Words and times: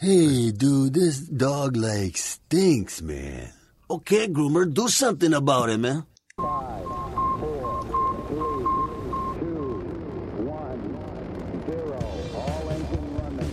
Hey, 0.00 0.52
dude, 0.52 0.94
this 0.94 1.18
dog 1.18 1.76
like 1.76 2.16
stinks, 2.16 3.02
man. 3.02 3.52
Okay, 3.90 4.28
groomer, 4.28 4.72
do 4.72 4.86
something 4.86 5.34
about 5.34 5.70
it, 5.70 5.78
man. 5.78 6.06
Five, 6.36 6.84
four, 6.84 7.82
three, 8.28 8.62
two, 9.42 9.82
one, 10.46 10.94
zero. 11.66 11.98
All 12.32 12.70
engine 12.70 13.10
running. 13.18 13.50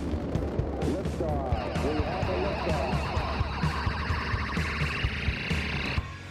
Liftoff. 0.93 1.81
We 1.83 1.93
have 2.03 2.29
a 2.29 2.37
liftoff. 2.45 2.93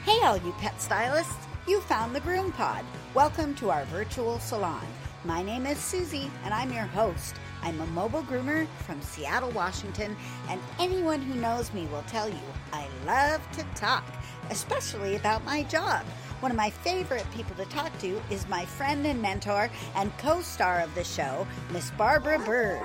Hey, 0.05 0.21
all 0.23 0.37
you 0.37 0.53
pet 0.61 0.81
stylists! 0.81 1.35
You 1.67 1.81
found 1.81 2.15
the 2.15 2.21
Groom 2.21 2.53
Pod. 2.53 2.85
Welcome 3.15 3.57
to 3.57 3.71
our 3.71 3.85
virtual 3.87 4.39
salon. 4.39 4.87
My 5.25 5.43
name 5.43 5.67
is 5.67 5.79
Susy, 5.79 6.31
and 6.45 6.55
I'm 6.55 6.73
your 6.73 6.85
host. 6.85 7.35
I'm 7.65 7.81
a 7.81 7.87
mobile 7.87 8.23
groomer 8.23 8.67
from 8.87 9.01
Seattle, 9.01 9.51
Washington, 9.53 10.15
and 10.51 10.61
anyone 10.79 11.23
who 11.23 11.41
knows 11.41 11.73
me 11.73 11.87
will 11.87 12.05
tell 12.07 12.29
you 12.29 12.41
I 12.75 12.87
love 13.07 13.41
to 13.53 13.65
talk, 13.75 14.05
especially 14.51 15.17
about 15.17 15.43
my 15.47 15.63
job. 15.63 16.05
One 16.41 16.51
of 16.51 16.59
my 16.59 16.69
favorite 16.69 17.25
people 17.35 17.57
to 17.57 17.65
talk 17.71 17.99
to 18.01 18.21
is 18.31 18.47
my 18.51 18.67
friend 18.67 19.07
and 19.07 19.23
mentor 19.23 19.71
and 19.97 20.17
co 20.19 20.43
star 20.43 20.81
of 20.81 20.95
the 20.95 21.05
show, 21.05 21.47
Miss 21.73 21.91
Barbara 21.93 22.39
Bird. 22.41 22.83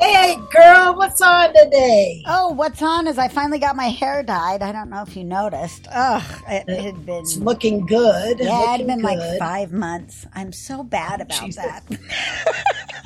Hey, 0.00 0.36
girl, 0.50 0.96
what's 0.96 1.20
on 1.20 1.54
today? 1.54 2.24
Oh, 2.26 2.48
what's 2.48 2.82
on 2.82 3.06
is 3.06 3.18
I 3.18 3.28
finally 3.28 3.58
got 3.58 3.76
my 3.76 3.88
hair 3.88 4.22
dyed. 4.22 4.62
I 4.62 4.72
don't 4.72 4.88
know 4.88 5.02
if 5.02 5.14
you 5.14 5.24
noticed. 5.24 5.86
Ugh, 5.92 6.42
it, 6.48 6.64
it 6.66 6.80
had 6.80 7.06
been. 7.06 7.20
It's 7.20 7.36
looking 7.36 7.86
good. 7.86 8.40
Yeah, 8.40 8.62
it 8.62 8.78
had 8.78 8.86
been 8.86 9.02
like 9.02 9.38
five 9.38 9.72
months. 9.72 10.26
I'm 10.34 10.52
so 10.52 10.82
bad 10.82 11.20
oh, 11.20 11.24
about 11.24 11.44
Jesus. 11.44 11.62
that. 11.62 11.84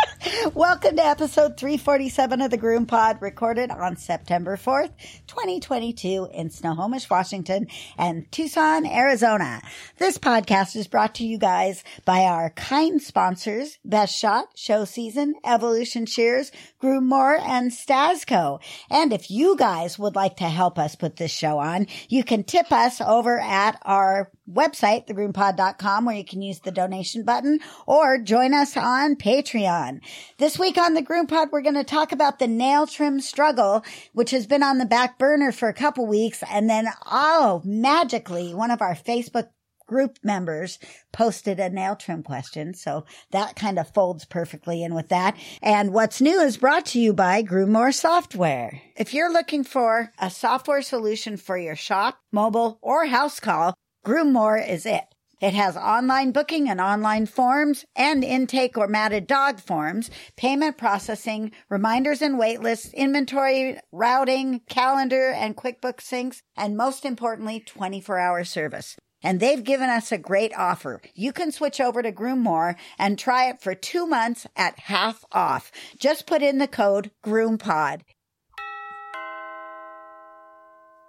Welcome 0.55 0.97
to 0.97 1.05
episode 1.05 1.57
347 1.57 2.41
of 2.41 2.51
the 2.51 2.57
Groom 2.57 2.87
Pod, 2.87 3.19
recorded 3.21 3.71
on 3.71 3.97
September 3.97 4.57
4th, 4.57 4.91
2022 5.29 6.29
in 6.33 6.51
Snohomish, 6.51 7.09
Washington 7.09 7.69
and 7.97 8.31
Tucson, 8.33 8.87
Arizona. 8.87 9.63
This 9.99 10.19
podcast 10.19 10.75
is 10.75 10.89
brought 10.89 11.15
to 11.17 11.27
you 11.27 11.39
guys 11.39 11.85
by 12.05 12.23
our 12.23 12.51
kind 12.51 13.01
sponsors, 13.01 13.79
Best 13.85 14.17
Shot, 14.17 14.47
Show 14.57 14.85
Season, 14.85 15.35
Evolution 15.45 16.07
Shears, 16.07 16.51
Groom 16.81 17.07
More, 17.07 17.37
and 17.37 17.71
Stasco. 17.71 18.61
And 18.91 19.13
if 19.13 19.31
you 19.31 19.57
guys 19.57 19.97
would 19.97 20.17
like 20.17 20.37
to 20.39 20.49
help 20.49 20.77
us 20.77 20.97
put 20.97 21.17
this 21.17 21.33
show 21.33 21.59
on, 21.59 21.87
you 22.09 22.25
can 22.25 22.43
tip 22.43 22.73
us 22.73 23.01
over 23.01 23.39
at 23.39 23.79
our 23.83 24.33
website, 24.51 25.07
thegroompod.com, 25.07 26.05
where 26.05 26.17
you 26.17 26.25
can 26.25 26.43
use 26.43 26.61
the 26.61 26.71
donation 26.71 27.25
button 27.25 27.59
or 27.87 28.19
join 28.19 28.55
us 28.55 28.77
on 28.77 29.17
Patreon. 29.17 30.01
This 30.39 30.59
week 30.59 30.79
on 30.79 30.95
the 30.95 31.03
Groom 31.03 31.27
Pod, 31.27 31.49
we're 31.51 31.63
going 31.63 31.75
to 31.75 31.85
talk 31.85 32.13
about 32.13 32.39
the 32.39 32.47
nail 32.47 32.87
trim 32.87 33.21
struggle, 33.21 33.85
which 34.13 34.31
has 34.31 34.47
been 34.47 34.63
on 34.63 34.79
the 34.79 34.85
back 34.85 35.19
burner 35.19 35.53
for 35.53 35.69
a 35.69 35.75
couple 35.75 36.07
weeks. 36.07 36.43
And 36.51 36.69
then, 36.69 36.89
oh, 37.11 37.63
magically, 37.65 38.55
one 38.55 38.71
of 38.71 38.83
our 38.83 38.95
Facebook 38.95 39.49
group 39.87 40.19
members 40.23 40.79
posted 41.13 41.61
a 41.61 41.71
nail 41.71 41.97
trim 41.97 42.23
question. 42.23 42.75
So 42.75 43.05
that 43.31 43.57
kind 43.57 43.79
of 43.79 43.93
folds 43.95 44.25
perfectly 44.25 44.83
in 44.83 44.95
with 44.95 45.09
that. 45.09 45.37
And 45.63 45.93
what's 45.93 46.21
new 46.21 46.41
is 46.41 46.57
brought 46.57 46.87
to 46.87 47.01
you 47.01 47.13
by 47.13 47.43
Groomore 47.43 47.95
Software. 47.95 48.81
If 48.97 49.15
you're 49.15 49.33
looking 49.33 49.65
for 49.65 50.13
a 50.19 50.31
software 50.31 50.83
solution 50.83 51.37
for 51.37 51.57
your 51.57 51.77
shop, 51.77 52.19
mobile, 52.33 52.79
or 52.83 53.07
house 53.07 53.41
call, 53.41 53.75
Groomore 54.05 54.69
is 54.69 54.87
it. 54.87 55.05
It 55.41 55.53
has 55.53 55.77
online 55.77 56.33
booking 56.33 56.67
and 56.71 56.81
online 56.81 57.27
forms 57.27 57.85
and 57.95 58.25
intake 58.25 58.79
or 58.79 58.89
matted 58.89 59.27
dog 59.27 59.61
forms, 59.61 60.11
payment 60.37 60.79
processing, 60.79 61.53
reminders 61.69 62.23
and 62.23 62.39
wait 62.39 62.63
lists, 62.63 62.95
inventory, 62.95 63.79
routing, 63.93 64.63
calendar, 64.67 65.31
and 65.31 65.55
QuickBooks 65.55 66.01
syncs, 66.01 66.41
and 66.57 66.75
most 66.75 67.05
importantly, 67.05 67.61
24 67.61 68.19
hour 68.19 68.45
service. 68.45 68.97
And 69.23 69.39
they've 69.39 69.63
given 69.63 69.91
us 69.91 70.11
a 70.11 70.17
great 70.17 70.57
offer. 70.57 71.03
You 71.15 71.35
can 71.35 71.53
switch 71.53 71.81
over 71.83 72.03
to 72.03 72.13
Groommore 72.13 72.77
and 72.99 73.19
try 73.19 73.51
it 73.51 73.61
for 73.61 73.75
two 73.75 74.07
months 74.07 74.47
at 74.57 74.79
half 74.79 75.23
off. 75.33 75.71
Just 75.99 76.27
put 76.27 76.43
in 76.43 76.57
the 76.59 76.69
code 76.69 77.11
GroomPod. 77.23 78.01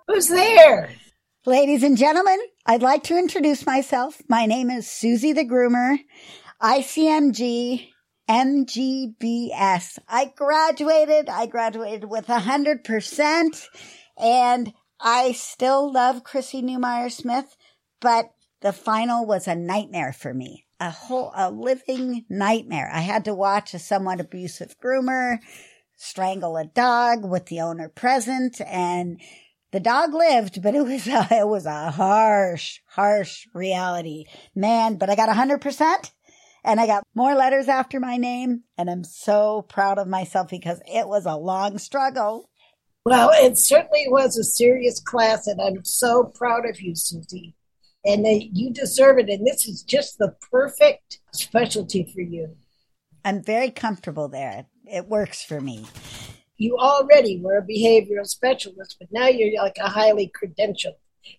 Who's 0.07 0.27
there? 0.27 0.89
Ladies 1.45 1.81
and 1.81 1.95
gentlemen, 1.97 2.39
I'd 2.69 2.81
like 2.81 3.03
to 3.03 3.17
introduce 3.17 3.65
myself. 3.65 4.21
My 4.27 4.45
name 4.45 4.69
is 4.69 4.91
Susy 4.91 5.31
the 5.31 5.45
Groomer, 5.45 5.99
ICMG 6.61 7.87
MGBS. 8.29 9.99
I 10.05 10.33
graduated. 10.35 11.29
I 11.29 11.45
graduated 11.45 12.09
with 12.09 12.27
a 12.27 12.39
hundred 12.39 12.83
percent 12.83 13.69
and 14.17 14.73
I 14.99 15.31
still 15.31 15.93
love 15.93 16.25
Chrissy 16.25 16.61
Neumeyer 16.61 17.09
Smith, 17.09 17.55
but 18.01 18.33
the 18.59 18.73
final 18.73 19.25
was 19.25 19.47
a 19.47 19.55
nightmare 19.55 20.11
for 20.11 20.33
me. 20.33 20.65
A 20.81 20.91
whole, 20.91 21.31
a 21.37 21.49
living 21.49 22.25
nightmare. 22.29 22.91
I 22.93 22.99
had 22.99 23.23
to 23.25 23.33
watch 23.33 23.73
a 23.75 23.79
somewhat 23.79 24.19
abusive 24.19 24.75
groomer 24.77 25.37
strangle 25.95 26.57
a 26.57 26.65
dog 26.65 27.25
with 27.25 27.47
the 27.47 27.59
owner 27.59 27.89
present 27.89 28.61
and 28.61 29.19
the 29.71 29.79
dog 29.79 30.13
lived, 30.13 30.61
but 30.61 30.75
it 30.75 30.83
was 30.83 31.07
a, 31.07 31.27
it 31.31 31.47
was 31.47 31.65
a 31.65 31.91
harsh, 31.91 32.79
harsh 32.87 33.47
reality, 33.53 34.25
man. 34.55 34.97
But 34.97 35.09
I 35.09 35.15
got 35.15 35.29
a 35.29 35.33
hundred 35.33 35.61
percent, 35.61 36.11
and 36.63 36.79
I 36.79 36.87
got 36.87 37.03
more 37.15 37.35
letters 37.35 37.67
after 37.67 37.99
my 37.99 38.17
name, 38.17 38.63
and 38.77 38.89
I'm 38.89 39.03
so 39.03 39.63
proud 39.63 39.99
of 39.99 40.07
myself 40.07 40.49
because 40.49 40.81
it 40.85 41.07
was 41.07 41.25
a 41.25 41.35
long 41.35 41.77
struggle. 41.77 42.49
Well, 43.05 43.31
it 43.33 43.57
certainly 43.57 44.05
was 44.09 44.37
a 44.37 44.43
serious 44.43 44.99
class, 44.99 45.47
and 45.47 45.61
I'm 45.61 45.85
so 45.85 46.25
proud 46.25 46.67
of 46.69 46.81
you, 46.81 46.93
Susy. 46.93 47.55
And 48.05 48.25
uh, 48.25 48.31
you 48.51 48.71
deserve 48.71 49.17
it. 49.19 49.29
And 49.29 49.45
this 49.45 49.67
is 49.67 49.81
just 49.81 50.17
the 50.17 50.35
perfect 50.51 51.19
specialty 51.33 52.09
for 52.13 52.21
you. 52.21 52.55
I'm 53.23 53.43
very 53.43 53.71
comfortable 53.71 54.27
there. 54.27 54.65
It 54.85 55.07
works 55.07 55.43
for 55.43 55.59
me. 55.59 55.85
You 56.57 56.77
already 56.77 57.39
were 57.39 57.57
a 57.57 57.61
behavioral 57.61 58.25
specialist, 58.25 58.97
but 58.99 59.09
now 59.11 59.27
you're 59.27 59.61
like 59.61 59.77
a 59.79 59.89
highly 59.89 60.31
credentialed 60.31 60.95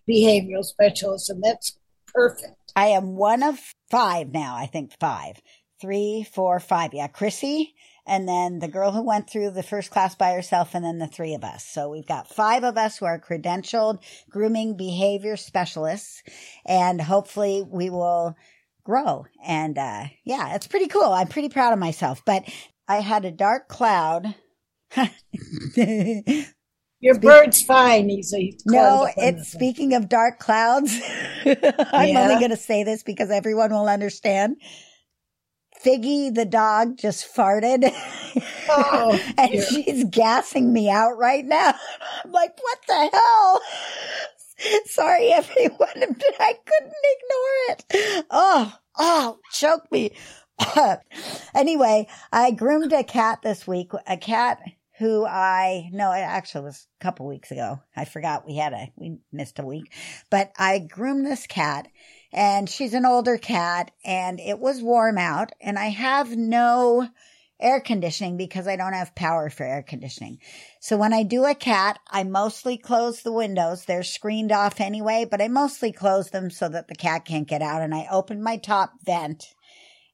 behavioral 0.08 0.64
specialist, 0.64 1.30
and 1.30 1.42
that's 1.42 1.76
perfect. 2.12 2.72
I 2.76 2.88
am 2.88 3.16
one 3.16 3.42
of 3.42 3.58
five 3.90 4.32
now. 4.32 4.54
I 4.56 4.66
think 4.66 4.92
five, 5.00 5.40
three, 5.80 6.26
four, 6.32 6.60
five. 6.60 6.94
Yeah, 6.94 7.08
Chrissy, 7.08 7.74
and 8.06 8.28
then 8.28 8.60
the 8.60 8.68
girl 8.68 8.92
who 8.92 9.02
went 9.02 9.28
through 9.28 9.50
the 9.50 9.62
first 9.62 9.90
class 9.90 10.14
by 10.14 10.32
herself, 10.32 10.74
and 10.74 10.84
then 10.84 10.98
the 10.98 11.06
three 11.06 11.34
of 11.34 11.42
us. 11.42 11.64
So 11.64 11.90
we've 11.90 12.06
got 12.06 12.32
five 12.32 12.62
of 12.62 12.76
us 12.76 12.98
who 12.98 13.06
are 13.06 13.18
credentialed 13.18 13.98
grooming 14.30 14.76
behavior 14.76 15.36
specialists, 15.36 16.22
and 16.64 17.00
hopefully 17.00 17.64
we 17.68 17.90
will 17.90 18.36
grow. 18.84 19.26
And 19.44 19.76
uh, 19.76 20.04
yeah, 20.24 20.54
it's 20.54 20.66
pretty 20.66 20.86
cool. 20.86 21.12
I'm 21.12 21.28
pretty 21.28 21.50
proud 21.50 21.72
of 21.72 21.78
myself. 21.78 22.22
But 22.24 22.48
I 22.88 23.00
had 23.00 23.24
a 23.24 23.30
dark 23.30 23.68
cloud. 23.68 24.34
Your 27.00 27.18
bird's 27.20 27.62
fine. 27.62 28.08
He's 28.08 28.34
a 28.34 28.56
No, 28.66 29.08
it's 29.16 29.52
speaking 29.52 29.94
of 29.94 30.08
dark 30.08 30.38
clouds. 30.40 30.98
I'm 31.44 32.08
Yeah? 32.08 32.22
only 32.22 32.38
going 32.38 32.50
to 32.50 32.56
say 32.56 32.82
this 32.82 33.02
because 33.02 33.30
everyone 33.30 33.70
will 33.70 33.88
understand. 33.88 34.56
Figgy 35.84 36.34
the 36.34 36.44
dog 36.44 36.96
just 36.98 37.32
farted. 37.32 37.88
Oh, 38.68 39.16
and 39.38 39.52
dear. 39.52 39.62
she's 39.62 40.04
gassing 40.10 40.72
me 40.72 40.90
out 40.90 41.16
right 41.16 41.44
now. 41.44 41.72
I'm 42.24 42.32
like, 42.32 42.56
what 42.60 42.78
the 42.88 43.10
hell? 43.12 43.60
Sorry, 44.86 45.28
everyone. 45.30 45.78
but 45.78 46.34
I 46.40 46.54
couldn't 46.66 46.94
ignore 47.14 48.16
it. 48.18 48.24
Oh, 48.28 48.74
oh, 48.98 49.38
choke 49.52 49.90
me. 49.92 50.10
anyway, 51.54 52.08
I 52.32 52.50
groomed 52.50 52.92
a 52.92 53.04
cat 53.04 53.38
this 53.44 53.64
week, 53.68 53.92
a 54.08 54.16
cat 54.16 54.58
who 54.98 55.24
I, 55.24 55.90
no, 55.92 56.12
it 56.12 56.20
actually 56.20 56.64
was 56.64 56.86
a 57.00 57.04
couple 57.04 57.26
weeks 57.26 57.50
ago. 57.50 57.80
I 57.96 58.04
forgot 58.04 58.46
we 58.46 58.56
had 58.56 58.72
a, 58.72 58.92
we 58.96 59.18
missed 59.32 59.58
a 59.58 59.64
week, 59.64 59.92
but 60.28 60.52
I 60.58 60.80
groomed 60.80 61.24
this 61.24 61.46
cat 61.46 61.88
and 62.32 62.68
she's 62.68 62.94
an 62.94 63.06
older 63.06 63.38
cat 63.38 63.92
and 64.04 64.40
it 64.40 64.58
was 64.58 64.82
warm 64.82 65.16
out 65.16 65.52
and 65.60 65.78
I 65.78 65.86
have 65.86 66.36
no 66.36 67.08
air 67.60 67.80
conditioning 67.80 68.36
because 68.36 68.68
I 68.68 68.76
don't 68.76 68.92
have 68.92 69.14
power 69.14 69.50
for 69.50 69.64
air 69.64 69.82
conditioning. 69.82 70.38
So 70.80 70.96
when 70.96 71.12
I 71.12 71.22
do 71.22 71.44
a 71.44 71.54
cat, 71.54 71.98
I 72.08 72.24
mostly 72.24 72.76
close 72.76 73.22
the 73.22 73.32
windows. 73.32 73.84
They're 73.84 74.02
screened 74.02 74.52
off 74.52 74.80
anyway, 74.80 75.26
but 75.28 75.42
I 75.42 75.48
mostly 75.48 75.92
close 75.92 76.30
them 76.30 76.50
so 76.50 76.68
that 76.68 76.88
the 76.88 76.94
cat 76.94 77.24
can't 77.24 77.48
get 77.48 77.62
out 77.62 77.82
and 77.82 77.94
I 77.94 78.06
open 78.10 78.42
my 78.42 78.56
top 78.56 78.92
vent 79.04 79.54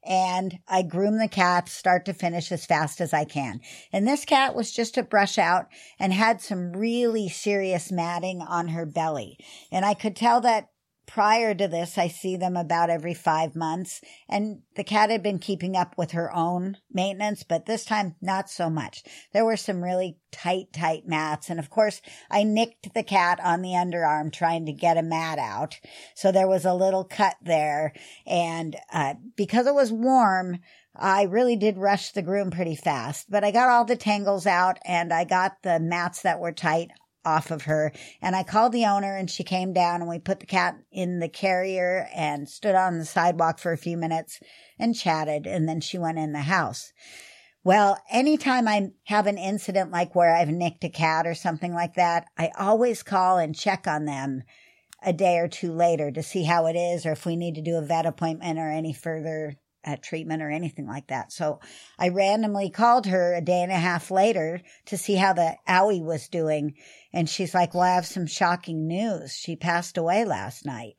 and 0.07 0.59
I 0.69 0.83
groom 0.83 1.19
the 1.19 1.29
cat 1.29 1.69
start 1.69 2.05
to 2.07 2.13
finish 2.13 2.53
as 2.53 2.67
fast 2.67 3.01
as 3.01 3.13
I 3.13 3.25
can. 3.25 3.61
And 3.93 4.07
this 4.07 4.25
cat 4.25 4.55
was 4.55 4.73
just 4.73 4.99
a 4.99 5.03
brush 5.03 5.39
out 5.39 5.67
and 5.99 6.13
had 6.13 6.41
some 6.41 6.73
really 6.73 7.29
serious 7.29 7.91
matting 7.91 8.41
on 8.43 8.69
her 8.69 8.87
belly. 8.87 9.39
And 9.73 9.85
I 9.85 9.95
could 9.95 10.17
tell 10.17 10.41
that 10.43 10.69
prior 11.07 11.55
to 11.55 11.69
this, 11.69 11.99
I 11.99 12.09
see 12.09 12.37
them 12.37 12.57
about 12.57 12.91
every 12.91 13.15
five 13.15 13.55
months 13.55 14.01
and 14.29 14.63
the 14.77 14.85
cat 14.85 15.11
had 15.11 15.23
been 15.23 15.39
keeping 15.39 15.77
up 15.77 15.97
with 15.97 16.13
her 16.13 16.35
own 16.35 16.79
maintenance, 16.93 17.43
but 17.43 17.67
this 17.67 17.85
time 17.85 18.17
not 18.21 18.49
so 18.49 18.71
much. 18.71 19.03
There 19.33 19.45
were 19.45 19.57
some 19.57 19.83
really 19.83 20.19
tight, 20.33 20.73
tight 20.73 21.07
mats. 21.07 21.51
And 21.51 21.59
of 21.59 21.71
course, 21.71 22.01
I 22.31 22.43
nicked 22.43 22.95
the 22.95 23.03
cat 23.03 23.39
on 23.43 23.63
the 23.63 23.71
underarm 23.71 24.33
trying 24.33 24.67
to 24.67 24.73
get 24.73 24.97
a 24.97 25.03
mat 25.03 25.39
out. 25.39 25.79
So 26.15 26.33
there 26.33 26.49
was 26.49 26.65
a 26.65 26.75
little 26.75 27.05
cut 27.05 27.37
there. 27.43 27.93
And, 28.27 28.77
uh, 28.93 29.15
because 29.37 29.67
it 29.67 29.75
was 29.75 29.93
warm, 29.93 30.59
I 30.97 31.23
really 31.25 31.57
did 31.57 31.77
rush 31.77 32.13
the 32.13 32.23
groom 32.23 32.51
pretty 32.51 32.77
fast, 32.77 33.29
but 33.29 33.43
I 33.43 33.51
got 33.51 33.69
all 33.69 33.85
the 33.85 33.97
tangles 33.97 34.47
out 34.47 34.79
and 34.85 35.13
I 35.13 35.25
got 35.25 35.63
the 35.63 35.81
mats 35.81 36.23
that 36.23 36.39
were 36.39 36.53
tight 36.53 36.91
off 37.25 37.51
of 37.51 37.63
her. 37.63 37.93
And 38.21 38.37
I 38.37 38.43
called 38.43 38.73
the 38.73 38.87
owner 38.87 39.17
and 39.17 39.31
she 39.31 39.45
came 39.45 39.73
down 39.73 40.01
and 40.01 40.09
we 40.09 40.19
put 40.19 40.41
the 40.41 40.47
cat 40.47 40.77
in 40.91 41.19
the 41.19 41.29
carrier 41.29 42.09
and 42.15 42.49
stood 42.49 42.75
on 42.75 42.99
the 42.99 43.05
sidewalk 43.05 43.59
for 43.59 43.73
a 43.73 43.79
few 43.79 43.97
minutes 43.97 44.41
and 44.79 44.95
chatted. 44.95 45.47
And 45.47 45.69
then 45.69 45.81
she 45.81 45.99
went 45.99 46.19
in 46.19 46.33
the 46.33 46.41
house. 46.41 46.93
Well, 47.65 47.99
anytime 48.11 48.69
I 48.69 48.91
have 49.05 49.27
an 49.27 49.39
incident 49.39 49.91
like 49.91 50.15
where 50.15 50.37
I've 50.37 50.51
nicked 50.51 50.85
a 50.85 50.91
cat 50.91 51.27
or 51.27 51.35
something 51.35 51.73
like 51.73 51.95
that, 51.95 52.27
I 52.37 52.51
always 52.59 53.03
call 53.03 53.39
and 53.39 53.57
check 53.57 53.87
on 53.87 54.05
them 54.05 54.43
a 55.03 55.13
day 55.13 55.39
or 55.39 55.49
two 55.49 55.73
later 55.73 56.11
to 56.11 56.23
see 56.23 56.45
how 56.45 56.67
it 56.67 56.77
is 56.77 57.07
or 57.07 57.13
if 57.13 57.25
we 57.25 57.37
need 57.37 57.55
to 57.55 57.63
do 57.63 57.77
a 57.77 57.83
vet 57.83 58.07
appointment 58.07 58.59
or 58.59 58.71
any 58.71 58.93
further 58.93 59.57
uh, 59.85 59.97
treatment 60.03 60.43
or 60.43 60.51
anything 60.51 60.87
like 60.87 61.09
that. 61.09 61.33
So 61.33 61.61
I 61.99 62.09
randomly 62.09 62.71
called 62.71 63.07
her 63.07 63.35
a 63.35 63.41
day 63.41 63.63
and 63.63 63.73
a 63.73 63.77
half 63.77 64.11
later 64.11 64.61
to 64.87 64.99
see 64.99 65.17
how 65.17 65.33
the 65.33 65.57
owie 65.69 66.03
was 66.03 66.29
doing. 66.29 66.75
And 67.13 67.29
she's 67.29 67.55
like, 67.55 67.75
well, 67.75 67.83
I 67.85 67.95
have 67.95 68.07
some 68.07 68.27
shocking 68.27 68.87
news. 68.87 69.33
She 69.33 69.57
passed 69.57 69.97
away 69.97 70.25
last 70.25 70.65
night. 70.65 70.95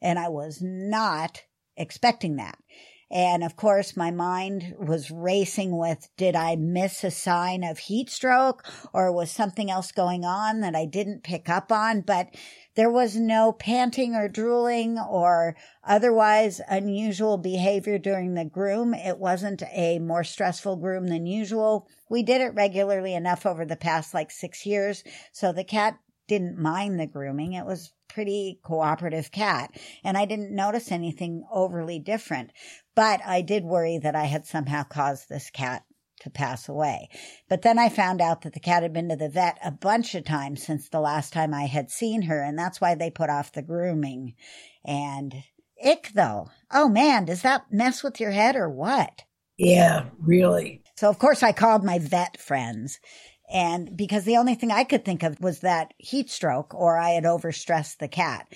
And 0.00 0.18
I 0.18 0.28
was 0.28 0.60
not 0.62 1.42
expecting 1.76 2.36
that. 2.36 2.58
And 3.10 3.42
of 3.42 3.56
course, 3.56 3.96
my 3.96 4.10
mind 4.10 4.74
was 4.78 5.10
racing 5.10 5.76
with, 5.76 6.10
did 6.18 6.36
I 6.36 6.56
miss 6.56 7.02
a 7.04 7.10
sign 7.10 7.64
of 7.64 7.78
heat 7.78 8.10
stroke 8.10 8.66
or 8.92 9.10
was 9.12 9.30
something 9.30 9.70
else 9.70 9.92
going 9.92 10.26
on 10.26 10.60
that 10.60 10.76
I 10.76 10.84
didn't 10.84 11.22
pick 11.22 11.48
up 11.48 11.72
on? 11.72 12.02
But 12.02 12.34
there 12.78 12.88
was 12.88 13.16
no 13.16 13.50
panting 13.50 14.14
or 14.14 14.28
drooling 14.28 15.00
or 15.00 15.56
otherwise 15.82 16.60
unusual 16.68 17.36
behavior 17.36 17.98
during 17.98 18.34
the 18.34 18.44
groom. 18.44 18.94
It 18.94 19.18
wasn't 19.18 19.64
a 19.72 19.98
more 19.98 20.22
stressful 20.22 20.76
groom 20.76 21.08
than 21.08 21.26
usual. 21.26 21.88
We 22.08 22.22
did 22.22 22.40
it 22.40 22.54
regularly 22.54 23.14
enough 23.14 23.44
over 23.44 23.64
the 23.64 23.74
past 23.74 24.14
like 24.14 24.30
six 24.30 24.64
years. 24.64 25.02
So 25.32 25.50
the 25.50 25.64
cat 25.64 25.98
didn't 26.28 26.56
mind 26.56 27.00
the 27.00 27.08
grooming. 27.08 27.54
It 27.54 27.66
was 27.66 27.94
pretty 28.06 28.60
cooperative 28.62 29.32
cat 29.32 29.76
and 30.04 30.16
I 30.16 30.24
didn't 30.24 30.54
notice 30.54 30.92
anything 30.92 31.42
overly 31.50 31.98
different, 31.98 32.52
but 32.94 33.20
I 33.26 33.42
did 33.42 33.64
worry 33.64 33.98
that 33.98 34.14
I 34.14 34.26
had 34.26 34.46
somehow 34.46 34.84
caused 34.84 35.28
this 35.28 35.50
cat 35.50 35.82
to 36.20 36.30
pass 36.30 36.68
away. 36.68 37.08
But 37.48 37.62
then 37.62 37.78
I 37.78 37.88
found 37.88 38.20
out 38.20 38.42
that 38.42 38.52
the 38.52 38.60
cat 38.60 38.82
had 38.82 38.92
been 38.92 39.08
to 39.08 39.16
the 39.16 39.28
vet 39.28 39.58
a 39.64 39.70
bunch 39.70 40.14
of 40.14 40.24
times 40.24 40.62
since 40.62 40.88
the 40.88 41.00
last 41.00 41.32
time 41.32 41.54
I 41.54 41.66
had 41.66 41.90
seen 41.90 42.22
her, 42.22 42.42
and 42.42 42.58
that's 42.58 42.80
why 42.80 42.94
they 42.94 43.10
put 43.10 43.30
off 43.30 43.52
the 43.52 43.62
grooming. 43.62 44.34
And 44.84 45.42
ick 45.84 46.12
though. 46.14 46.50
Oh 46.72 46.88
man, 46.88 47.24
does 47.24 47.42
that 47.42 47.66
mess 47.70 48.02
with 48.02 48.20
your 48.20 48.32
head 48.32 48.56
or 48.56 48.68
what? 48.68 49.22
Yeah, 49.56 50.06
really. 50.20 50.82
So 50.96 51.08
of 51.08 51.18
course 51.18 51.42
I 51.42 51.52
called 51.52 51.84
my 51.84 51.98
vet 51.98 52.40
friends 52.40 53.00
and 53.48 53.96
because 53.96 54.24
the 54.24 54.36
only 54.36 54.54
thing 54.54 54.70
I 54.70 54.84
could 54.84 55.04
think 55.04 55.22
of 55.22 55.40
was 55.40 55.60
that 55.60 55.94
heat 55.98 56.30
stroke 56.30 56.74
or 56.74 56.98
I 56.98 57.10
had 57.10 57.24
overstressed 57.24 57.98
the 57.98 58.08
cat. 58.08 58.46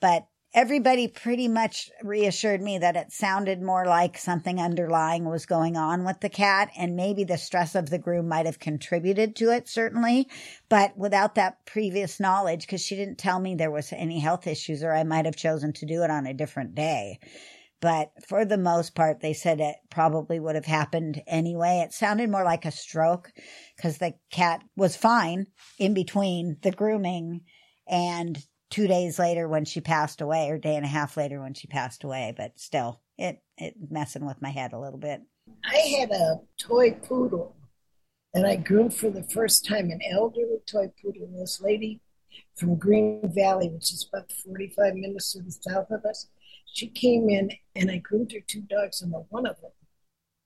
But 0.00 0.26
everybody 0.54 1.06
pretty 1.06 1.46
much 1.46 1.90
reassured 2.02 2.62
me 2.62 2.78
that 2.78 2.96
it 2.96 3.12
sounded 3.12 3.60
more 3.60 3.84
like 3.84 4.16
something 4.16 4.58
underlying 4.58 5.24
was 5.24 5.44
going 5.44 5.76
on 5.76 6.04
with 6.04 6.20
the 6.20 6.28
cat 6.28 6.70
and 6.76 6.96
maybe 6.96 7.22
the 7.24 7.36
stress 7.36 7.74
of 7.74 7.90
the 7.90 7.98
groom 7.98 8.26
might 8.26 8.46
have 8.46 8.58
contributed 8.58 9.36
to 9.36 9.50
it 9.50 9.68
certainly 9.68 10.26
but 10.68 10.96
without 10.96 11.34
that 11.34 11.64
previous 11.66 12.18
knowledge 12.18 12.62
because 12.62 12.80
she 12.80 12.96
didn't 12.96 13.18
tell 13.18 13.38
me 13.38 13.54
there 13.54 13.70
was 13.70 13.92
any 13.92 14.18
health 14.18 14.46
issues 14.46 14.82
or 14.82 14.92
i 14.92 15.04
might 15.04 15.26
have 15.26 15.36
chosen 15.36 15.72
to 15.72 15.86
do 15.86 16.02
it 16.02 16.10
on 16.10 16.26
a 16.26 16.34
different 16.34 16.74
day 16.74 17.18
but 17.80 18.10
for 18.26 18.44
the 18.44 18.58
most 18.58 18.94
part, 18.96 19.20
they 19.20 19.32
said 19.32 19.60
it 19.60 19.76
probably 19.88 20.40
would 20.40 20.56
have 20.56 20.64
happened 20.64 21.22
anyway. 21.28 21.80
It 21.84 21.92
sounded 21.92 22.28
more 22.28 22.42
like 22.42 22.64
a 22.64 22.72
stroke 22.72 23.30
because 23.76 23.98
the 23.98 24.14
cat 24.32 24.64
was 24.76 24.96
fine 24.96 25.46
in 25.78 25.94
between 25.94 26.56
the 26.62 26.72
grooming 26.72 27.42
and 27.86 28.44
two 28.70 28.86
days 28.86 29.18
later 29.18 29.48
when 29.48 29.64
she 29.64 29.80
passed 29.80 30.20
away, 30.20 30.50
or 30.50 30.58
day 30.58 30.76
and 30.76 30.84
a 30.84 30.88
half 30.88 31.16
later 31.16 31.40
when 31.40 31.54
she 31.54 31.66
passed 31.66 32.04
away. 32.04 32.34
But 32.36 32.58
still, 32.58 33.00
it 33.16 33.42
it 33.56 33.74
messing 33.90 34.26
with 34.26 34.42
my 34.42 34.50
head 34.50 34.72
a 34.72 34.78
little 34.78 34.98
bit. 34.98 35.22
I 35.64 35.76
had 35.98 36.10
a 36.10 36.40
toy 36.58 36.92
poodle 36.92 37.56
that 38.34 38.44
I 38.44 38.56
groomed 38.56 38.94
for 38.94 39.10
the 39.10 39.22
first 39.24 39.66
time, 39.66 39.90
an 39.90 40.00
elderly 40.10 40.58
toy 40.66 40.92
poodle. 41.02 41.28
This 41.38 41.60
lady 41.60 42.00
from 42.54 42.76
Green 42.76 43.32
Valley, 43.34 43.68
which 43.68 43.92
is 43.92 44.08
about 44.12 44.30
45 44.30 44.94
minutes 44.94 45.32
to 45.32 45.42
the 45.42 45.50
south 45.50 45.90
of 45.90 46.04
us, 46.04 46.28
she 46.66 46.88
came 46.88 47.28
in 47.28 47.50
and 47.74 47.90
I 47.90 47.98
groomed 47.98 48.32
her 48.32 48.40
two 48.46 48.62
dogs, 48.62 49.02
and 49.02 49.12
the 49.12 49.24
one 49.30 49.46
of 49.46 49.60
them 49.60 49.70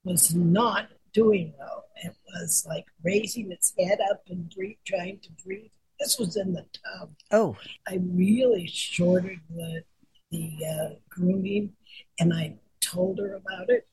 was 0.03 0.33
not 0.33 0.89
doing 1.13 1.53
well. 1.57 1.85
It 2.03 2.15
was 2.33 2.65
like 2.67 2.85
raising 3.03 3.51
its 3.51 3.73
head 3.77 3.99
up 4.09 4.23
and 4.29 4.49
breathe, 4.49 4.77
trying 4.85 5.19
to 5.19 5.29
breathe. 5.43 5.71
This 5.99 6.17
was 6.19 6.35
in 6.35 6.53
the 6.53 6.65
tub. 6.73 7.11
Oh, 7.31 7.57
I 7.87 7.99
really 8.01 8.67
shorted 8.67 9.39
the 9.49 9.83
the 10.31 10.57
uh, 10.67 10.95
grooming, 11.09 11.73
and 12.19 12.33
I 12.33 12.55
told 12.81 13.19
her 13.19 13.35
about 13.35 13.69
it. 13.69 13.87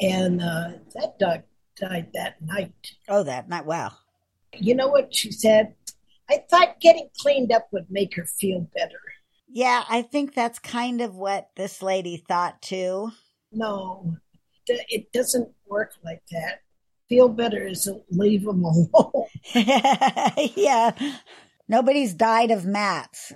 And 0.00 0.40
uh, 0.40 0.70
that 0.94 1.18
dog 1.18 1.42
died 1.76 2.10
that 2.14 2.40
night. 2.42 2.72
oh, 3.08 3.22
that 3.22 3.48
night. 3.48 3.66
Wow. 3.66 3.92
You 4.54 4.74
know 4.74 4.88
what 4.88 5.14
she 5.14 5.32
said? 5.32 5.74
I 6.30 6.44
thought 6.48 6.80
getting 6.80 7.08
cleaned 7.18 7.52
up 7.52 7.68
would 7.72 7.86
make 7.90 8.14
her 8.16 8.26
feel 8.26 8.68
better. 8.74 9.00
Yeah, 9.48 9.84
I 9.88 10.02
think 10.02 10.34
that's 10.34 10.58
kind 10.58 11.00
of 11.02 11.14
what 11.14 11.50
this 11.56 11.82
lady 11.82 12.16
thought 12.16 12.62
too. 12.62 13.10
No, 13.50 14.16
it 14.66 15.12
doesn't 15.12 15.50
work 15.66 15.92
like 16.02 16.22
that. 16.30 16.60
Feel 17.12 17.28
better 17.28 17.66
is 17.66 17.86
leave 18.10 18.44
them 18.44 18.64
alone. 18.94 19.26
yeah. 20.56 20.92
Nobody's 21.68 22.14
died 22.14 22.50
of 22.50 22.64
mats. 22.64 23.34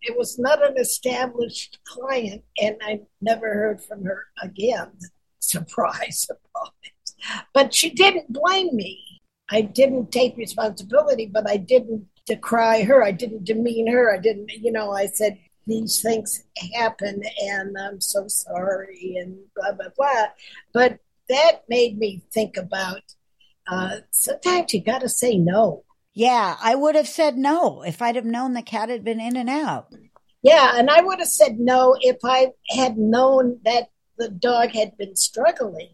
it 0.00 0.16
was 0.16 0.38
not 0.38 0.64
an 0.64 0.78
established 0.78 1.80
client, 1.84 2.44
and 2.62 2.76
I 2.82 3.00
never 3.20 3.52
heard 3.52 3.82
from 3.82 4.04
her 4.04 4.26
again. 4.40 4.92
Surprise, 5.40 6.28
surprise. 6.28 7.42
But 7.52 7.74
she 7.74 7.90
didn't 7.90 8.32
blame 8.32 8.76
me. 8.76 9.20
I 9.50 9.62
didn't 9.62 10.12
take 10.12 10.36
responsibility, 10.36 11.26
but 11.26 11.50
I 11.50 11.56
didn't 11.56 12.06
decry 12.26 12.84
her. 12.84 13.02
I 13.02 13.10
didn't 13.10 13.42
demean 13.42 13.88
her. 13.88 14.14
I 14.14 14.18
didn't, 14.20 14.52
you 14.52 14.70
know, 14.70 14.92
I 14.92 15.06
said, 15.06 15.36
these 15.66 16.00
things 16.00 16.44
happen 16.74 17.22
and 17.42 17.76
I'm 17.76 18.00
so 18.00 18.28
sorry 18.28 19.16
and 19.20 19.36
blah, 19.56 19.72
blah, 19.72 19.88
blah. 19.96 20.26
But 20.72 21.00
that 21.28 21.62
made 21.68 21.98
me 21.98 22.22
think 22.32 22.56
about 22.56 23.02
uh, 23.68 23.96
sometimes 24.10 24.72
you 24.72 24.82
got 24.82 25.00
to 25.00 25.08
say 25.08 25.36
no. 25.36 25.84
yeah, 26.14 26.56
I 26.60 26.74
would 26.74 26.94
have 26.94 27.08
said 27.08 27.36
no 27.36 27.82
if 27.82 28.00
I'd 28.00 28.16
have 28.16 28.24
known 28.24 28.54
the 28.54 28.62
cat 28.62 28.88
had 28.88 29.04
been 29.04 29.20
in 29.20 29.36
and 29.36 29.50
out. 29.50 29.88
Yeah, 30.42 30.72
and 30.76 30.88
I 30.88 31.00
would 31.00 31.18
have 31.18 31.28
said 31.28 31.58
no 31.58 31.96
if 32.00 32.18
I 32.24 32.52
had 32.70 32.96
known 32.96 33.58
that 33.64 33.88
the 34.16 34.28
dog 34.28 34.70
had 34.70 34.96
been 34.96 35.16
struggling. 35.16 35.90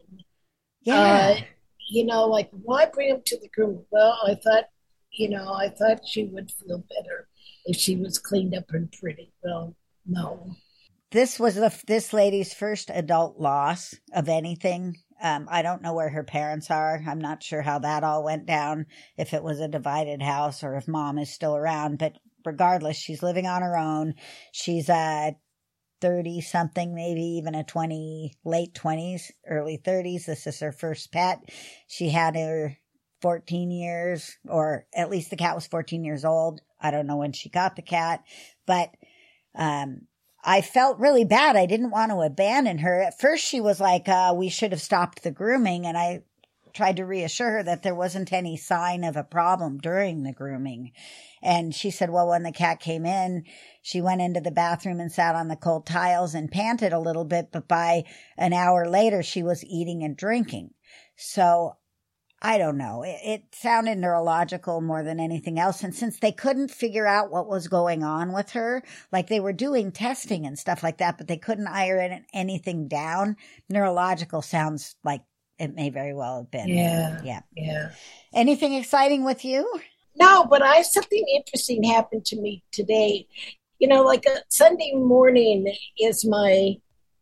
Yeah. 0.83 1.37
Uh, 1.39 1.41
you 1.89 2.05
know, 2.05 2.27
like 2.27 2.51
why 2.51 2.87
bring 2.87 3.09
him 3.09 3.23
to 3.27 3.39
the 3.39 3.49
groom? 3.49 3.85
Well, 3.91 4.19
I 4.27 4.35
thought, 4.35 4.65
you 5.13 5.29
know, 5.31 5.53
I 5.53 5.69
thought 5.71 6.07
she 6.07 6.25
would 6.25 6.51
feel 6.51 6.79
better 6.79 7.29
if 7.65 7.77
she 7.77 7.97
was 7.97 8.19
cleaned 8.19 8.55
up 8.55 8.65
and 8.71 8.93
pretty. 8.93 9.33
Well, 9.43 9.75
no. 10.07 10.57
this 11.11 11.39
was 11.39 11.55
the 11.55 11.73
this 11.87 12.13
lady's 12.13 12.53
first 12.53 12.91
adult 12.93 13.39
loss 13.39 13.95
of 14.15 14.29
anything. 14.29 14.97
Um, 15.23 15.47
I 15.51 15.63
don't 15.63 15.83
know 15.83 15.95
where 15.95 16.09
her 16.09 16.25
parents 16.25 16.71
are. 16.71 17.01
I'm 17.07 17.21
not 17.21 17.43
sure 17.45 17.63
how 17.63 17.79
that 17.79 18.03
all 18.03 18.25
went 18.25 18.45
down. 18.45 18.87
If 19.17 19.33
it 19.33 19.45
was 19.45 19.61
a 19.61 19.69
divided 19.69 20.21
house 20.21 20.65
or 20.65 20.75
if 20.77 20.89
mom 20.89 21.17
is 21.19 21.31
still 21.33 21.57
around, 21.57 21.99
but 21.99 22.19
regardless, 22.45 22.97
she's 22.97 23.23
living 23.23 23.47
on 23.47 23.63
her 23.63 23.77
own. 23.77 24.15
She's 24.51 24.91
uh 24.91 25.31
30 26.01 26.41
something, 26.41 26.95
maybe 26.95 27.23
even 27.23 27.55
a 27.55 27.63
20, 27.63 28.35
late 28.45 28.75
20s, 28.75 29.31
early 29.49 29.79
30s. 29.79 30.27
This 30.27 30.49
is 30.49 30.59
her 30.59 30.73
first 30.73 31.13
pet. 31.13 31.39
She 31.87 32.09
had 32.11 32.35
her 32.35 32.77
14 33.21 33.71
years, 33.71 34.37
or 34.49 34.87
at 34.93 35.09
least 35.11 35.31
the 35.31 35.37
cat 35.37 35.55
was 35.55 35.69
14 35.69 36.03
years 36.05 36.25
old. 36.25 36.61
I 36.81 36.91
don't 36.91 37.07
know 37.07 37.19
when 37.19 37.31
she 37.33 37.49
got 37.49 37.77
the 37.77 37.83
cat, 37.83 38.25
but, 38.67 38.91
um, 39.55 40.09
I 40.45 40.61
felt 40.61 40.99
really 40.99 41.25
bad. 41.25 41.57
I 41.57 41.67
didn't 41.67 41.91
want 41.91 42.11
to 42.11 42.21
abandon 42.21 42.79
her. 42.79 43.01
At 43.01 43.21
first, 43.21 43.45
she 43.45 43.61
was 43.61 43.81
like, 43.81 44.09
uh, 44.09 44.35
we 44.37 44.49
should 44.49 44.73
have 44.73 44.83
stopped 44.83 45.23
the 45.23 45.31
grooming. 45.31 45.87
And 45.87 45.97
I 45.97 46.23
tried 46.75 46.97
to 46.97 47.05
reassure 47.05 47.51
her 47.51 47.63
that 47.63 47.83
there 47.83 47.95
wasn't 47.95 48.33
any 48.33 48.57
sign 48.57 49.05
of 49.05 49.17
a 49.17 49.23
problem 49.23 49.79
during 49.79 50.23
the 50.23 50.33
grooming. 50.33 50.93
And 51.43 51.75
she 51.75 51.91
said, 51.91 52.11
well, 52.11 52.29
when 52.29 52.43
the 52.43 52.53
cat 52.53 52.81
came 52.81 53.05
in, 53.05 53.45
she 53.83 54.01
went 54.01 54.21
into 54.21 54.41
the 54.41 54.51
bathroom 54.51 55.01
and 55.01 55.13
sat 55.13 55.35
on 55.35 55.49
the 55.49 55.57
cold 55.57 55.87
tiles 55.87 56.35
and 56.35 56.51
panted 56.51 56.93
a 56.93 56.99
little 56.99 57.25
bit, 57.25 57.49
but 57.53 57.69
by 57.69 58.05
an 58.37 58.53
hour 58.53 58.89
later, 58.89 59.23
she 59.23 59.43
was 59.43 59.65
eating 59.65 60.03
and 60.03 60.17
drinking. 60.17 60.71
So 61.17 61.77
I 62.45 62.59
don't 62.59 62.77
know. 62.77 63.03
It, 63.05 63.19
it, 63.25 63.43
sounded 63.55 63.99
neurological 63.99 64.81
more 64.81 65.05
than 65.05 65.21
anything 65.21 65.61
else. 65.61 65.85
And 65.85 65.95
since 65.95 66.19
they 66.19 66.33
couldn't 66.33 66.73
figure 66.73 67.07
out 67.07 67.31
what 67.31 67.49
was 67.49 67.69
going 67.69 68.03
on 68.03 68.33
with 68.33 68.51
her, 68.51 68.83
like 69.13 69.29
they 69.29 69.39
were 69.39 69.53
doing 69.53 69.93
testing 69.93 70.45
and 70.45 70.59
stuff 70.59 70.83
like 70.83 70.99
that, 70.99 71.19
but 71.19 71.29
they 71.29 71.37
couldn't 71.37 71.69
iron 71.69 72.25
anything 72.35 72.89
down, 72.89 73.37
neurological 73.69 74.43
sounds 74.43 74.97
like 75.05 75.23
it 75.61 75.77
may 75.77 75.91
very 75.91 76.15
well 76.15 76.39
have 76.39 76.51
been. 76.51 76.67
Yeah. 76.67 77.21
Yeah. 77.23 77.41
Yeah. 77.57 77.91
Anything 78.35 78.75
exciting 78.75 79.25
with 79.25 79.45
you? 79.45 79.81
No, 80.17 80.45
but 80.45 80.63
I 80.63 80.83
something 80.83 81.25
interesting 81.37 81.85
happened 81.85 82.25
to 82.27 82.41
me 82.41 82.65
today. 82.73 83.29
You 83.79 83.87
know, 83.87 84.03
like 84.03 84.27
a 84.27 84.41
Sunday 84.49 84.93
morning 84.95 85.73
is 85.99 86.25
my 86.25 86.75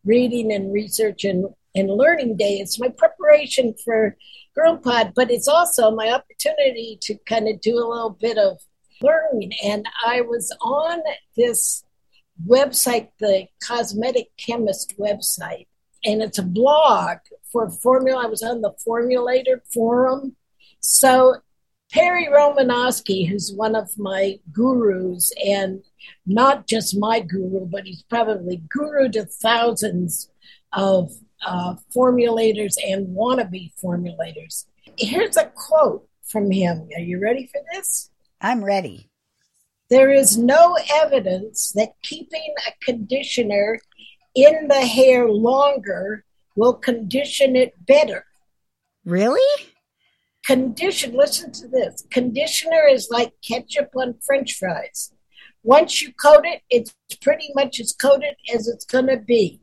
reading 0.03 0.51
and 0.51 0.73
research 0.73 1.23
and, 1.23 1.45
and 1.75 1.89
learning 1.91 2.37
day. 2.37 2.55
It's 2.55 2.79
my 2.79 2.89
preparation 2.89 3.75
for 3.85 4.17
Girl 4.55 4.77
Pod, 4.77 5.13
but 5.15 5.31
it's 5.31 5.47
also 5.47 5.91
my 5.91 6.09
opportunity 6.09 6.97
to 7.01 7.15
kind 7.25 7.47
of 7.47 7.61
do 7.61 7.75
a 7.75 7.87
little 7.87 8.17
bit 8.19 8.37
of 8.37 8.59
learning. 9.01 9.53
And 9.63 9.85
I 10.05 10.21
was 10.21 10.55
on 10.61 11.01
this 11.35 11.83
website, 12.47 13.09
the 13.19 13.47
Cosmetic 13.65 14.27
Chemist 14.37 14.95
website, 14.99 15.67
and 16.03 16.21
it's 16.21 16.39
a 16.39 16.43
blog 16.43 17.17
for 17.51 17.69
formula. 17.69 18.25
I 18.25 18.29
was 18.29 18.43
on 18.43 18.61
the 18.61 18.73
Formulator 18.87 19.59
forum. 19.73 20.35
So 20.79 21.35
Perry 21.91 22.27
Romanowski, 22.27 23.27
who's 23.27 23.53
one 23.53 23.75
of 23.75 23.97
my 23.97 24.39
gurus, 24.51 25.31
and 25.45 25.83
not 26.25 26.67
just 26.67 26.97
my 26.97 27.19
guru, 27.19 27.65
but 27.65 27.85
he's 27.85 28.03
probably 28.03 28.63
guru 28.69 29.09
to 29.09 29.25
thousands 29.25 30.29
of 30.73 31.11
uh, 31.45 31.75
formulators 31.95 32.75
and 32.85 33.07
wannabe 33.15 33.71
formulators. 33.83 34.65
Here's 34.97 35.37
a 35.37 35.51
quote 35.55 36.07
from 36.23 36.51
him. 36.51 36.87
Are 36.95 37.01
you 37.01 37.19
ready 37.21 37.47
for 37.47 37.61
this? 37.73 38.09
I'm 38.39 38.63
ready. 38.63 39.09
There 39.89 40.11
is 40.11 40.37
no 40.37 40.77
evidence 40.93 41.73
that 41.73 41.93
keeping 42.01 42.53
a 42.67 42.85
conditioner 42.85 43.79
in 44.35 44.67
the 44.67 44.85
hair 44.85 45.27
longer 45.27 46.23
will 46.55 46.73
condition 46.73 47.55
it 47.55 47.73
better. 47.85 48.25
Really? 49.05 49.67
Condition, 50.45 51.13
listen 51.13 51.51
to 51.51 51.67
this. 51.67 52.05
Conditioner 52.09 52.87
is 52.89 53.09
like 53.11 53.33
ketchup 53.47 53.89
on 53.95 54.15
french 54.25 54.53
fries. 54.53 55.11
Once 55.63 56.01
you 56.01 56.11
coat 56.13 56.43
it, 56.43 56.61
it's 56.69 56.95
pretty 57.21 57.51
much 57.53 57.79
as 57.79 57.93
coated 57.93 58.35
as 58.53 58.67
it's 58.67 58.85
going 58.85 59.07
to 59.07 59.17
be. 59.17 59.60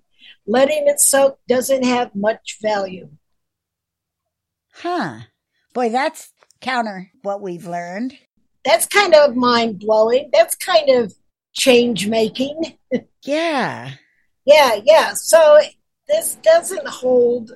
Letting 0.51 0.89
it 0.89 0.99
soak 0.99 1.39
doesn't 1.47 1.85
have 1.85 2.15
much 2.15 2.57
value. 2.63 3.11
Huh. 4.73 5.19
Boy, 5.75 5.91
that's 5.91 6.33
counter 6.63 7.11
what 7.23 7.43
we've 7.43 7.67
learned. 7.67 8.17
That's 8.65 8.87
kind 8.87 9.15
of 9.15 9.37
mind 9.37 9.79
blowing. 9.79 10.31
That's 10.33 10.57
kind 10.57 10.89
of 10.89 11.13
change 11.53 12.09
making. 12.09 12.79
yeah. 13.25 13.91
Yeah, 14.47 14.81
yeah. 14.85 15.13
So 15.13 15.61
this 16.09 16.37
doesn't 16.37 16.89
hold 16.89 17.53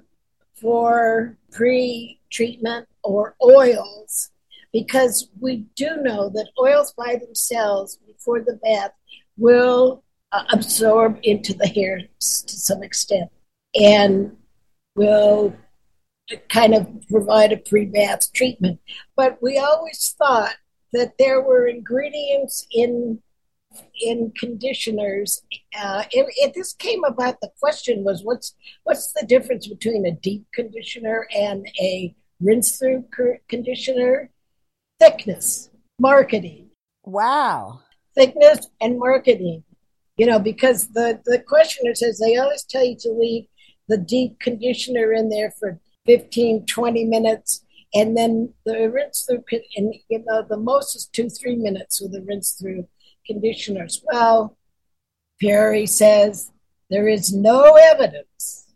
for 0.60 1.38
pre 1.50 2.20
treatment 2.30 2.88
or 3.02 3.36
oils 3.42 4.28
because 4.70 5.30
we 5.40 5.64
do 5.76 5.96
know 5.96 6.28
that 6.28 6.50
oils 6.60 6.92
by 6.92 7.16
themselves 7.16 7.98
before 8.06 8.40
the 8.40 8.60
bath 8.62 8.92
will 9.38 10.04
uh, 10.32 10.44
absorb 10.52 11.18
into 11.22 11.54
the 11.54 11.66
hair 11.66 11.98
to 11.98 12.06
some 12.20 12.82
extent 12.82 13.30
and 13.74 14.36
will 14.94 15.54
kind 16.48 16.74
of 16.74 16.88
provide 17.10 17.52
a 17.52 17.56
pre 17.56 17.84
bath 17.84 18.32
treatment. 18.32 18.80
But 19.16 19.38
we 19.42 19.58
always 19.58 20.14
thought 20.18 20.54
that 20.92 21.14
there 21.18 21.40
were 21.40 21.66
ingredients 21.66 22.66
in 22.70 23.20
in 24.02 24.32
conditioners. 24.38 25.42
Uh, 25.78 26.04
it, 26.10 26.26
it, 26.36 26.54
this 26.54 26.74
came 26.74 27.04
about. 27.04 27.40
The 27.40 27.50
question 27.60 28.04
was, 28.04 28.22
what's 28.22 28.54
what's 28.84 29.12
the 29.12 29.26
difference 29.26 29.66
between 29.66 30.06
a 30.06 30.12
deep 30.12 30.46
conditioner 30.52 31.26
and 31.34 31.66
a 31.80 32.14
rinse 32.40 32.78
through 32.78 33.04
conditioner? 33.48 34.30
Thickness, 34.98 35.70
marketing. 35.98 36.70
Wow. 37.04 37.80
Thickness 38.14 38.68
and 38.80 38.98
marketing. 38.98 39.64
You 40.16 40.26
know, 40.26 40.38
because 40.38 40.88
the 40.88 41.20
the 41.24 41.38
questioner 41.38 41.94
says 41.94 42.18
they 42.18 42.36
always 42.36 42.64
tell 42.64 42.84
you 42.84 42.96
to 43.00 43.10
leave 43.10 43.46
the 43.88 43.98
deep 43.98 44.38
conditioner 44.40 45.12
in 45.12 45.28
there 45.28 45.52
for 45.58 45.80
15, 46.06 46.66
20 46.66 47.04
minutes. 47.04 47.64
And 47.94 48.16
then 48.16 48.54
the 48.64 48.90
rinse 48.90 49.26
through, 49.28 49.44
and 49.76 49.94
you 50.08 50.24
know, 50.26 50.42
the 50.48 50.56
most 50.56 50.96
is 50.96 51.06
two, 51.06 51.28
three 51.28 51.56
minutes 51.56 52.00
with 52.00 52.12
the 52.12 52.22
rinse 52.22 52.52
through 52.52 52.88
conditioners. 53.26 54.02
Well, 54.10 54.56
Perry 55.40 55.86
says 55.86 56.50
there 56.88 57.08
is 57.08 57.34
no 57.34 57.74
evidence 57.74 58.66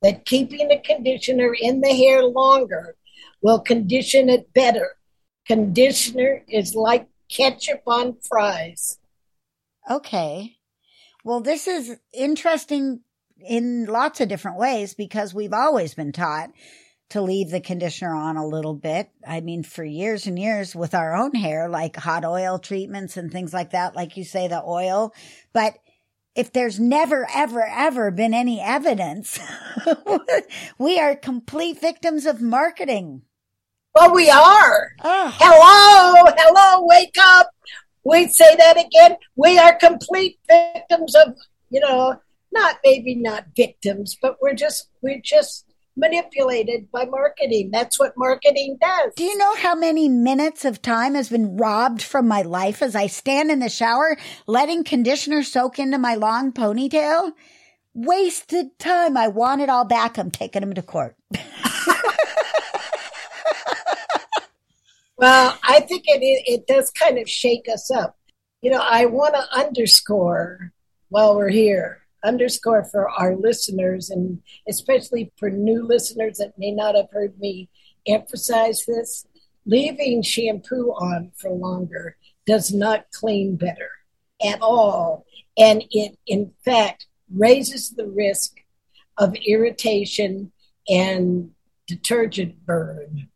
that 0.00 0.24
keeping 0.24 0.70
a 0.70 0.80
conditioner 0.80 1.54
in 1.58 1.80
the 1.80 1.94
hair 1.94 2.24
longer 2.24 2.96
will 3.42 3.60
condition 3.60 4.28
it 4.28 4.52
better. 4.54 4.96
Conditioner 5.46 6.42
is 6.48 6.74
like 6.74 7.08
ketchup 7.28 7.82
on 7.86 8.16
fries. 8.26 8.98
Okay. 9.90 10.56
Well, 11.24 11.40
this 11.40 11.66
is 11.68 11.96
interesting 12.12 13.00
in 13.38 13.86
lots 13.86 14.20
of 14.20 14.28
different 14.28 14.58
ways 14.58 14.94
because 14.94 15.34
we've 15.34 15.52
always 15.52 15.94
been 15.94 16.12
taught 16.12 16.50
to 17.10 17.20
leave 17.20 17.50
the 17.50 17.60
conditioner 17.60 18.14
on 18.14 18.36
a 18.36 18.46
little 18.46 18.74
bit. 18.74 19.10
I 19.26 19.40
mean, 19.40 19.62
for 19.62 19.84
years 19.84 20.26
and 20.26 20.38
years 20.38 20.74
with 20.74 20.94
our 20.94 21.14
own 21.14 21.34
hair, 21.34 21.68
like 21.68 21.96
hot 21.96 22.24
oil 22.24 22.58
treatments 22.58 23.16
and 23.16 23.30
things 23.30 23.52
like 23.52 23.70
that, 23.70 23.94
like 23.94 24.16
you 24.16 24.24
say, 24.24 24.48
the 24.48 24.62
oil. 24.64 25.12
But 25.52 25.78
if 26.34 26.52
there's 26.52 26.80
never, 26.80 27.28
ever, 27.32 27.64
ever 27.64 28.10
been 28.10 28.32
any 28.32 28.60
evidence, 28.60 29.38
we 30.78 30.98
are 30.98 31.14
complete 31.14 31.80
victims 31.80 32.24
of 32.24 32.40
marketing. 32.40 33.22
Well, 33.94 34.14
we 34.14 34.30
are. 34.30 34.92
Oh. 35.04 35.36
Hello, 35.38 36.32
hello, 36.34 36.86
wake 36.86 37.14
up. 37.20 37.50
We 38.04 38.28
say 38.28 38.56
that 38.56 38.78
again. 38.78 39.16
We 39.36 39.58
are 39.58 39.76
complete 39.76 40.38
victims 40.48 41.14
of, 41.14 41.36
you 41.70 41.80
know, 41.80 42.16
not 42.52 42.78
maybe 42.84 43.14
not 43.14 43.46
victims, 43.56 44.16
but 44.20 44.36
we're 44.40 44.54
just, 44.54 44.88
we're 45.02 45.20
just 45.22 45.72
manipulated 45.96 46.90
by 46.90 47.04
marketing. 47.04 47.70
That's 47.72 47.98
what 47.98 48.14
marketing 48.16 48.78
does. 48.80 49.12
Do 49.14 49.24
you 49.24 49.36
know 49.36 49.54
how 49.56 49.74
many 49.74 50.08
minutes 50.08 50.64
of 50.64 50.82
time 50.82 51.14
has 51.14 51.28
been 51.28 51.56
robbed 51.56 52.02
from 52.02 52.26
my 52.26 52.42
life 52.42 52.82
as 52.82 52.96
I 52.96 53.06
stand 53.06 53.50
in 53.50 53.58
the 53.58 53.68
shower 53.68 54.16
letting 54.46 54.84
conditioner 54.84 55.42
soak 55.42 55.78
into 55.78 55.98
my 55.98 56.14
long 56.14 56.52
ponytail? 56.52 57.32
Wasted 57.94 58.78
time. 58.78 59.16
I 59.16 59.28
want 59.28 59.60
it 59.60 59.68
all 59.68 59.84
back. 59.84 60.18
I'm 60.18 60.30
taking 60.30 60.62
him 60.62 60.72
to 60.74 60.82
court. 60.82 61.14
well, 65.22 65.56
I 65.62 65.78
think 65.78 66.02
it, 66.06 66.20
it 66.20 66.66
does 66.66 66.90
kind 66.90 67.16
of 67.16 67.30
shake 67.30 67.68
us 67.72 67.92
up. 67.92 68.18
You 68.60 68.72
know, 68.72 68.82
I 68.82 69.06
want 69.06 69.36
to 69.36 69.56
underscore 69.56 70.72
while 71.10 71.36
we're 71.36 71.48
here 71.48 72.00
underscore 72.24 72.82
for 72.82 73.08
our 73.08 73.36
listeners 73.36 74.10
and 74.10 74.42
especially 74.68 75.30
for 75.36 75.48
new 75.48 75.86
listeners 75.86 76.38
that 76.38 76.58
may 76.58 76.72
not 76.72 76.96
have 76.96 77.06
heard 77.12 77.38
me 77.38 77.68
emphasize 78.08 78.84
this 78.84 79.24
leaving 79.64 80.22
shampoo 80.22 80.90
on 80.90 81.30
for 81.36 81.50
longer 81.50 82.16
does 82.44 82.72
not 82.72 83.06
clean 83.12 83.54
better 83.54 83.90
at 84.44 84.60
all 84.60 85.24
and 85.56 85.84
it 85.90 86.16
in 86.26 86.52
fact 86.64 87.06
raises 87.32 87.90
the 87.90 88.06
risk 88.06 88.56
of 89.18 89.36
irritation 89.46 90.50
and 90.88 91.50
detergent 91.86 92.64
burn 92.66 93.28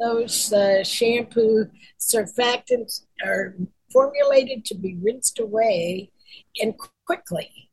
those 0.00 0.52
uh, 0.52 0.82
shampoo 0.84 1.66
surfactants 1.98 3.06
are 3.24 3.56
formulated 3.92 4.64
to 4.66 4.74
be 4.74 4.96
rinsed 5.02 5.38
away 5.38 6.10
and 6.60 6.74
quickly 7.06 7.70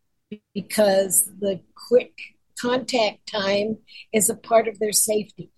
because 0.53 1.29
the 1.39 1.60
quick 1.88 2.13
contact 2.60 3.27
time 3.32 3.77
is 4.13 4.29
a 4.29 4.36
part 4.36 4.67
of 4.67 4.79
their 4.79 4.94
safety. 4.94 5.51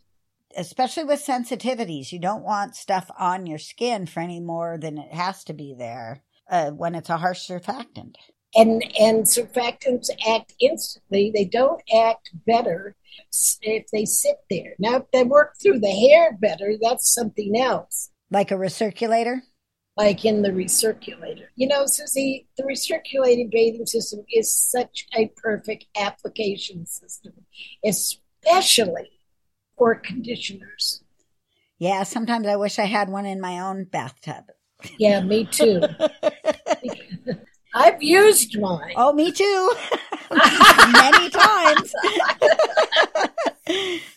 Especially 0.56 1.04
with 1.04 1.26
sensitivities, 1.26 2.12
you 2.12 2.20
don't 2.20 2.44
want 2.44 2.76
stuff 2.76 3.12
on 3.20 3.46
your 3.46 3.60
skin 3.60 4.06
for 4.08 4.22
any 4.22 4.40
more 4.40 4.78
than 4.78 4.98
it 4.98 5.14
has 5.14 5.44
to 5.44 5.54
be 5.54 5.76
there 5.78 6.24
uh, 6.50 6.72
when 6.72 6.96
it's 6.96 7.10
a 7.10 7.18
harsh 7.18 7.48
surfactant. 7.48 8.16
And 8.58 8.84
and 9.00 9.24
surfactants 9.24 10.10
act 10.28 10.54
instantly. 10.60 11.32
They 11.34 11.46
don't 11.46 11.82
act 11.94 12.32
better 12.46 12.96
if 13.62 13.86
they 13.92 14.06
sit 14.06 14.38
there. 14.50 14.74
Now, 14.80 14.98
if 14.98 15.04
they 15.14 15.24
work 15.24 15.56
through 15.62 15.80
the 15.80 15.92
hair 15.92 16.38
better, 16.40 16.74
that's 16.82 17.14
something 17.14 17.58
else. 17.60 18.10
Like 18.32 18.52
a 18.52 18.56
recirculator? 18.56 19.42
Like 19.96 20.26
in 20.26 20.42
the 20.42 20.50
recirculator. 20.50 21.46
You 21.56 21.68
know, 21.68 21.86
Susy, 21.86 22.48
the 22.58 22.64
recirculating 22.64 23.50
bathing 23.50 23.86
system 23.86 24.24
is 24.32 24.52
such 24.52 25.08
a 25.16 25.32
perfect 25.38 25.86
application 26.00 26.86
system, 26.86 27.34
especially 27.84 29.10
for 29.78 29.96
conditioners. 29.96 31.04
Yeah, 31.80 32.04
sometimes 32.04 32.48
I 32.48 32.56
wish 32.56 32.80
I 32.80 32.86
had 32.86 33.10
one 33.10 33.26
in 33.26 33.40
my 33.40 33.60
own 33.60 33.86
bathtub. 33.86 34.46
Yeah, 34.98 35.22
me 35.22 35.46
too. 35.46 35.82
I've 37.78 38.02
used 38.02 38.60
mine. 38.60 38.94
Oh, 38.96 39.14
me 39.14 39.32
too. 39.32 39.72
Many 40.32 41.30
times. 41.30 41.94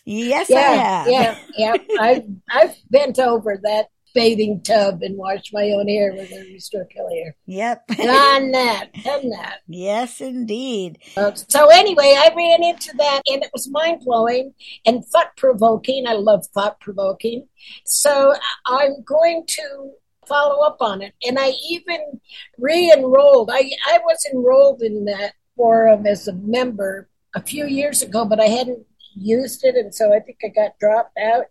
yes, 0.05 0.49
yeah, 0.49 0.57
I 0.57 0.61
have. 0.61 1.07
Yeah, 1.07 1.37
yeah. 1.57 1.75
I've 1.99 2.23
I've 2.49 2.75
bent 2.89 3.19
over 3.19 3.59
that 3.63 3.87
bathing 4.13 4.61
tub 4.61 5.01
and 5.01 5.17
washed 5.17 5.53
my 5.53 5.69
own 5.71 5.87
hair 5.87 6.13
with 6.13 6.31
a 6.31 6.43
recirculator. 6.53 7.31
Yep. 7.45 7.87
Done 7.87 8.51
that. 8.51 8.89
Done 9.03 9.29
that. 9.29 9.59
Yes, 9.67 10.21
indeed. 10.21 10.99
Uh, 11.15 11.33
so 11.33 11.69
anyway, 11.69 12.15
I 12.17 12.33
ran 12.35 12.63
into 12.63 12.95
that 12.97 13.21
and 13.27 13.43
it 13.43 13.49
was 13.53 13.69
mind 13.69 14.01
blowing 14.03 14.53
and 14.85 15.05
thought 15.05 15.35
provoking. 15.37 16.07
I 16.07 16.13
love 16.13 16.45
thought 16.47 16.79
provoking. 16.79 17.47
So 17.85 18.33
I'm 18.65 19.01
going 19.05 19.45
to 19.47 19.91
follow 20.27 20.63
up 20.65 20.77
on 20.81 21.01
it. 21.01 21.13
And 21.23 21.37
I 21.39 21.53
even 21.69 22.19
re-enrolled. 22.57 23.49
I, 23.51 23.71
I 23.87 23.99
was 23.99 24.25
enrolled 24.31 24.81
in 24.81 25.05
that 25.05 25.33
forum 25.55 26.05
as 26.05 26.27
a 26.27 26.33
member 26.33 27.09
a 27.35 27.41
few 27.41 27.65
years 27.65 28.01
ago, 28.01 28.25
but 28.25 28.39
I 28.39 28.45
hadn't 28.45 28.85
used 29.15 29.63
it, 29.63 29.75
and 29.75 29.93
so 29.93 30.13
I 30.13 30.19
think 30.19 30.39
I 30.43 30.47
got 30.47 30.79
dropped 30.79 31.17
out. 31.17 31.45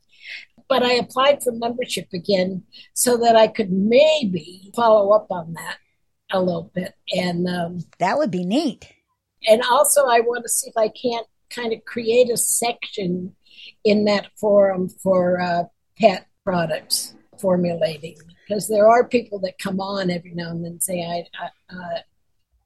But 0.68 0.82
I 0.82 0.94
applied 0.94 1.42
for 1.42 1.52
membership 1.52 2.08
again 2.12 2.62
so 2.94 3.16
that 3.18 3.34
I 3.34 3.48
could 3.48 3.72
maybe 3.72 4.70
follow 4.76 5.10
up 5.10 5.26
on 5.30 5.54
that 5.54 5.78
a 6.30 6.40
little 6.40 6.70
bit. 6.72 6.94
And 7.12 7.48
um, 7.48 7.78
that 7.98 8.18
would 8.18 8.30
be 8.30 8.44
neat. 8.44 8.86
And 9.48 9.62
also, 9.68 10.06
I 10.06 10.20
want 10.20 10.44
to 10.44 10.48
see 10.48 10.68
if 10.68 10.76
I 10.76 10.88
can't 10.88 11.26
kind 11.50 11.72
of 11.72 11.84
create 11.84 12.30
a 12.30 12.36
section 12.36 13.34
in 13.84 14.04
that 14.04 14.28
forum 14.36 14.88
for 14.88 15.40
uh, 15.40 15.64
pet 15.98 16.26
products 16.44 17.14
formulating 17.40 18.16
because 18.50 18.66
there 18.66 18.88
are 18.88 19.06
people 19.06 19.38
that 19.38 19.58
come 19.58 19.80
on 19.80 20.10
every 20.10 20.34
now 20.34 20.50
and 20.50 20.64
then 20.64 20.80
say 20.80 21.04
I, 21.04 21.24
I 21.40 21.76
uh, 21.76 21.98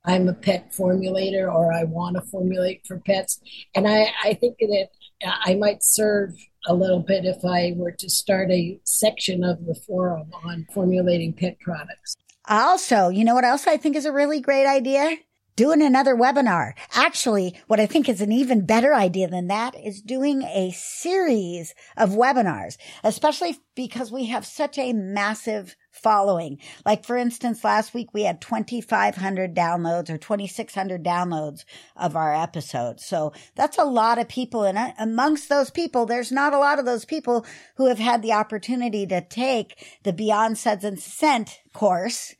I'm 0.06 0.28
a 0.28 0.34
pet 0.34 0.72
formulator 0.72 1.52
or 1.52 1.72
I 1.72 1.84
want 1.84 2.16
to 2.16 2.22
formulate 2.22 2.86
for 2.86 2.98
pets, 2.98 3.40
and 3.74 3.86
I 3.86 4.12
I 4.22 4.34
think 4.34 4.56
that 4.58 4.88
I 5.22 5.54
might 5.54 5.82
serve 5.82 6.34
a 6.66 6.74
little 6.74 7.00
bit 7.00 7.26
if 7.26 7.44
I 7.44 7.74
were 7.76 7.92
to 7.92 8.08
start 8.08 8.50
a 8.50 8.80
section 8.84 9.44
of 9.44 9.66
the 9.66 9.74
forum 9.74 10.30
on 10.44 10.66
formulating 10.72 11.34
pet 11.34 11.58
products. 11.60 12.16
Also, 12.48 13.08
you 13.08 13.24
know 13.24 13.34
what 13.34 13.44
else 13.44 13.66
I 13.66 13.76
think 13.76 13.96
is 13.96 14.06
a 14.06 14.12
really 14.12 14.40
great 14.40 14.66
idea? 14.66 15.16
Doing 15.56 15.82
another 15.82 16.14
webinar. 16.14 16.72
Actually, 16.92 17.58
what 17.66 17.80
I 17.80 17.86
think 17.86 18.08
is 18.08 18.20
an 18.20 18.32
even 18.32 18.66
better 18.66 18.94
idea 18.94 19.28
than 19.28 19.48
that 19.48 19.74
is 19.78 20.02
doing 20.02 20.42
a 20.42 20.72
series 20.72 21.74
of 21.96 22.10
webinars, 22.10 22.76
especially 23.02 23.58
because 23.74 24.12
we 24.12 24.26
have 24.26 24.46
such 24.46 24.78
a 24.78 24.92
massive 24.92 25.76
following. 25.90 26.58
Like 26.84 27.04
for 27.04 27.16
instance, 27.16 27.62
last 27.62 27.94
week 27.94 28.08
we 28.12 28.22
had 28.22 28.40
2,500 28.40 29.54
downloads 29.54 30.10
or 30.10 30.18
2,600 30.18 31.04
downloads 31.04 31.64
of 31.96 32.16
our 32.16 32.34
episodes. 32.34 33.06
So 33.06 33.32
that's 33.54 33.78
a 33.78 33.84
lot 33.84 34.18
of 34.18 34.28
people. 34.28 34.64
And 34.64 34.94
amongst 34.98 35.48
those 35.48 35.70
people, 35.70 36.04
there's 36.04 36.32
not 36.32 36.52
a 36.52 36.58
lot 36.58 36.78
of 36.78 36.84
those 36.84 37.04
people 37.04 37.46
who 37.76 37.86
have 37.86 37.98
had 37.98 38.22
the 38.22 38.32
opportunity 38.32 39.06
to 39.06 39.20
take 39.20 39.98
the 40.02 40.12
Beyond 40.12 40.58
Suds 40.58 40.84
and 40.84 40.98
Scent 40.98 41.60
course 41.72 42.34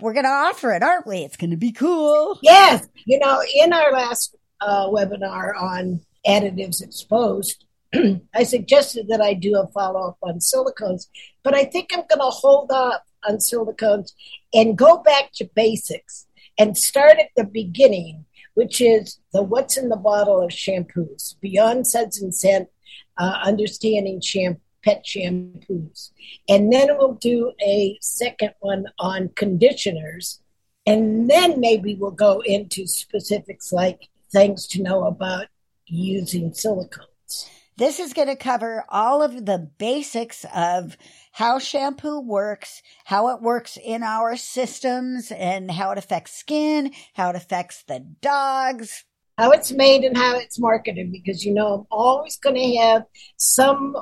we're 0.00 0.12
going 0.12 0.24
to 0.24 0.30
offer 0.30 0.72
it, 0.72 0.82
aren't 0.82 1.06
we? 1.06 1.18
It's 1.18 1.36
going 1.36 1.50
to 1.50 1.56
be 1.56 1.72
cool. 1.72 2.38
Yes. 2.42 2.86
You 3.06 3.18
know, 3.18 3.42
in 3.54 3.72
our 3.72 3.92
last 3.92 4.36
uh, 4.60 4.86
webinar 4.88 5.60
on 5.60 6.00
additives 6.26 6.82
exposed, 6.82 7.64
I 8.34 8.42
suggested 8.42 9.08
that 9.08 9.20
I 9.20 9.34
do 9.34 9.58
a 9.58 9.66
follow 9.68 10.08
up 10.08 10.18
on 10.22 10.38
silicones, 10.38 11.06
but 11.42 11.54
I 11.54 11.64
think 11.64 11.90
I'm 11.92 12.04
going 12.08 12.20
to 12.20 12.24
hold 12.24 12.70
up 12.70 13.04
on 13.28 13.36
silicones 13.36 14.12
and 14.52 14.78
go 14.78 14.98
back 14.98 15.30
to 15.36 15.50
basics 15.54 16.26
and 16.58 16.76
start 16.76 17.18
at 17.18 17.30
the 17.36 17.44
beginning, 17.44 18.24
which 18.54 18.80
is 18.80 19.18
the 19.32 19.42
what's 19.42 19.76
in 19.76 19.88
the 19.88 19.96
bottle 19.96 20.42
of 20.42 20.50
shampoos, 20.50 21.38
beyond 21.40 21.86
suds 21.86 22.20
and 22.20 22.34
scent, 22.34 22.68
uh, 23.16 23.38
understanding 23.42 24.20
shampoo 24.20 24.60
pet 24.88 25.04
shampoos. 25.04 26.10
And 26.48 26.72
then 26.72 26.88
we'll 26.96 27.14
do 27.14 27.52
a 27.60 27.98
second 28.00 28.54
one 28.60 28.86
on 28.98 29.30
conditioners. 29.34 30.40
And 30.86 31.28
then 31.28 31.60
maybe 31.60 31.94
we'll 31.94 32.10
go 32.10 32.40
into 32.40 32.86
specifics 32.86 33.72
like 33.72 34.08
things 34.32 34.66
to 34.68 34.82
know 34.82 35.04
about 35.04 35.46
using 35.86 36.52
silicones. 36.52 37.48
This 37.76 38.00
is 38.00 38.12
going 38.12 38.28
to 38.28 38.36
cover 38.36 38.84
all 38.88 39.22
of 39.22 39.46
the 39.46 39.70
basics 39.78 40.44
of 40.54 40.96
how 41.32 41.58
shampoo 41.60 42.20
works, 42.20 42.82
how 43.04 43.28
it 43.28 43.40
works 43.40 43.78
in 43.82 44.02
our 44.02 44.36
systems, 44.36 45.30
and 45.30 45.70
how 45.70 45.92
it 45.92 45.98
affects 45.98 46.32
skin, 46.32 46.92
how 47.14 47.30
it 47.30 47.36
affects 47.36 47.84
the 47.84 48.00
dogs, 48.20 49.04
how 49.36 49.52
it's 49.52 49.70
made 49.70 50.02
and 50.02 50.16
how 50.16 50.36
it's 50.36 50.58
marketed 50.58 51.12
because 51.12 51.44
you 51.44 51.54
know 51.54 51.74
I'm 51.74 51.86
always 51.90 52.36
going 52.36 52.56
to 52.56 52.76
have 52.78 53.04
some 53.36 53.96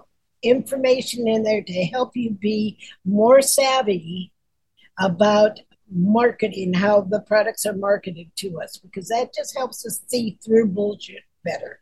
information 0.49 1.29
in 1.29 1.43
there 1.43 1.63
to 1.63 1.85
help 1.87 2.17
you 2.17 2.31
be 2.31 2.79
more 3.05 3.43
savvy 3.43 4.33
about 4.99 5.61
marketing, 5.91 6.73
how 6.73 7.03
the 7.03 7.21
products 7.21 7.67
are 7.67 7.77
marketed 7.77 8.31
to 8.37 8.61
us, 8.61 8.77
because 8.79 9.09
that 9.09 9.35
just 9.35 9.57
helps 9.57 9.87
us 9.87 10.01
see 10.07 10.39
through 10.45 10.67
bullshit 10.67 11.23
better. 11.45 11.81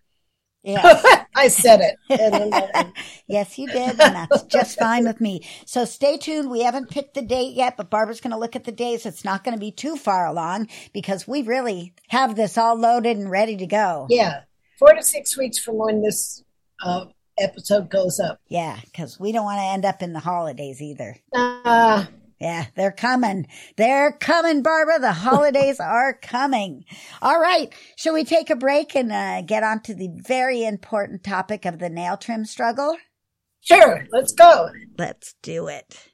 Yeah. 0.65 1.03
I 1.37 1.49
said 1.49 1.81
it. 2.09 2.93
yes, 3.27 3.59
you 3.59 3.69
did. 3.69 4.01
And 4.01 4.15
that's 4.15 4.43
just 4.45 4.79
fine 4.79 5.05
with 5.05 5.21
me. 5.21 5.47
So 5.67 5.85
stay 5.85 6.17
tuned. 6.17 6.51
We 6.51 6.63
haven't 6.63 6.89
picked 6.89 7.15
the 7.15 7.23
date 7.23 7.55
yet, 7.55 7.77
but 7.77 7.91
Barbara's 7.91 8.21
going 8.21 8.31
to 8.33 8.39
look 8.39 8.57
at 8.57 8.65
the 8.65 8.73
days. 8.73 9.05
It's 9.05 9.25
not 9.25 9.45
going 9.45 9.55
to 9.55 9.61
be 9.61 9.71
too 9.71 9.97
far 9.97 10.27
along 10.27 10.69
because 10.95 11.29
we 11.29 11.43
really 11.43 11.93
have 12.09 12.35
this 12.35 12.57
all 12.57 12.77
loaded 12.77 13.19
and 13.19 13.31
ready 13.31 13.57
to 13.59 13.67
go. 13.67 14.07
Yeah. 14.09 14.43
Four 14.79 14.95
to 14.95 15.03
six 15.03 15.37
weeks 15.37 15.59
from 15.59 15.77
when 15.77 16.03
this 16.03 16.43
uh, 16.83 17.07
episode 17.39 17.91
goes 17.91 18.21
up. 18.21 18.41
Yeah, 18.49 18.79
because 18.85 19.19
we 19.19 19.33
don't 19.33 19.45
want 19.45 19.59
to 19.59 19.65
end 19.65 19.85
up 19.85 20.03
in 20.03 20.13
the 20.13 20.21
holidays 20.21 20.81
either. 20.81 21.17
Uh, 21.33 22.07
yeah, 22.41 22.67
they're 22.75 22.93
coming. 22.93 23.47
They're 23.77 24.13
coming, 24.13 24.63
Barbara. 24.63 25.01
The 25.01 25.13
holidays 25.13 25.81
are 25.81 26.13
coming. 26.13 26.85
All 27.23 27.41
right. 27.41 27.73
Shall 27.97 28.15
we 28.15 28.25
take 28.25 28.51
a 28.51 28.57
break 28.57 28.95
and 28.95 29.13
uh, 29.13 29.43
get 29.43 29.63
on 29.63 29.81
to 29.83 29.95
the 29.95 30.11
very 30.27 30.65
important 30.65 31.25
topic 31.25 31.65
of 31.65 31.79
the 31.79 31.89
nail 31.89 32.17
trim 32.17 32.45
struggle? 32.45 32.97
Sure. 33.61 34.07
Let's 34.13 34.33
go. 34.33 34.69
Let's 34.99 35.35
do 35.43 35.69
it. 35.69 36.14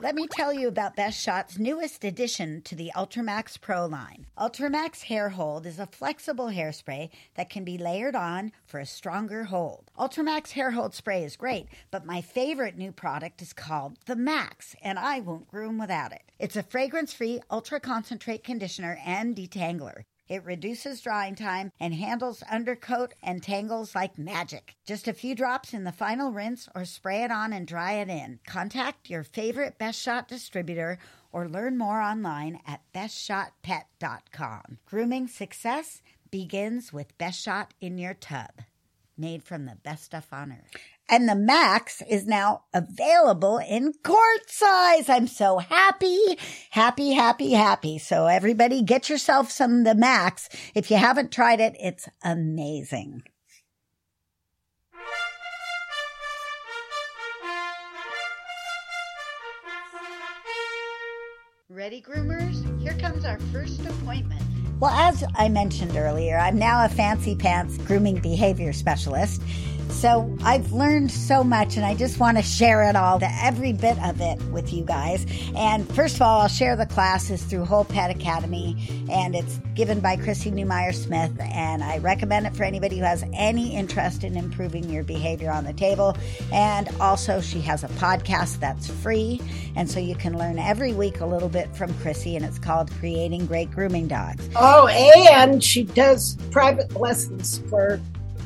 Let 0.00 0.16
me 0.16 0.26
tell 0.28 0.52
you 0.52 0.66
about 0.66 0.96
Best 0.96 1.20
Shot's 1.20 1.56
newest 1.56 2.02
addition 2.02 2.62
to 2.62 2.74
the 2.74 2.90
Ultramax 2.96 3.60
Pro 3.60 3.86
line. 3.86 4.26
Ultramax 4.36 5.04
Hair 5.04 5.30
Hold 5.30 5.66
is 5.66 5.78
a 5.78 5.86
flexible 5.86 6.48
hairspray 6.48 7.10
that 7.36 7.48
can 7.48 7.64
be 7.64 7.78
layered 7.78 8.16
on 8.16 8.50
for 8.66 8.80
a 8.80 8.86
stronger 8.86 9.44
hold. 9.44 9.92
Ultramax 9.96 10.50
Hair 10.50 10.72
Hold 10.72 10.94
spray 10.94 11.22
is 11.22 11.36
great, 11.36 11.68
but 11.92 12.04
my 12.04 12.20
favorite 12.20 12.76
new 12.76 12.90
product 12.90 13.40
is 13.40 13.52
called 13.52 13.96
the 14.06 14.16
Max, 14.16 14.74
and 14.82 14.98
I 14.98 15.20
won't 15.20 15.48
groom 15.48 15.78
without 15.78 16.12
it. 16.12 16.22
It's 16.40 16.56
a 16.56 16.64
fragrance 16.64 17.12
free, 17.12 17.40
ultra 17.48 17.78
concentrate 17.78 18.42
conditioner 18.42 18.98
and 19.06 19.36
detangler. 19.36 20.02
It 20.28 20.44
reduces 20.44 21.00
drying 21.00 21.34
time 21.34 21.70
and 21.78 21.94
handles 21.94 22.42
undercoat 22.50 23.14
and 23.22 23.42
tangles 23.42 23.94
like 23.94 24.18
magic. 24.18 24.74
Just 24.86 25.06
a 25.08 25.12
few 25.12 25.34
drops 25.34 25.74
in 25.74 25.84
the 25.84 25.92
final 25.92 26.32
rinse 26.32 26.68
or 26.74 26.84
spray 26.84 27.24
it 27.24 27.30
on 27.30 27.52
and 27.52 27.66
dry 27.66 27.94
it 27.94 28.08
in. 28.08 28.40
Contact 28.46 29.10
your 29.10 29.22
favorite 29.22 29.78
Best 29.78 30.00
Shot 30.00 30.28
distributor 30.28 30.98
or 31.32 31.48
learn 31.48 31.76
more 31.76 32.00
online 32.00 32.60
at 32.66 32.80
bestshotpet.com. 32.94 34.78
Grooming 34.86 35.28
success 35.28 36.00
begins 36.30 36.92
with 36.92 37.16
Best 37.18 37.42
Shot 37.42 37.74
in 37.80 37.98
your 37.98 38.14
tub, 38.14 38.62
made 39.18 39.42
from 39.42 39.66
the 39.66 39.76
best 39.82 40.04
stuff 40.04 40.28
on 40.32 40.52
earth. 40.52 40.80
And 41.08 41.28
the 41.28 41.34
Max 41.34 42.02
is 42.08 42.26
now 42.26 42.64
available 42.72 43.58
in 43.58 43.92
quart 44.02 44.48
size. 44.48 45.08
I'm 45.08 45.26
so 45.26 45.58
happy, 45.58 46.38
happy, 46.70 47.12
happy, 47.12 47.52
happy. 47.52 47.98
So 47.98 48.26
everybody 48.26 48.82
get 48.82 49.10
yourself 49.10 49.50
some 49.50 49.84
the 49.84 49.94
Max. 49.94 50.48
If 50.74 50.90
you 50.90 50.96
haven't 50.96 51.30
tried 51.30 51.60
it, 51.60 51.76
it's 51.78 52.08
amazing. 52.22 53.22
Ready, 61.68 62.00
groomers? 62.00 62.80
Here 62.80 62.94
comes 62.94 63.24
our 63.24 63.38
first 63.52 63.80
appointment. 63.84 64.40
Well, 64.80 64.92
as 64.92 65.24
I 65.34 65.48
mentioned 65.48 65.96
earlier, 65.96 66.36
I'm 66.38 66.58
now 66.58 66.84
a 66.84 66.88
fancy 66.88 67.34
pants 67.34 67.78
grooming 67.78 68.20
behavior 68.20 68.72
specialist. 68.72 69.42
So 69.90 70.36
I've 70.42 70.72
learned 70.72 71.10
so 71.10 71.42
much 71.42 71.76
and 71.76 71.84
I 71.86 71.94
just 71.94 72.20
want 72.20 72.36
to 72.36 72.42
share 72.42 72.82
it 72.88 72.96
all, 72.96 73.18
every 73.22 73.72
bit 73.72 73.98
of 74.04 74.20
it 74.20 74.40
with 74.46 74.72
you 74.72 74.84
guys. 74.84 75.26
And 75.54 75.88
first 75.94 76.16
of 76.16 76.22
all, 76.22 76.42
I'll 76.42 76.48
share 76.48 76.76
the 76.76 76.86
classes 76.86 77.42
through 77.42 77.64
Whole 77.64 77.84
Pet 77.84 78.10
Academy 78.10 78.76
and 79.10 79.34
it's 79.34 79.58
given 79.74 80.00
by 80.00 80.16
Chrissy 80.16 80.50
Neumeyer 80.50 80.94
Smith. 80.94 81.32
And 81.40 81.82
I 81.82 81.98
recommend 81.98 82.46
it 82.46 82.54
for 82.54 82.64
anybody 82.64 82.98
who 82.98 83.04
has 83.04 83.24
any 83.32 83.74
interest 83.74 84.24
in 84.24 84.36
improving 84.36 84.90
your 84.90 85.04
behavior 85.04 85.50
on 85.50 85.64
the 85.64 85.72
table. 85.72 86.16
And 86.52 86.88
also, 87.00 87.40
she 87.40 87.60
has 87.62 87.84
a 87.84 87.88
podcast 87.88 88.60
that's 88.60 88.88
free. 88.88 89.40
And 89.76 89.90
so 89.90 90.00
you 90.00 90.14
can 90.14 90.38
learn 90.38 90.58
every 90.58 90.92
week 90.92 91.20
a 91.20 91.26
little 91.26 91.48
bit 91.48 91.74
from 91.74 91.92
Chrissy 91.94 92.36
and 92.36 92.44
it's 92.44 92.58
called 92.58 92.90
Creating 92.92 93.46
Great 93.46 93.70
Grooming 93.70 94.08
Dogs. 94.08 94.48
Oh, 94.56 94.86
and 94.88 95.62
she 95.62 95.84
does 95.84 96.36
private 96.50 96.94
lessons 96.94 97.58
for 97.70 98.00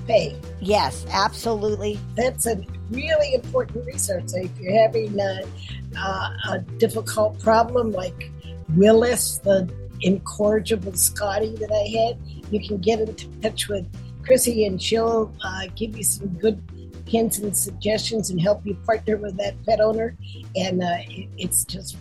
pay. 0.09 0.37
Yes, 0.61 1.07
absolutely. 1.11 2.01
That's 2.17 2.47
a 2.47 2.61
really 2.91 3.35
important 3.35 3.87
resource. 3.87 4.33
So 4.33 4.39
if 4.39 4.59
you're 4.59 4.81
having 4.81 5.21
a, 5.21 5.43
uh, 5.97 6.31
a 6.51 6.59
difficult 6.79 7.39
problem 7.41 7.93
like 7.93 8.31
Willis, 8.75 9.39
the 9.39 9.71
incorrigible 10.01 10.95
Scotty 10.95 11.55
that 11.57 11.71
I 11.71 12.07
had, 12.07 12.53
you 12.53 12.67
can 12.67 12.79
get 12.79 13.01
in 13.01 13.15
touch 13.43 13.69
with 13.69 13.87
Chrissy 14.25 14.67
and 14.67 14.81
she'll 14.81 15.33
uh, 15.45 15.67
give 15.77 15.97
you 15.97 16.05
some 16.05 16.29
good 16.29 16.63
hints 17.07 17.39
and 17.39 17.57
suggestions 17.57 18.31
and 18.31 18.41
help 18.41 18.65
you 18.67 18.75
partner 18.87 19.17
with 19.17 19.37
that 19.37 19.55
pet 19.65 19.81
owner. 19.81 20.17
And 20.57 20.83
uh, 20.83 20.99
it, 21.09 21.29
it's 21.37 21.65
just 21.65 21.97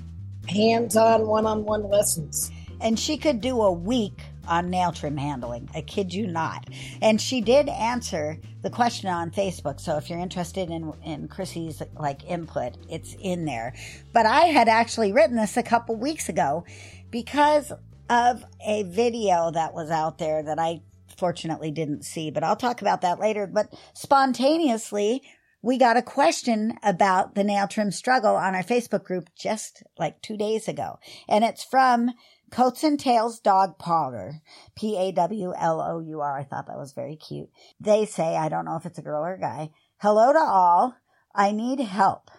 hands 0.50 0.96
on, 0.96 1.28
one 1.28 1.46
on 1.46 1.66
one 1.66 1.90
lessons. 1.90 2.52
And 2.80 3.00
she 3.00 3.18
could 3.18 3.42
do 3.42 3.62
a 3.62 3.72
week 3.72 4.22
on 4.48 4.70
nail 4.70 4.92
trim 4.92 5.18
handling. 5.18 5.70
I 5.74 5.82
kid 5.82 6.14
you 6.14 6.28
not. 6.28 6.68
And 7.02 7.20
she 7.22 7.42
did 7.42 7.70
answer 7.70 8.40
the 8.62 8.70
question 8.70 9.10
on 9.10 9.32
Facebook. 9.32 9.80
So 9.80 9.98
if 9.98 10.10
you're 10.10 10.20
interested 10.20 10.70
in, 10.70 10.94
in 11.04 11.28
Chrissy's 11.28 11.82
like 12.00 12.30
input, 12.30 12.74
it's 12.90 13.16
in 13.22 13.46
there. 13.46 13.74
But 14.14 14.26
I 14.26 14.42
had 14.42 14.68
actually 14.68 15.12
written 15.12 15.36
this 15.36 15.58
a 15.58 15.64
couple 15.64 15.96
weeks 15.96 16.30
ago 16.30 16.66
because 17.12 17.72
of 18.10 18.44
a 18.66 18.84
video 18.84 19.52
that 19.52 19.74
was 19.74 19.92
out 19.92 20.18
there 20.18 20.42
that 20.44 20.60
I 20.60 20.82
fortunately 21.18 21.72
didn't 21.72 22.06
see, 22.06 22.32
but 22.32 22.44
I'll 22.44 22.56
talk 22.56 22.82
about 22.82 23.02
that 23.02 23.20
later. 23.20 23.48
But 23.48 23.74
spontaneously, 23.94 25.22
we 25.62 25.78
got 25.78 25.98
a 25.98 26.02
question 26.02 26.78
about 26.84 27.36
the 27.36 27.44
nail 27.44 27.68
trim 27.68 27.92
struggle 27.92 28.36
on 28.36 28.56
our 28.56 28.64
Facebook 28.64 29.04
group 29.04 29.30
just 29.36 29.84
like 29.98 30.22
two 30.22 30.38
days 30.38 30.68
ago. 30.68 31.00
And 31.28 31.44
it's 31.44 31.64
from 31.64 32.12
Coats 32.50 32.84
and 32.84 32.98
Tails 32.98 33.40
Dog 33.40 33.78
Parlor, 33.78 34.42
P 34.76 34.98
A 34.98 35.12
W 35.12 35.54
L 35.58 35.82
O 35.82 36.00
U 36.00 36.22
R. 36.22 36.40
I 36.40 36.44
thought 36.44 36.68
that 36.68 36.78
was 36.78 36.94
very 36.94 37.18
cute. 37.18 37.50
They 37.80 38.06
say, 38.06 38.38
I 38.38 38.48
don't 38.48 38.66
know 38.66 38.78
if 38.78 38.86
it's 38.86 38.98
a 38.98 39.02
girl 39.02 39.24
or 39.24 39.34
a 39.34 39.40
guy. 39.40 39.72
Hello 39.98 40.32
to 40.32 40.40
all. 40.40 40.96
I 41.36 41.52
need 41.52 41.82
help. 41.82 42.32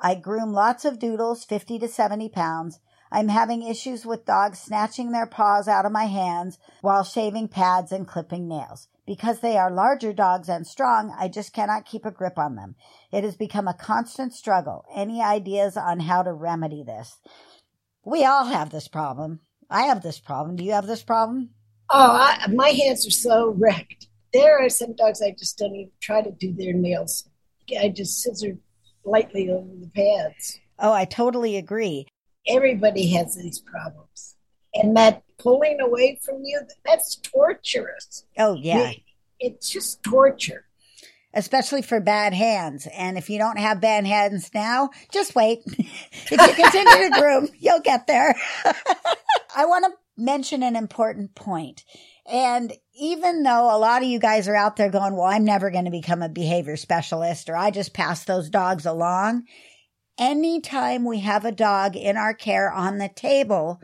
I 0.00 0.16
groom 0.16 0.52
lots 0.52 0.84
of 0.84 0.98
doodles, 0.98 1.44
50 1.44 1.78
to 1.78 1.88
70 1.88 2.28
pounds. 2.30 2.80
I'm 3.10 3.28
having 3.28 3.62
issues 3.62 4.04
with 4.04 4.26
dogs 4.26 4.58
snatching 4.58 5.12
their 5.12 5.26
paws 5.26 5.66
out 5.66 5.86
of 5.86 5.92
my 5.92 6.04
hands 6.04 6.58
while 6.82 7.04
shaving 7.04 7.48
pads 7.48 7.90
and 7.90 8.06
clipping 8.06 8.48
nails. 8.48 8.88
Because 9.06 9.40
they 9.40 9.56
are 9.56 9.70
larger 9.70 10.12
dogs 10.12 10.50
and 10.50 10.66
strong, 10.66 11.14
I 11.18 11.28
just 11.28 11.54
cannot 11.54 11.86
keep 11.86 12.04
a 12.04 12.10
grip 12.10 12.38
on 12.38 12.56
them. 12.56 12.74
It 13.10 13.24
has 13.24 13.36
become 13.36 13.66
a 13.66 13.72
constant 13.72 14.34
struggle. 14.34 14.84
Any 14.94 15.22
ideas 15.22 15.78
on 15.78 16.00
how 16.00 16.22
to 16.22 16.32
remedy 16.32 16.82
this? 16.82 17.16
We 18.04 18.24
all 18.24 18.44
have 18.44 18.70
this 18.70 18.88
problem. 18.88 19.40
I 19.70 19.82
have 19.82 20.02
this 20.02 20.18
problem. 20.18 20.56
Do 20.56 20.64
you 20.64 20.72
have 20.72 20.86
this 20.86 21.02
problem? 21.02 21.50
Oh, 21.90 22.12
I, 22.12 22.46
my 22.48 22.68
hands 22.68 23.06
are 23.06 23.10
so 23.10 23.50
wrecked. 23.50 24.08
There 24.32 24.58
are 24.64 24.68
some 24.68 24.94
dogs 24.94 25.22
I 25.22 25.34
just 25.38 25.58
don't 25.58 25.74
even 25.74 25.90
try 26.00 26.22
to 26.22 26.30
do 26.30 26.52
their 26.52 26.72
nails. 26.72 27.28
I 27.80 27.88
just 27.88 28.22
scissor 28.22 28.58
lightly 29.04 29.50
over 29.50 29.68
the 29.80 29.90
pads. 29.94 30.58
Oh, 30.78 30.92
I 30.92 31.04
totally 31.04 31.56
agree. 31.56 32.06
Everybody 32.46 33.08
has 33.12 33.36
these 33.36 33.60
problems. 33.60 34.36
And 34.74 34.96
that 34.96 35.22
pulling 35.38 35.80
away 35.80 36.18
from 36.22 36.42
you, 36.44 36.60
that's 36.84 37.16
torturous. 37.16 38.24
Oh, 38.38 38.54
yeah. 38.54 38.90
It, 38.90 39.02
it's 39.40 39.70
just 39.70 40.02
torture 40.02 40.67
especially 41.34 41.82
for 41.82 42.00
bad 42.00 42.34
hands. 42.34 42.88
And 42.96 43.18
if 43.18 43.28
you 43.28 43.38
don't 43.38 43.58
have 43.58 43.80
bad 43.80 44.06
hands 44.06 44.50
now, 44.54 44.90
just 45.12 45.34
wait. 45.34 45.60
if 45.66 46.30
you 46.30 46.36
continue 46.36 47.10
to 47.10 47.20
groom, 47.20 47.48
you'll 47.58 47.80
get 47.80 48.06
there. 48.06 48.34
I 49.56 49.66
want 49.66 49.84
to 49.86 49.92
mention 50.16 50.62
an 50.62 50.76
important 50.76 51.34
point. 51.34 51.84
And 52.30 52.72
even 53.00 53.42
though 53.42 53.74
a 53.74 53.78
lot 53.78 54.02
of 54.02 54.08
you 54.08 54.18
guys 54.18 54.48
are 54.48 54.56
out 54.56 54.76
there 54.76 54.90
going, 54.90 55.16
well, 55.16 55.26
I'm 55.26 55.44
never 55.44 55.70
going 55.70 55.86
to 55.86 55.90
become 55.90 56.22
a 56.22 56.28
behavior 56.28 56.76
specialist 56.76 57.48
or 57.48 57.56
I 57.56 57.70
just 57.70 57.94
pass 57.94 58.24
those 58.24 58.50
dogs 58.50 58.84
along. 58.84 59.44
Anytime 60.18 61.04
we 61.04 61.20
have 61.20 61.44
a 61.44 61.52
dog 61.52 61.96
in 61.96 62.16
our 62.16 62.34
care 62.34 62.72
on 62.72 62.98
the 62.98 63.08
table, 63.08 63.80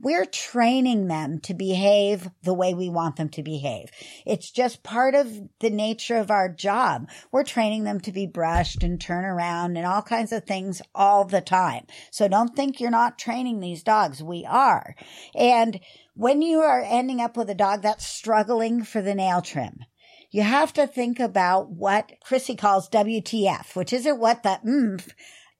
we're 0.00 0.24
training 0.24 1.08
them 1.08 1.40
to 1.40 1.54
behave 1.54 2.30
the 2.42 2.54
way 2.54 2.74
we 2.74 2.88
want 2.88 3.16
them 3.16 3.28
to 3.30 3.42
behave. 3.42 3.90
It's 4.24 4.50
just 4.50 4.82
part 4.82 5.14
of 5.14 5.28
the 5.60 5.70
nature 5.70 6.16
of 6.16 6.30
our 6.30 6.48
job. 6.48 7.08
We're 7.32 7.44
training 7.44 7.84
them 7.84 8.00
to 8.00 8.12
be 8.12 8.26
brushed 8.26 8.82
and 8.82 9.00
turn 9.00 9.24
around 9.24 9.76
and 9.76 9.86
all 9.86 10.02
kinds 10.02 10.32
of 10.32 10.44
things 10.44 10.80
all 10.94 11.24
the 11.24 11.40
time. 11.40 11.86
So 12.10 12.28
don't 12.28 12.54
think 12.54 12.80
you're 12.80 12.90
not 12.90 13.18
training 13.18 13.60
these 13.60 13.82
dogs. 13.82 14.22
We 14.22 14.44
are. 14.44 14.94
And 15.34 15.80
when 16.14 16.42
you 16.42 16.60
are 16.60 16.82
ending 16.84 17.20
up 17.20 17.36
with 17.36 17.50
a 17.50 17.54
dog 17.54 17.82
that's 17.82 18.06
struggling 18.06 18.84
for 18.84 19.02
the 19.02 19.14
nail 19.14 19.42
trim, 19.42 19.84
you 20.30 20.42
have 20.42 20.72
to 20.74 20.86
think 20.86 21.18
about 21.20 21.70
what 21.70 22.12
Chrissy 22.22 22.54
calls 22.54 22.88
WTF, 22.90 23.74
which 23.74 23.92
isn't 23.92 24.20
what 24.20 24.42
the 24.42 24.60
mm 24.64 25.12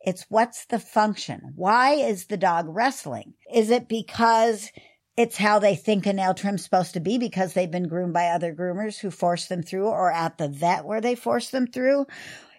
it's 0.09 0.25
what's 0.31 0.65
the 0.65 0.79
function? 0.79 1.53
Why 1.55 1.93
is 1.93 2.27
the 2.27 2.39
dog 2.39 2.65
wrestling? 2.69 3.35
Is 3.53 3.69
it 3.69 3.89
because 3.89 4.71
it's 5.19 5.37
how 5.37 5.59
they 5.59 5.75
think 5.75 6.07
a 6.07 6.15
nail 6.15 6.33
trim's 6.33 6.65
supposed 6.65 6.95
to 6.95 7.01
be 7.01 7.19
because 7.19 7.53
they've 7.53 7.71
been 7.71 7.89
groomed 7.89 8.15
by 8.15 8.29
other 8.29 8.55
groomers 8.55 8.99
who 8.99 9.11
force 9.11 9.47
them 9.47 9.63
through 9.63 9.87
or 9.87 10.11
at 10.11 10.39
the 10.39 10.49
vet 10.49 10.87
where 10.87 11.03
they 11.03 11.15
force 11.15 11.51
them 11.51 11.67
through? 11.67 12.07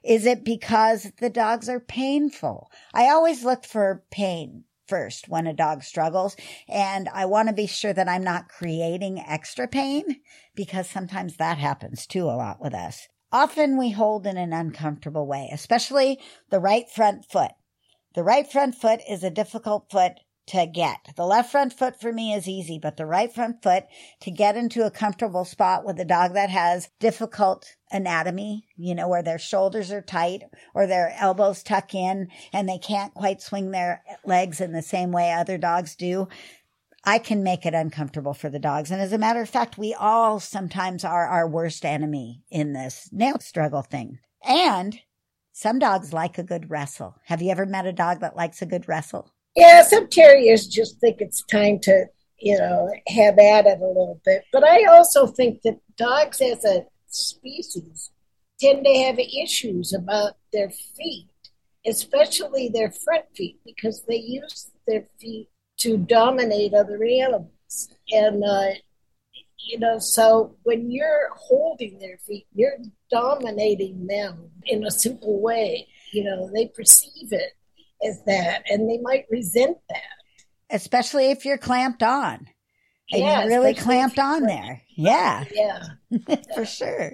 Is 0.04 0.28
it 0.28 0.46
because 0.46 1.12
the 1.20 1.30
dogs 1.32 1.68
are 1.70 1.80
painful? 1.80 2.70
I 2.94 3.10
always 3.10 3.44
look 3.44 3.66
for 3.66 4.04
pain 4.12 4.66
first 4.88 5.28
when 5.28 5.48
a 5.48 5.54
dog 5.54 5.82
struggles. 5.84 6.36
And 6.68 7.10
I 7.10 7.26
want 7.26 7.50
to 7.50 7.56
be 7.56 7.66
sure 7.66 7.94
that 7.94 8.08
I'm 8.08 8.24
not 8.24 8.48
creating 8.48 9.24
extra 9.28 9.68
pain 9.68 10.22
because 10.54 10.88
sometimes 10.88 11.38
that 11.38 11.58
happens 11.58 12.06
too 12.06 12.26
a 12.26 12.38
lot 12.38 12.62
with 12.62 12.76
us. 12.76 13.08
Often 13.32 13.78
we 13.78 13.92
hold 13.92 14.26
in 14.26 14.38
an 14.38 14.54
uncomfortable 14.54 15.28
way, 15.28 15.50
especially 15.52 16.20
the 16.50 16.60
right 16.60 16.90
front 16.90 17.26
foot. 17.26 17.52
The 18.16 18.24
right 18.24 18.52
front 18.52 18.76
foot 18.76 19.02
is 19.08 19.24
a 19.24 19.30
difficult 19.30 19.92
foot 19.92 20.14
to 20.50 20.66
get. 20.66 21.10
The 21.16 21.28
left 21.28 21.52
front 21.52 21.74
foot 21.74 22.02
for 22.02 22.12
me 22.12 22.34
is 22.34 22.48
easy, 22.48 22.80
but 22.82 22.98
the 22.98 23.06
right 23.06 23.32
front 23.32 23.62
foot 23.62 23.84
to 24.22 24.32
get 24.32 24.58
into 24.58 24.84
a 24.84 24.90
comfortable 24.90 25.46
spot 25.46 25.86
with 25.86 26.00
a 26.00 26.06
dog 26.06 26.34
that 26.34 26.50
has 26.50 26.90
difficult 27.00 27.76
anatomy, 27.92 28.66
you 28.76 28.96
know, 28.96 29.08
where 29.08 29.22
their 29.22 29.38
shoulders 29.38 29.92
are 29.92 30.02
tight 30.02 30.42
or 30.74 30.88
their 30.88 31.16
elbows 31.20 31.62
tuck 31.62 31.94
in 31.94 32.30
and 32.52 32.68
they 32.68 32.80
can't 32.80 33.14
quite 33.14 33.44
swing 33.44 33.70
their 33.70 34.02
legs 34.26 34.60
in 34.60 34.72
the 34.72 34.82
same 34.82 35.12
way 35.12 35.32
other 35.32 35.60
dogs 35.60 35.96
do. 35.96 36.28
I 37.04 37.20
can 37.20 37.44
make 37.44 37.66
it 37.66 37.74
uncomfortable 37.74 38.34
for 38.34 38.50
the 38.50 38.60
dogs. 38.60 38.92
And 38.92 39.02
as 39.02 39.14
a 39.14 39.18
matter 39.18 39.42
of 39.42 39.50
fact, 39.50 39.78
we 39.78 39.94
all 39.94 40.40
sometimes 40.40 41.04
are 41.04 41.28
our 41.28 41.48
worst 41.48 41.86
enemy 41.86 42.44
in 42.50 42.74
this 42.74 43.10
nail 43.12 43.40
struggle 43.40 43.82
thing. 43.82 44.20
And 44.44 45.00
some 45.54 45.80
dogs 45.80 46.14
like 46.14 46.38
a 46.38 46.44
good 46.44 46.70
wrestle. 46.70 47.16
Have 47.26 47.42
you 47.42 47.52
ever 47.52 47.66
met 47.66 47.86
a 47.86 47.94
dog 47.94 48.20
that 48.22 48.36
likes 48.36 48.62
a 48.62 48.66
good 48.66 48.88
wrestle? 48.88 49.32
Yeah, 49.56 49.84
some 49.84 50.08
terriers 50.08 50.68
just 50.68 51.00
think 51.00 51.18
it's 51.20 51.44
time 51.44 51.80
to, 51.80 52.06
you 52.38 52.58
know, 52.58 52.90
have 53.08 53.38
at 53.38 53.66
it 53.66 53.80
a 53.80 53.86
little 53.86 54.22
bit. 54.24 54.44
But 54.54 54.64
I 54.64 54.86
also 54.86 55.28
think 55.28 55.62
that 55.64 55.80
dogs 55.98 56.40
as 56.42 56.64
a 56.64 56.86
species 57.08 58.12
tend 58.60 58.86
to 58.86 58.94
have 59.04 59.20
issues 59.20 59.94
about 59.94 60.34
their 60.54 60.70
feet, 60.70 61.28
especially 61.86 62.70
their 62.70 62.92
front 62.92 63.26
feet, 63.36 63.60
because 63.66 64.04
they 64.08 64.18
use 64.18 64.70
their 64.88 65.08
feet 65.20 65.50
to 65.80 65.98
dominate 65.98 66.74
other 66.74 67.04
animals. 67.04 67.90
And, 68.12 68.44
uh, 68.44 68.70
you 69.58 69.80
know, 69.80 70.00
so 70.00 70.56
when 70.64 70.92
you're 70.92 71.30
holding 71.36 72.00
their 72.00 72.18
feet, 72.18 72.48
you're 72.54 72.78
dominating 73.12 74.08
them 74.08 74.50
in 74.66 74.86
a 74.86 74.92
simple 74.92 75.42
way. 75.42 75.88
You 76.14 76.24
know, 76.24 76.50
they 76.54 76.68
perceive 76.68 77.32
it 77.32 77.54
as 78.06 78.24
that 78.26 78.64
and 78.70 78.90
they 78.90 78.98
might 79.00 79.26
resent 79.30 79.78
that. 79.90 80.02
Especially 80.70 81.32
if 81.32 81.46
you're 81.46 81.58
clamped 81.58 82.04
on. 82.04 82.48
And 83.12 83.22
yeah, 83.22 83.42
you're 83.42 83.50
really 83.50 83.74
clamped 83.74 84.20
on 84.20 84.44
there. 84.44 84.82
Yeah. 84.96 85.46
Yeah. 85.54 86.36
For 86.56 86.66
sure. 86.66 87.14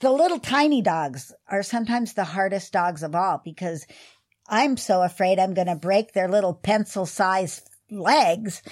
The 0.00 0.12
little 0.12 0.38
tiny 0.38 0.82
dogs 0.82 1.32
are 1.48 1.62
sometimes 1.62 2.14
the 2.14 2.24
hardest 2.24 2.72
dogs 2.72 3.02
of 3.02 3.14
all 3.14 3.40
because 3.44 3.86
I'm 4.48 4.76
so 4.76 5.02
afraid 5.02 5.38
I'm 5.38 5.54
going 5.54 5.66
to 5.68 5.76
break 5.76 6.12
their 6.12 6.28
little 6.28 6.54
pencil 6.54 7.06
sized 7.06 7.68
legs. 7.90 8.62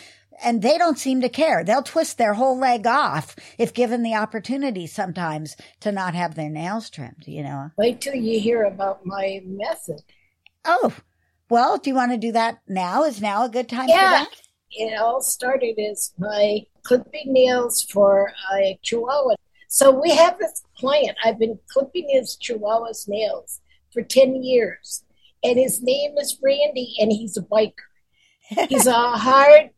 And 0.42 0.60
they 0.60 0.76
don't 0.76 0.98
seem 0.98 1.22
to 1.22 1.30
care. 1.30 1.64
They'll 1.64 1.82
twist 1.82 2.18
their 2.18 2.34
whole 2.34 2.58
leg 2.58 2.86
off 2.86 3.36
if 3.56 3.72
given 3.72 4.02
the 4.02 4.14
opportunity 4.14 4.86
sometimes 4.86 5.56
to 5.80 5.90
not 5.90 6.14
have 6.14 6.34
their 6.34 6.50
nails 6.50 6.90
trimmed, 6.90 7.24
you 7.26 7.42
know. 7.42 7.70
Wait 7.78 8.02
till 8.02 8.14
you 8.14 8.38
hear 8.38 8.64
about 8.64 9.06
my 9.06 9.40
method. 9.46 10.02
Oh, 10.66 10.94
well, 11.48 11.78
do 11.78 11.88
you 11.88 11.96
want 11.96 12.12
to 12.12 12.18
do 12.18 12.32
that 12.32 12.58
now? 12.68 13.04
Is 13.04 13.20
now 13.20 13.44
a 13.44 13.48
good 13.48 13.66
time 13.68 13.88
Yeah. 13.88 14.24
for 14.24 14.30
that? 14.30 14.40
It 14.72 14.98
all 15.00 15.22
started 15.22 15.78
as 15.78 16.12
my 16.18 16.66
clipping 16.82 17.32
nails 17.32 17.82
for 17.82 18.32
a 18.54 18.78
chihuahua. 18.82 19.36
So 19.68 19.90
we 19.90 20.10
have 20.10 20.38
this 20.38 20.62
client. 20.78 21.16
I've 21.24 21.38
been 21.38 21.58
clipping 21.68 22.08
his 22.10 22.36
chihuahua's 22.36 23.08
nails 23.08 23.60
for 23.90 24.02
10 24.02 24.42
years. 24.42 25.02
And 25.46 25.58
his 25.58 25.80
name 25.80 26.18
is 26.18 26.38
Randy, 26.42 26.96
and 26.98 27.12
he's 27.12 27.36
a 27.36 27.42
biker. 27.42 27.72
He's 28.68 28.86
a 28.86 28.92
hard, 29.16 29.70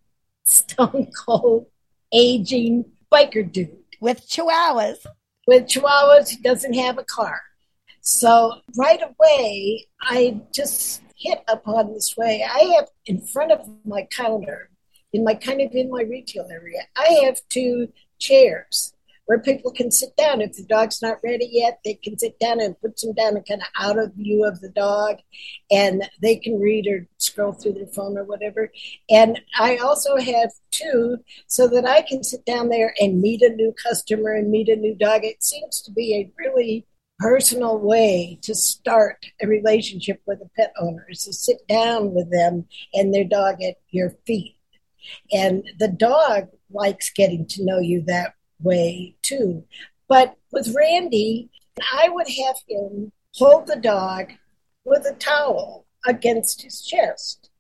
stone 0.45 1.11
cold, 1.27 1.67
aging 2.13 2.87
biker 3.13 3.51
dude. 3.51 3.77
With 4.01 4.29
chihuahuas. 4.29 5.05
with 5.47 5.65
chihuahuas 5.65 6.29
he 6.29 6.37
doesn't 6.37 6.75
have 6.75 6.99
a 6.99 7.05
car 7.05 7.41
so 8.01 8.61
right 8.77 9.01
away 9.03 9.87
i 10.03 10.41
just 10.55 11.03
hit 11.17 11.41
upon 11.49 11.93
this 11.93 12.17
way 12.17 12.47
i 12.49 12.61
have 12.77 12.87
in 13.07 13.21
front 13.27 13.51
of 13.51 13.61
my 13.85 14.07
counter 14.11 14.71
in 15.13 15.25
my 15.25 15.35
kind 15.35 15.61
of 15.61 15.73
in 15.73 15.91
my 15.91 16.03
retail 16.03 16.47
area 16.51 16.83
i 16.97 17.21
have 17.25 17.41
two 17.49 17.89
chairs 18.19 18.93
where 19.29 19.39
people 19.39 19.71
can 19.71 19.91
sit 19.91 20.17
down 20.17 20.41
if 20.41 20.55
the 20.55 20.65
dog's 20.65 21.01
not 21.03 21.19
ready 21.23 21.49
yet 21.53 21.79
they 21.85 21.95
can 21.95 22.19
sit 22.19 22.39
down 22.39 22.61
and 22.61 22.81
put 22.81 22.97
them 22.99 23.13
down 23.15 23.37
and 23.37 23.47
kind 23.47 23.63
of 23.63 23.69
out 23.79 23.99
of 23.99 24.15
view 24.15 24.45
of 24.45 24.61
the 24.61 24.71
dog 24.71 25.17
and 25.71 26.09
they 26.21 26.37
can 26.37 26.59
read 26.59 26.87
or 26.87 27.07
scroll 27.19 27.53
through 27.53 27.73
their 27.73 27.87
phone 27.87 28.17
or 28.17 28.25
whatever 28.25 28.71
and 29.09 29.41
i 29.59 29.77
also 29.77 30.17
have 30.17 30.51
two 30.71 31.17
so 31.47 31.69
that 31.69 31.87
I 31.87 32.03
can 32.03 32.23
sit 32.23 32.45
down 32.45 32.69
there 32.69 32.95
and 33.01 33.21
meet 33.21 33.43
a 33.43 33.51
new 33.51 33.75
customer 33.83 34.33
and 34.33 34.51
meet 34.51 34.69
a 34.69 34.77
new 34.77 34.95
dog. 34.95 35.25
It 35.25 35.43
seems 35.43 35.83
to 35.83 35.93
be 35.93 36.15
a 36.15 36.33
really 36.39 36.87
personal 37.19 37.79
way 37.79 38.39
to 38.43 38.55
start 38.55 39.27
a 39.43 39.47
relationship 39.47 40.23
with 40.27 40.41
a 40.41 40.51
pet 40.57 40.73
owner 40.81 41.05
is 41.11 41.25
to 41.25 41.33
sit 41.33 41.67
down 41.69 42.15
with 42.15 42.31
them 42.31 42.67
and 42.95 43.13
their 43.13 43.25
dog 43.25 43.63
at 43.63 43.77
your 43.91 44.11
feet. 44.27 44.57
And 45.33 45.65
the 45.79 45.89
dog 45.89 46.49
likes 46.71 47.11
getting 47.11 47.47
to 47.47 47.65
know 47.65 47.79
you 47.79 48.03
that 48.07 48.35
way 48.61 49.15
too. 49.23 49.65
But 50.09 50.37
with 50.53 50.75
Randy, 50.75 51.51
I 51.93 52.09
would 52.09 52.29
have 52.29 52.57
him 52.69 53.13
hold 53.35 53.67
the 53.67 53.77
dog 53.77 54.33
with 54.85 55.07
a 55.07 55.15
towel 55.15 55.87
against 56.07 56.63
his 56.63 56.83
chest. 56.83 57.51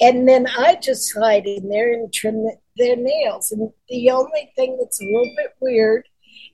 And 0.00 0.28
then 0.28 0.46
I 0.46 0.76
just 0.76 1.08
slide 1.08 1.46
in 1.46 1.68
there 1.68 1.92
and 1.92 2.12
trim 2.12 2.42
the, 2.42 2.56
their 2.76 2.96
nails. 2.96 3.52
And 3.52 3.70
the 3.88 4.10
only 4.10 4.52
thing 4.56 4.76
that's 4.80 5.00
a 5.00 5.04
little 5.04 5.32
bit 5.36 5.52
weird 5.60 6.08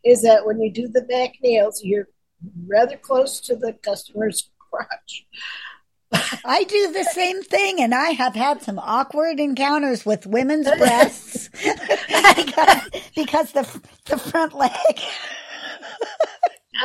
is 0.04 0.22
that 0.22 0.44
when 0.44 0.61
you 0.61 0.70
do 0.70 0.88
the 0.88 1.02
back 1.02 1.34
nails, 1.42 1.80
you're 1.82 2.08
rather 2.66 2.96
close 2.96 3.40
to 3.40 3.56
the 3.56 3.72
customer's 3.72 4.50
crotch. 4.58 5.26
I 6.44 6.64
do 6.64 6.92
the 6.92 7.04
same 7.04 7.42
thing, 7.42 7.80
and 7.80 7.94
I 7.94 8.11
have 8.11 8.34
had 8.34 8.62
some 8.62 8.78
awkward 8.78 9.40
encounters 9.40 10.06
with 10.06 10.26
women's 10.26 10.70
breasts 10.70 11.48
because, 12.37 12.82
because 13.14 13.52
the 13.52 13.80
the 14.08 14.18
front 14.18 14.54
leg. 14.54 14.72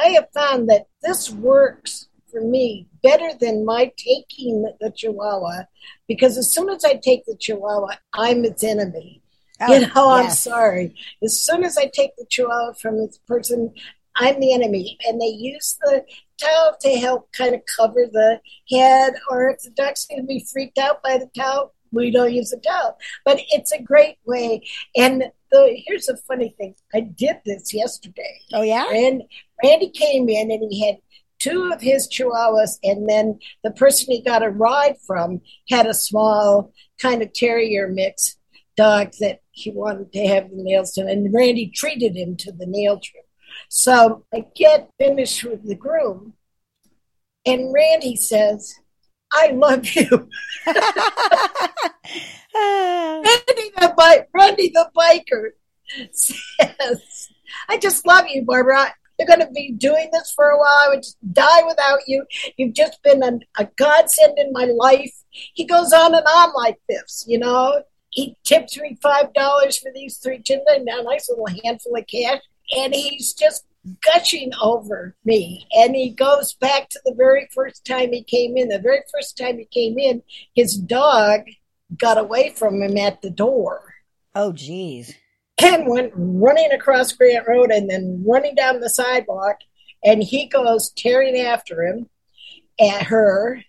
I 0.01 0.09
have 0.09 0.27
found 0.33 0.69
that 0.69 0.87
this 1.01 1.29
works 1.31 2.07
for 2.31 2.41
me 2.41 2.87
better 3.03 3.29
than 3.39 3.65
my 3.65 3.91
taking 3.95 4.63
the 4.79 4.91
chihuahua 4.95 5.65
because 6.07 6.37
as 6.37 6.51
soon 6.51 6.69
as 6.69 6.83
I 6.83 6.95
take 6.95 7.25
the 7.25 7.35
chihuahua, 7.39 7.95
I'm 8.13 8.43
its 8.43 8.63
enemy. 8.63 9.21
Oh, 9.61 9.71
you 9.73 9.81
know, 9.81 10.09
I'm 10.09 10.25
Oh, 10.25 10.29
sorry. 10.29 10.95
As 11.23 11.39
soon 11.39 11.63
as 11.63 11.77
I 11.77 11.85
take 11.93 12.15
the 12.17 12.25
chihuahua 12.29 12.73
from 12.73 12.97
this 12.97 13.19
person, 13.27 13.73
I'm 14.15 14.39
the 14.39 14.53
enemy. 14.53 14.97
And 15.07 15.21
they 15.21 15.27
use 15.27 15.77
the 15.81 16.03
towel 16.41 16.75
to 16.81 16.89
help 16.97 17.31
kind 17.33 17.53
of 17.53 17.61
cover 17.77 18.07
the 18.11 18.39
head, 18.69 19.13
or 19.29 19.49
if 19.49 19.61
the 19.61 19.69
dog's 19.71 20.05
going 20.05 20.21
to 20.21 20.27
be 20.27 20.45
freaked 20.51 20.77
out 20.77 21.01
by 21.03 21.17
the 21.17 21.29
towel, 21.39 21.73
we 21.93 22.11
don't 22.11 22.33
use 22.33 22.51
a 22.51 22.59
towel. 22.59 22.97
But 23.23 23.39
it's 23.49 23.71
a 23.71 23.81
great 23.81 24.17
way. 24.25 24.61
And 24.95 25.31
the, 25.51 25.81
here's 25.85 26.09
a 26.09 26.17
funny 26.17 26.55
thing 26.57 26.75
I 26.93 27.01
did 27.01 27.37
this 27.45 27.73
yesterday. 27.73 28.41
Oh 28.53 28.63
yeah. 28.63 28.89
And 28.91 29.23
Randy 29.63 29.89
came 29.89 30.27
in 30.27 30.51
and 30.51 30.71
he 30.71 30.85
had 30.85 30.97
two 31.39 31.71
of 31.73 31.81
his 31.81 32.07
chihuahuas, 32.07 32.79
and 32.83 33.09
then 33.09 33.37
the 33.63 33.71
person 33.71 34.13
he 34.13 34.21
got 34.21 34.43
a 34.43 34.49
ride 34.49 34.95
from 35.05 35.41
had 35.69 35.85
a 35.85 35.93
small 35.93 36.71
kind 37.01 37.21
of 37.21 37.33
terrier 37.33 37.89
mix 37.89 38.37
dog 38.77 39.11
that 39.19 39.41
he 39.51 39.69
wanted 39.69 40.11
to 40.13 40.25
have 40.25 40.49
the 40.49 40.63
nails 40.63 40.93
done, 40.93 41.09
and 41.09 41.33
Randy 41.33 41.69
treated 41.69 42.15
him 42.15 42.37
to 42.37 42.51
the 42.51 42.65
nail 42.65 42.99
trim. 42.99 43.23
So 43.69 44.25
I 44.33 44.45
get 44.55 44.89
finished 44.97 45.43
with 45.43 45.67
the 45.67 45.75
groom, 45.75 46.33
and 47.45 47.73
Randy 47.73 48.15
says, 48.15 48.75
I 49.33 49.47
love 49.51 49.85
you. 49.95 50.07
Randy 52.55 53.71
the, 53.79 53.93
bi- 53.97 54.27
Randy 54.33 54.69
the 54.69 54.89
biker 54.95 55.51
says, 56.11 57.29
I 57.67 57.77
just 57.77 58.05
love 58.05 58.25
you, 58.27 58.43
Barbara. 58.43 58.93
You're 59.17 59.27
going 59.27 59.39
to 59.39 59.51
be 59.53 59.71
doing 59.71 60.09
this 60.11 60.31
for 60.35 60.49
a 60.49 60.57
while. 60.57 60.79
I 60.85 60.89
would 60.89 61.03
just 61.03 61.17
die 61.33 61.63
without 61.67 61.99
you. 62.07 62.25
You've 62.57 62.73
just 62.73 63.01
been 63.03 63.23
a, 63.23 63.39
a 63.59 63.67
godsend 63.75 64.37
in 64.37 64.51
my 64.51 64.65
life. 64.65 65.13
He 65.29 65.65
goes 65.65 65.93
on 65.93 66.13
and 66.15 66.25
on 66.25 66.53
like 66.55 66.77
this, 66.89 67.25
you 67.27 67.39
know. 67.39 67.83
He 68.09 68.37
tips 68.43 68.79
me 68.79 68.97
$5 69.03 69.79
for 69.79 69.91
these 69.93 70.17
three 70.17 70.43
and 70.47 70.87
a 70.87 71.03
nice 71.03 71.29
little 71.29 71.47
handful 71.63 71.95
of 71.97 72.05
cash. 72.07 72.41
And 72.77 72.93
he's 72.93 73.33
just 73.33 73.65
gushing 74.05 74.51
over 74.61 75.15
me. 75.25 75.67
And 75.73 75.95
he 75.95 76.09
goes 76.09 76.53
back 76.53 76.89
to 76.89 76.99
the 77.05 77.13
very 77.15 77.47
first 77.53 77.85
time 77.85 78.13
he 78.13 78.23
came 78.23 78.57
in. 78.57 78.69
The 78.69 78.79
very 78.79 79.01
first 79.13 79.37
time 79.37 79.57
he 79.57 79.65
came 79.65 79.97
in, 79.97 80.23
his 80.55 80.75
dog 80.75 81.41
got 81.97 82.17
away 82.17 82.49
from 82.49 82.81
him 82.81 82.97
at 82.97 83.21
the 83.21 83.29
door 83.29 83.93
oh 84.35 84.51
geez. 84.51 85.13
and 85.61 85.87
went 85.87 86.11
running 86.15 86.71
across 86.71 87.13
Grant 87.13 87.47
Road 87.47 87.71
and 87.71 87.89
then 87.89 88.23
running 88.25 88.55
down 88.55 88.79
the 88.79 88.89
sidewalk. 88.89 89.57
And 90.03 90.21
he 90.21 90.47
goes 90.47 90.91
tearing 90.91 91.37
after 91.37 91.83
him 91.83 92.09
at 92.79 93.03
her. 93.03 93.61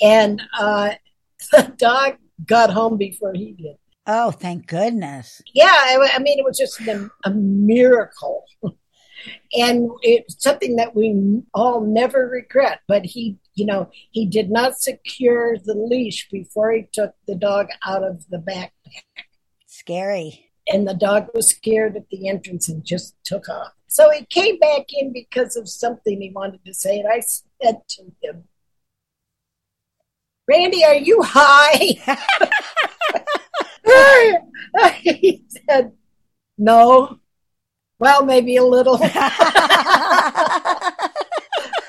And 0.00 0.42
uh, 0.58 0.94
the 1.52 1.74
dog 1.76 2.16
got 2.46 2.70
home 2.70 2.96
before 2.96 3.34
he 3.34 3.52
did. 3.52 3.76
Oh, 4.06 4.30
thank 4.30 4.68
goodness. 4.68 5.42
Yeah, 5.52 5.66
I, 5.66 6.12
I 6.14 6.18
mean, 6.20 6.38
it 6.38 6.44
was 6.44 6.56
just 6.56 6.80
a, 6.80 7.10
a 7.24 7.30
miracle. 7.30 8.44
and 9.52 9.90
it's 10.02 10.42
something 10.42 10.76
that 10.76 10.94
we 10.94 11.42
all 11.54 11.80
never 11.80 12.26
regret. 12.28 12.80
But 12.88 13.04
he, 13.04 13.38
you 13.54 13.66
know, 13.66 13.90
he 14.10 14.26
did 14.26 14.50
not 14.50 14.78
secure 14.78 15.56
the 15.58 15.74
leash 15.74 16.28
before 16.30 16.72
he 16.72 16.88
took 16.92 17.14
the 17.26 17.34
dog 17.34 17.68
out 17.84 18.02
of 18.02 18.28
the 18.28 18.38
backpack. 18.38 19.02
Scary. 19.66 20.50
and 20.72 20.86
the 20.88 20.94
dog 20.94 21.28
was 21.34 21.48
scared 21.48 21.96
at 21.96 22.08
the 22.10 22.28
entrance 22.28 22.68
and 22.68 22.84
just 22.84 23.14
took 23.24 23.48
off. 23.48 23.72
So 23.88 24.10
he 24.10 24.24
came 24.26 24.58
back 24.58 24.86
in 24.90 25.12
because 25.12 25.56
of 25.56 25.68
something 25.68 26.20
he 26.20 26.30
wanted 26.30 26.64
to 26.64 26.74
say, 26.74 26.98
and 26.98 27.08
I 27.08 27.20
said 27.20 27.82
to 27.88 28.02
him, 28.22 28.44
Randy, 30.48 30.84
are 30.84 30.94
you 30.94 31.22
high? 31.22 31.96
he 35.02 35.44
said, 35.68 35.92
No. 36.58 37.20
Well, 37.98 38.24
maybe 38.24 38.56
a 38.56 38.64
little. 38.64 38.98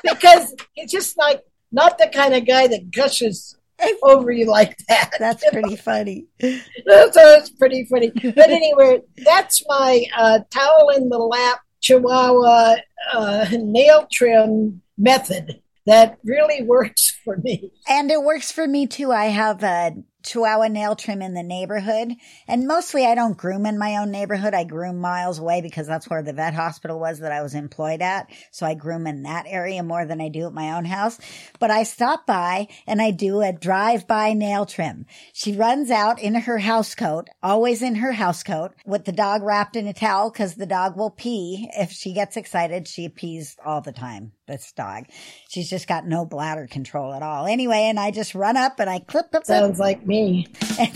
because 0.04 0.56
he's 0.74 0.92
just 0.92 1.18
like 1.18 1.44
not 1.72 1.98
the 1.98 2.08
kind 2.14 2.34
of 2.34 2.46
guy 2.48 2.68
that 2.68 2.92
gushes 2.92 3.58
over 4.04 4.32
you 4.32 4.46
like 4.46 4.78
that. 4.88 5.12
That's 5.20 5.44
pretty 5.52 5.76
funny. 5.76 6.26
it's 6.40 7.50
pretty 7.52 7.86
funny. 7.86 8.12
But 8.12 8.50
anyway, 8.50 9.02
that's 9.18 9.64
my 9.68 10.06
uh, 10.16 10.40
towel 10.50 10.90
in 10.96 11.10
the 11.10 11.18
lap 11.18 11.60
chihuahua 11.82 12.76
uh, 13.14 13.46
nail 13.52 14.08
trim 14.12 14.82
method 14.98 15.62
that 15.86 16.18
really 16.24 16.64
works 16.68 17.10
for 17.24 17.38
me. 17.38 17.72
And 17.88 18.12
it 18.12 18.22
works 18.24 18.52
for 18.52 18.68
me 18.68 18.88
too. 18.88 19.12
I 19.12 19.26
have 19.26 19.64
a 19.64 19.96
Chihuahua 20.24 20.68
nail 20.68 20.96
trim 20.96 21.22
in 21.22 21.34
the 21.34 21.44
neighborhood. 21.44 22.14
And 22.48 22.68
mostly 22.68 23.06
I 23.06 23.16
don't 23.16 23.38
groom 23.38 23.66
in 23.66 23.78
my 23.78 23.98
own 23.98 24.12
neighborhood. 24.12 24.54
I 24.54 24.64
groom 24.64 25.00
miles 25.00 25.40
away 25.40 25.62
because 25.62 25.88
that's 25.88 26.10
where 26.10 26.22
the 26.22 26.34
vet 26.34 26.54
hospital 26.54 27.00
was 27.00 27.20
that 27.20 27.32
I 27.32 27.42
was 27.42 27.56
employed 27.56 28.02
at. 28.02 28.30
So 28.52 28.66
I 28.66 28.74
groom 28.74 29.08
in 29.08 29.24
that 29.24 29.46
area 29.48 29.84
more 29.84 30.06
than 30.06 30.20
I 30.20 30.30
do 30.30 30.48
at 30.48 30.54
my 30.54 30.74
own 30.74 30.86
house. 30.86 31.18
But 31.60 31.72
I 31.72 31.84
stop 31.84 32.26
by 32.26 32.68
and 32.86 33.02
I 33.02 33.12
do 33.12 33.42
a 33.42 33.54
drive 33.54 34.08
by 34.08 34.34
nail 34.34 34.66
trim. 34.66 35.06
She 35.34 35.56
runs 35.56 35.92
out 35.92 36.22
in 36.22 36.36
her 36.36 36.58
house 36.60 36.96
coat, 36.96 37.30
always 37.42 37.82
in 37.82 37.96
her 37.96 38.12
house 38.12 38.44
coat 38.44 38.74
with 38.86 39.06
the 39.06 39.12
dog 39.12 39.44
wrapped 39.44 39.76
in 39.76 39.88
a 39.88 39.94
towel 39.94 40.30
because 40.30 40.56
the 40.56 40.66
dog 40.66 40.98
will 40.98 41.12
pee. 41.12 41.70
If 41.74 41.92
she 41.92 42.14
gets 42.14 42.38
excited, 42.38 42.88
she 42.88 43.10
pees 43.10 43.56
all 43.66 43.82
the 43.82 43.94
time. 43.94 44.34
This 44.48 44.72
dog. 44.72 45.06
She's 45.50 45.70
just 45.70 45.88
got 45.88 46.08
no 46.08 46.26
bladder 46.26 46.68
control 46.70 47.14
at 47.14 47.22
all. 47.22 47.46
Anyway, 47.46 47.84
and 47.84 48.00
I 48.00 48.12
just 48.12 48.34
run 48.34 48.58
up 48.58 48.80
and 48.80 48.90
I 48.90 49.00
clip, 49.00 49.32
clip. 49.32 49.46
Sounds 49.46 49.80
like 49.80 50.06
me. 50.06 50.48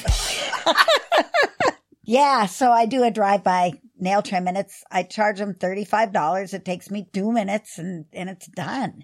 Yeah, 2.03 2.47
so 2.47 2.71
I 2.71 2.87
do 2.87 3.03
a 3.03 3.11
drive 3.11 3.43
by 3.43 3.73
nail 3.97 4.21
trim 4.23 4.47
and 4.47 4.57
it's 4.57 4.83
I 4.91 5.03
charge 5.03 5.37
them 5.37 5.53
$35. 5.53 6.53
It 6.53 6.65
takes 6.65 6.89
me 6.89 7.07
2 7.13 7.31
minutes 7.31 7.77
and 7.77 8.05
and 8.11 8.27
it's 8.27 8.47
done. 8.47 9.03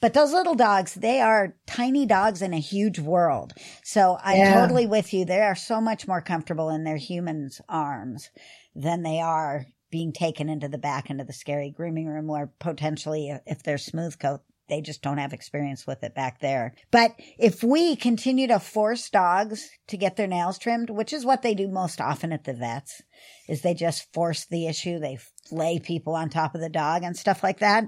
But 0.00 0.14
those 0.14 0.32
little 0.32 0.54
dogs, 0.54 0.94
they 0.94 1.20
are 1.20 1.54
tiny 1.66 2.06
dogs 2.06 2.40
in 2.40 2.54
a 2.54 2.58
huge 2.58 2.98
world. 2.98 3.52
So 3.84 4.18
I'm 4.24 4.38
Yeah. 4.38 4.60
totally 4.62 4.86
with 4.86 5.12
you. 5.12 5.24
They 5.24 5.42
are 5.42 5.54
so 5.54 5.80
much 5.80 6.08
more 6.08 6.22
comfortable 6.22 6.70
in 6.70 6.84
their 6.84 6.96
humans' 6.96 7.60
arms 7.68 8.30
than 8.74 9.02
they 9.02 9.20
are 9.20 9.66
being 9.90 10.12
taken 10.12 10.48
into 10.48 10.68
the 10.68 10.78
back 10.78 11.10
into 11.10 11.24
the 11.24 11.32
scary 11.32 11.70
grooming 11.70 12.06
room 12.06 12.26
where 12.26 12.52
potentially 12.58 13.30
uh, 13.30 13.38
if 13.46 13.62
they're 13.62 13.78
smooth 13.78 14.18
coat 14.18 14.40
they 14.68 14.80
just 14.80 15.02
don't 15.02 15.18
have 15.18 15.32
experience 15.32 15.86
with 15.86 16.04
it 16.04 16.14
back 16.14 16.40
there. 16.40 16.74
But 16.90 17.14
if 17.38 17.62
we 17.62 17.96
continue 17.96 18.46
to 18.48 18.58
force 18.58 19.08
dogs 19.08 19.68
to 19.88 19.96
get 19.96 20.16
their 20.16 20.26
nails 20.26 20.58
trimmed, 20.58 20.90
which 20.90 21.12
is 21.12 21.24
what 21.24 21.42
they 21.42 21.54
do 21.54 21.68
most 21.68 22.00
often 22.00 22.32
at 22.32 22.44
the 22.44 22.52
vets, 22.52 23.02
is 23.48 23.62
they 23.62 23.74
just 23.74 24.12
force 24.12 24.44
the 24.46 24.66
issue. 24.66 24.98
They 24.98 25.18
lay 25.50 25.78
people 25.78 26.14
on 26.14 26.28
top 26.28 26.54
of 26.54 26.60
the 26.60 26.68
dog 26.68 27.02
and 27.02 27.16
stuff 27.16 27.42
like 27.42 27.60
that. 27.60 27.84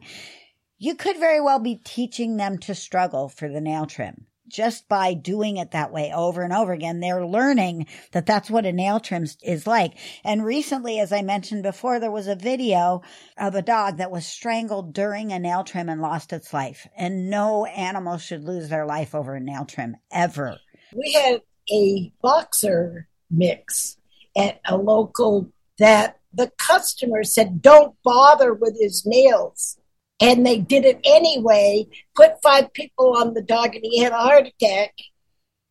You 0.79 0.95
could 0.95 1.19
very 1.19 1.41
well 1.41 1.59
be 1.59 1.77
teaching 1.85 2.39
them 2.39 2.57
to 2.61 2.75
struggle 2.75 3.29
for 3.29 3.49
the 3.49 3.61
nail 3.61 3.85
trim. 3.85 4.27
Just 4.51 4.89
by 4.89 5.15
doing 5.15 5.57
it 5.57 5.71
that 5.71 5.93
way 5.93 6.13
over 6.13 6.43
and 6.43 6.53
over 6.53 6.73
again, 6.73 7.01
they're 7.01 7.25
learning 7.25 7.87
that 8.13 8.27
that's 8.27 8.51
what 8.51 8.67
a 8.67 8.73
nail 8.73 9.01
trim 9.01 9.25
is 9.43 9.67
like. 9.67 9.97
And 10.25 10.45
recently, 10.45 10.99
as 10.99 11.13
I 11.13 11.23
mentioned 11.23 11.63
before, 11.63 11.99
there 12.01 12.11
was 12.11 12.27
a 12.27 12.35
video 12.35 13.03
of 13.39 13.55
a 13.55 13.63
dog 13.63 13.99
that 13.99 14.11
was 14.11 14.27
strangled 14.27 14.93
during 14.93 15.33
a 15.33 15.39
nail 15.39 15.65
trim 15.65 15.89
and 15.89 16.03
lost 16.03 16.33
its 16.33 16.53
life. 16.53 16.87
And 16.97 17.31
no 17.31 17.65
animal 17.65 18.19
should 18.19 18.45
lose 18.45 18.69
their 18.69 18.87
life 18.87 19.15
over 19.15 19.37
a 19.37 19.41
nail 19.41 19.65
trim 19.65 19.97
ever. 20.11 20.59
We 20.95 21.13
had 21.13 21.43
a 21.73 22.13
boxer 22.21 23.09
mix 23.31 23.97
at 24.37 24.61
a 24.67 24.77
local 24.77 25.51
that 25.79 26.19
the 26.33 26.53
customer 26.59 27.25
said, 27.25 27.63
don't 27.63 27.97
bother 28.05 28.55
with 28.55 28.77
his 28.79 29.05
nails. 29.07 29.79
And 30.21 30.45
they 30.45 30.59
did 30.59 30.85
it 30.85 31.01
anyway, 31.05 31.87
put 32.15 32.43
five 32.43 32.73
people 32.73 33.17
on 33.17 33.35
the 33.35 33.43
dog, 33.43 33.75
and 33.75 33.85
he 33.85 34.03
had 34.03 34.13
a 34.13 34.19
heart 34.19 34.47
attack 34.47 34.93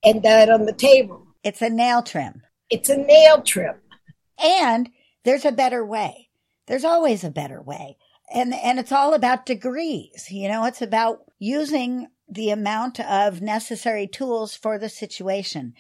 and 0.04 0.24
died 0.24 0.50
on 0.50 0.66
the 0.66 0.74
table. 0.74 1.28
It's 1.44 1.62
a 1.62 1.70
nail 1.70 2.02
trim. 2.02 2.42
It's 2.70 2.90
a 2.90 2.98
nail 2.98 3.42
trim. 3.42 3.76
And 4.44 4.90
there's 5.24 5.46
a 5.46 5.52
better 5.52 5.86
way. 5.86 6.30
There's 6.68 6.86
always 6.86 7.24
a 7.24 7.32
better 7.32 7.62
way. 7.62 7.98
And, 8.34 8.54
and 8.54 8.80
it's 8.80 8.92
all 8.92 9.14
about 9.14 9.46
degrees. 9.46 10.28
You 10.30 10.48
know, 10.48 10.66
it's 10.66 10.82
about 10.82 11.20
using 11.40 12.08
the 12.32 12.52
amount 12.52 13.00
of 13.00 13.42
necessary 13.42 14.08
tools 14.08 14.56
for 14.56 14.78
the 14.78 14.90
situation. 14.90 15.74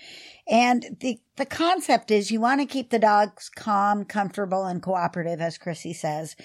And 0.47 0.97
the, 0.99 1.19
the 1.37 1.45
concept 1.45 2.09
is 2.09 2.31
you 2.31 2.39
want 2.39 2.59
to 2.61 2.65
keep 2.65 2.89
the 2.89 2.97
dogs 2.97 3.49
calm, 3.55 4.03
comfortable, 4.03 4.65
and 4.65 4.81
cooperative, 4.81 5.41
as 5.41 5.59
Chrissy 5.59 5.93
says. 5.93 6.35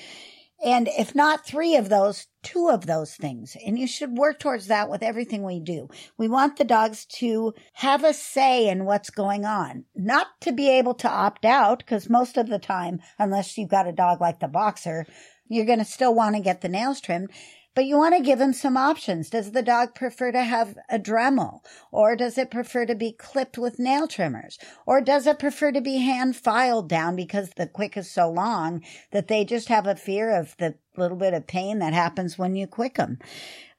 And 0.65 0.89
if 0.89 1.15
not 1.15 1.45
three 1.45 1.77
of 1.77 1.91
those, 1.91 2.27
two 2.43 2.71
of 2.71 2.87
those 2.87 3.15
things. 3.15 3.55
And 3.67 3.79
you 3.79 3.87
should 3.87 4.17
work 4.17 4.39
towards 4.39 4.69
that 4.69 4.89
with 4.89 5.03
everything 5.03 5.43
we 5.43 5.61
do. 5.61 5.89
We 6.17 6.27
want 6.27 6.57
the 6.57 6.65
dogs 6.65 7.05
to 7.17 7.53
have 7.75 8.03
a 8.03 8.15
say 8.15 8.69
in 8.69 8.87
what's 8.87 9.11
going 9.11 9.45
on, 9.45 9.85
not 9.95 10.29
to 10.41 10.53
be 10.53 10.71
able 10.71 10.95
to 10.95 11.09
opt 11.09 11.45
out, 11.45 11.81
because 11.81 12.09
most 12.09 12.39
of 12.39 12.49
the 12.49 12.59
time, 12.59 13.01
unless 13.19 13.59
you've 13.59 13.69
got 13.69 13.87
a 13.87 13.93
dog 13.93 14.23
like 14.23 14.41
the 14.41 14.49
boxer, 14.49 15.05
you're 15.49 15.67
going 15.67 15.81
to 15.81 15.85
still 15.85 16.15
want 16.15 16.35
to 16.35 16.41
get 16.43 16.63
the 16.63 16.69
nails 16.71 17.01
trimmed. 17.01 17.31
But 17.75 17.87
you 17.87 17.97
want 17.97 18.15
to 18.15 18.23
give 18.23 18.39
them 18.39 18.53
some 18.53 18.77
options. 18.77 19.31
Does 19.31 19.51
the 19.51 19.63
dog 19.63 19.95
prefer 19.95 20.31
to 20.31 20.43
have 20.43 20.77
a 20.89 20.99
Dremel? 20.99 21.61
Or 21.91 22.15
does 22.15 22.39
it 22.39 22.51
prefer 22.51 22.87
to 22.87 22.95
be 22.95 23.13
clipped 23.13 23.59
with 23.59 23.81
nail 23.81 24.07
trimmers? 24.07 24.59
Or 24.87 25.01
does 25.01 25.27
it 25.27 25.41
prefer 25.41 25.73
to 25.73 25.81
be 25.81 25.99
hand 25.99 26.37
filed 26.37 26.89
down 26.89 27.17
because 27.17 27.51
the 27.51 27.67
quick 27.67 27.97
is 27.97 28.11
so 28.11 28.31
long 28.31 28.83
that 29.11 29.29
they 29.29 29.45
just 29.45 29.69
have 29.69 29.87
a 29.87 29.97
fear 29.97 30.31
of 30.31 30.57
the 30.59 30.77
little 30.97 31.17
bit 31.17 31.35
of 31.35 31.47
pain 31.47 31.81
that 31.81 31.93
happens 31.93 32.39
when 32.39 32.55
you 32.55 32.67
quick 32.69 32.95
them? 32.95 33.19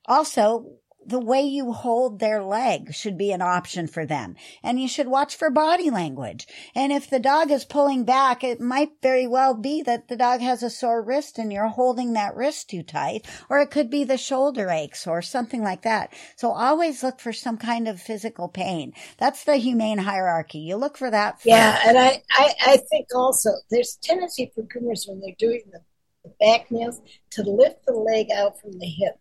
Also, 0.08 0.66
the 1.06 1.20
way 1.20 1.42
you 1.42 1.72
hold 1.72 2.20
their 2.20 2.44
leg 2.44 2.94
should 2.94 3.18
be 3.18 3.32
an 3.32 3.42
option 3.42 3.88
for 3.88 4.06
them. 4.06 4.36
And 4.64 4.80
you 4.80 4.88
should 4.88 5.08
watch 5.08 5.36
for 5.36 5.50
body 5.50 5.90
language. 5.90 6.48
And 6.74 6.92
if 6.92 7.10
the 7.10 7.20
dog 7.20 7.52
is 7.52 7.66
pulling 7.66 8.06
back, 8.06 8.44
it 8.44 8.60
might 8.60 8.90
very 9.02 9.28
well 9.28 9.54
be 9.54 9.82
that 9.84 10.08
the 10.08 10.18
dog 10.18 10.42
has 10.42 10.64
a 10.64 10.70
sore 10.70 11.04
wrist 11.04 11.38
and 11.38 11.54
you're 11.54 11.68
holding 11.68 12.14
that 12.14 12.36
wrist 12.36 12.70
too 12.70 12.84
tight, 12.84 13.26
or 13.50 13.60
it 13.60 13.72
could 13.72 13.90
be 13.90 14.04
the 14.04 14.18
shoulder 14.18 14.70
aches 14.70 15.06
or 15.06 15.22
something 15.22 15.62
like 15.62 15.84
that. 15.84 16.14
So 16.36 16.52
always 16.52 17.04
look 17.04 17.20
for 17.20 17.34
some 17.34 17.58
kind 17.58 17.88
of 17.88 18.02
physical 18.02 18.48
pain. 18.48 18.94
That's 19.18 19.44
the 19.44 19.58
humane 19.58 20.00
hierarchy. 20.00 20.60
You 20.60 20.78
look 20.78 20.98
for 20.98 21.12
that. 21.12 21.36
First. 21.36 21.46
Yeah, 21.46 21.80
and 21.86 21.98
I, 21.98 22.24
I, 22.32 22.54
I 22.66 22.78
think 22.90 23.08
also 23.14 23.50
there's 23.70 23.98
tendency 24.02 24.52
for 24.56 24.64
groomers 24.64 25.08
when 25.08 25.20
they're 25.20 25.36
doing 25.38 25.64
the, 25.72 25.80
the 26.24 26.34
back 26.40 26.72
nails 26.72 27.02
to 27.32 27.44
lift 27.44 27.86
the 27.86 27.94
leg 27.94 28.28
out 28.36 28.60
from 28.60 28.72
the 28.74 28.88
hip. 28.88 29.16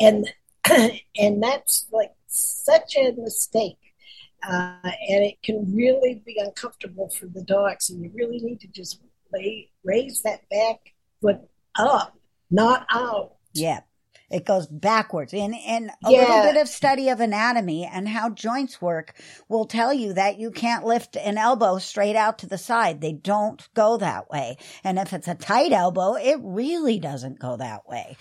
And 0.00 0.28
and 1.16 1.42
that's 1.42 1.86
like 1.92 2.12
such 2.26 2.96
a 2.96 3.12
mistake. 3.16 3.78
Uh, 4.46 4.76
and 4.84 5.24
it 5.24 5.42
can 5.42 5.74
really 5.74 6.22
be 6.24 6.36
uncomfortable 6.38 7.08
for 7.08 7.26
the 7.26 7.42
dogs. 7.42 7.90
And 7.90 8.02
you 8.02 8.10
really 8.14 8.38
need 8.38 8.60
to 8.60 8.68
just 8.68 9.00
lay, 9.32 9.70
raise 9.84 10.22
that 10.22 10.48
back 10.48 10.94
foot 11.20 11.40
up, 11.76 12.16
not 12.50 12.86
out. 12.90 13.34
Yeah. 13.52 13.80
It 14.30 14.44
goes 14.44 14.66
backwards. 14.66 15.32
And, 15.32 15.54
and 15.66 15.90
a 16.04 16.12
Yeah. 16.12 16.20
little 16.20 16.42
bit 16.52 16.60
of 16.60 16.68
study 16.68 17.08
of 17.08 17.18
anatomy 17.20 17.86
and 17.90 18.06
how 18.06 18.28
joints 18.28 18.80
work 18.80 19.14
will 19.48 19.64
tell 19.64 19.92
you 19.92 20.12
that 20.12 20.38
you 20.38 20.50
can't 20.50 20.84
lift 20.84 21.16
an 21.16 21.38
elbow 21.38 21.78
straight 21.78 22.14
out 22.14 22.38
to 22.40 22.46
the 22.46 22.58
side. 22.58 23.00
They 23.00 23.12
don't 23.12 23.66
go 23.74 23.96
that 23.96 24.28
way. 24.30 24.58
And 24.84 24.98
if 24.98 25.12
it's 25.14 25.28
a 25.28 25.34
tight 25.34 25.72
elbow, 25.72 26.14
it 26.14 26.38
really 26.42 26.98
doesn't 27.00 27.38
go 27.40 27.56
that 27.56 27.88
way. 27.88 28.16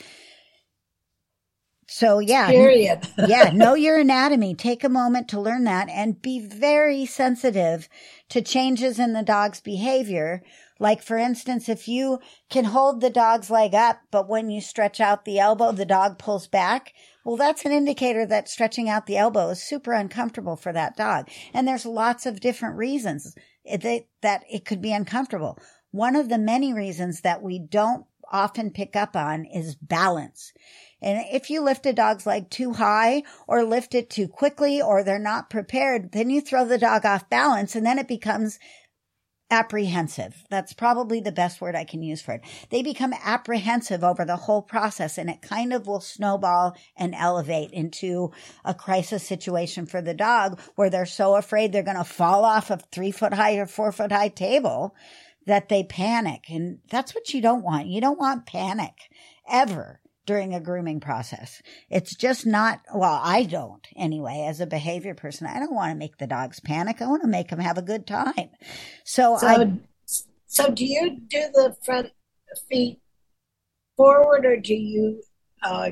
So 1.88 2.20
yeah, 2.20 2.50
Period. 2.50 3.08
yeah, 3.28 3.52
know 3.54 3.74
your 3.74 3.98
anatomy. 3.98 4.54
Take 4.56 4.84
a 4.84 4.90
moment 4.90 5.30
to 5.30 5.40
learn 5.40 5.64
that 5.64 5.90
and 5.90 6.22
be 6.22 6.40
very 6.40 7.06
sensitive 7.06 7.88
to 8.30 8.42
changes 8.42 9.00
in 9.00 9.14
the 9.14 9.24
dog's 9.24 9.62
behavior. 9.62 10.44
Like, 10.80 11.02
for 11.02 11.18
instance, 11.18 11.70
if 11.70 11.88
you 11.88 12.20
can 12.50 12.66
hold 12.66 13.00
the 13.00 13.10
dog's 13.10 13.50
leg 13.50 13.74
up, 13.74 14.02
but 14.12 14.28
when 14.28 14.50
you 14.50 14.62
stretch 14.62 15.00
out 15.00 15.26
the 15.26 15.40
elbow, 15.40 15.72
the 15.72 15.86
dog 15.86 16.20
pulls 16.20 16.48
back. 16.48 16.94
Well, 17.24 17.38
that's 17.38 17.66
an 17.66 17.72
indicator 17.72 18.26
that 18.26 18.50
stretching 18.50 18.90
out 18.90 19.06
the 19.06 19.18
elbow 19.18 19.50
is 19.50 19.64
super 19.64 19.94
uncomfortable 19.94 20.56
for 20.56 20.72
that 20.74 20.96
dog. 20.98 21.30
And 21.54 21.68
there's 21.68 21.86
lots 21.86 22.26
of 22.26 22.42
different 22.42 22.78
reasons 22.78 23.34
that, 23.66 24.06
that 24.22 24.44
it 24.52 24.66
could 24.66 24.82
be 24.82 24.94
uncomfortable. 24.94 25.58
One 25.92 26.16
of 26.16 26.30
the 26.30 26.38
many 26.38 26.74
reasons 26.74 27.22
that 27.22 27.42
we 27.42 27.60
don't 27.60 28.06
often 28.32 28.72
pick 28.72 28.96
up 28.96 29.16
on 29.16 29.46
is 29.46 29.76
balance. 29.76 30.52
And 31.02 31.24
if 31.32 31.50
you 31.50 31.62
lift 31.62 31.86
a 31.86 31.94
dog's 31.94 32.26
leg 32.26 32.50
too 32.50 32.74
high 32.74 33.24
or 33.48 33.64
lift 33.64 33.94
it 33.94 34.10
too 34.10 34.28
quickly 34.28 34.82
or 34.82 35.04
they're 35.04 35.20
not 35.20 35.50
prepared, 35.50 36.12
then 36.12 36.30
you 36.30 36.42
throw 36.42 36.66
the 36.66 36.78
dog 36.78 37.06
off 37.06 37.30
balance 37.30 37.76
and 37.76 37.86
then 37.86 38.00
it 38.00 38.08
becomes 38.08 38.60
apprehensive. 39.50 40.44
That's 40.50 40.74
probably 40.74 41.22
the 41.22 41.32
best 41.32 41.62
word 41.62 41.76
I 41.76 41.86
can 41.86 42.02
use 42.04 42.22
for 42.22 42.34
it. 42.34 42.42
They 42.70 42.82
become 42.82 43.14
apprehensive 43.24 44.04
over 44.04 44.26
the 44.26 44.36
whole 44.36 44.62
process 44.62 45.18
and 45.18 45.30
it 45.30 45.42
kind 45.42 45.72
of 45.72 45.88
will 45.88 46.02
snowball 46.02 46.76
and 46.98 47.16
elevate 47.16 47.72
into 47.72 48.32
a 48.66 48.74
crisis 48.74 49.24
situation 49.24 49.86
for 49.86 50.02
the 50.02 50.14
dog 50.14 50.60
where 50.76 50.90
they're 50.90 51.06
so 51.06 51.36
afraid 51.36 51.72
they're 51.72 51.84
going 51.84 51.98
to 51.98 52.04
fall 52.04 52.44
off 52.44 52.70
a 52.70 52.78
three 52.92 53.12
foot 53.12 53.34
high 53.34 53.56
or 53.56 53.66
four 53.66 53.92
foot 53.92 54.12
high 54.12 54.28
table 54.28 54.94
that 55.46 55.70
they 55.70 55.84
panic. 55.84 56.50
And 56.50 56.80
that's 56.90 57.16
what 57.16 57.34
you 57.34 57.42
don't 57.42 57.64
want. 57.64 57.88
You 57.88 58.02
don't 58.02 58.20
want 58.20 58.46
panic 58.46 58.94
ever 59.50 60.02
during 60.28 60.54
a 60.54 60.60
grooming 60.60 61.00
process. 61.00 61.62
It's 61.90 62.16
just 62.16 62.46
not, 62.46 62.82
well, 62.94 63.20
I 63.24 63.44
don't 63.44 63.86
anyway, 63.96 64.46
as 64.48 64.60
a 64.60 64.68
behavior 64.68 65.16
person. 65.16 65.48
I 65.48 65.58
don't 65.58 65.74
want 65.74 65.92
to 65.92 65.98
make 65.98 66.18
the 66.18 66.28
dogs 66.28 66.60
panic. 66.60 67.02
I 67.02 67.08
want 67.08 67.24
to 67.24 67.28
make 67.28 67.50
them 67.50 67.60
have 67.60 67.80
a 67.80 67.82
good 67.82 68.06
time. 68.06 68.50
So, 69.04 69.38
So, 69.38 69.48
I, 69.48 69.72
so 70.46 70.70
do 70.70 70.86
you 70.86 71.22
do 71.28 71.50
the 71.54 71.76
front 71.84 72.12
feet 72.70 73.00
forward 73.96 74.46
or 74.46 74.58
do 74.58 74.76
you 74.76 75.24
uh, 75.64 75.92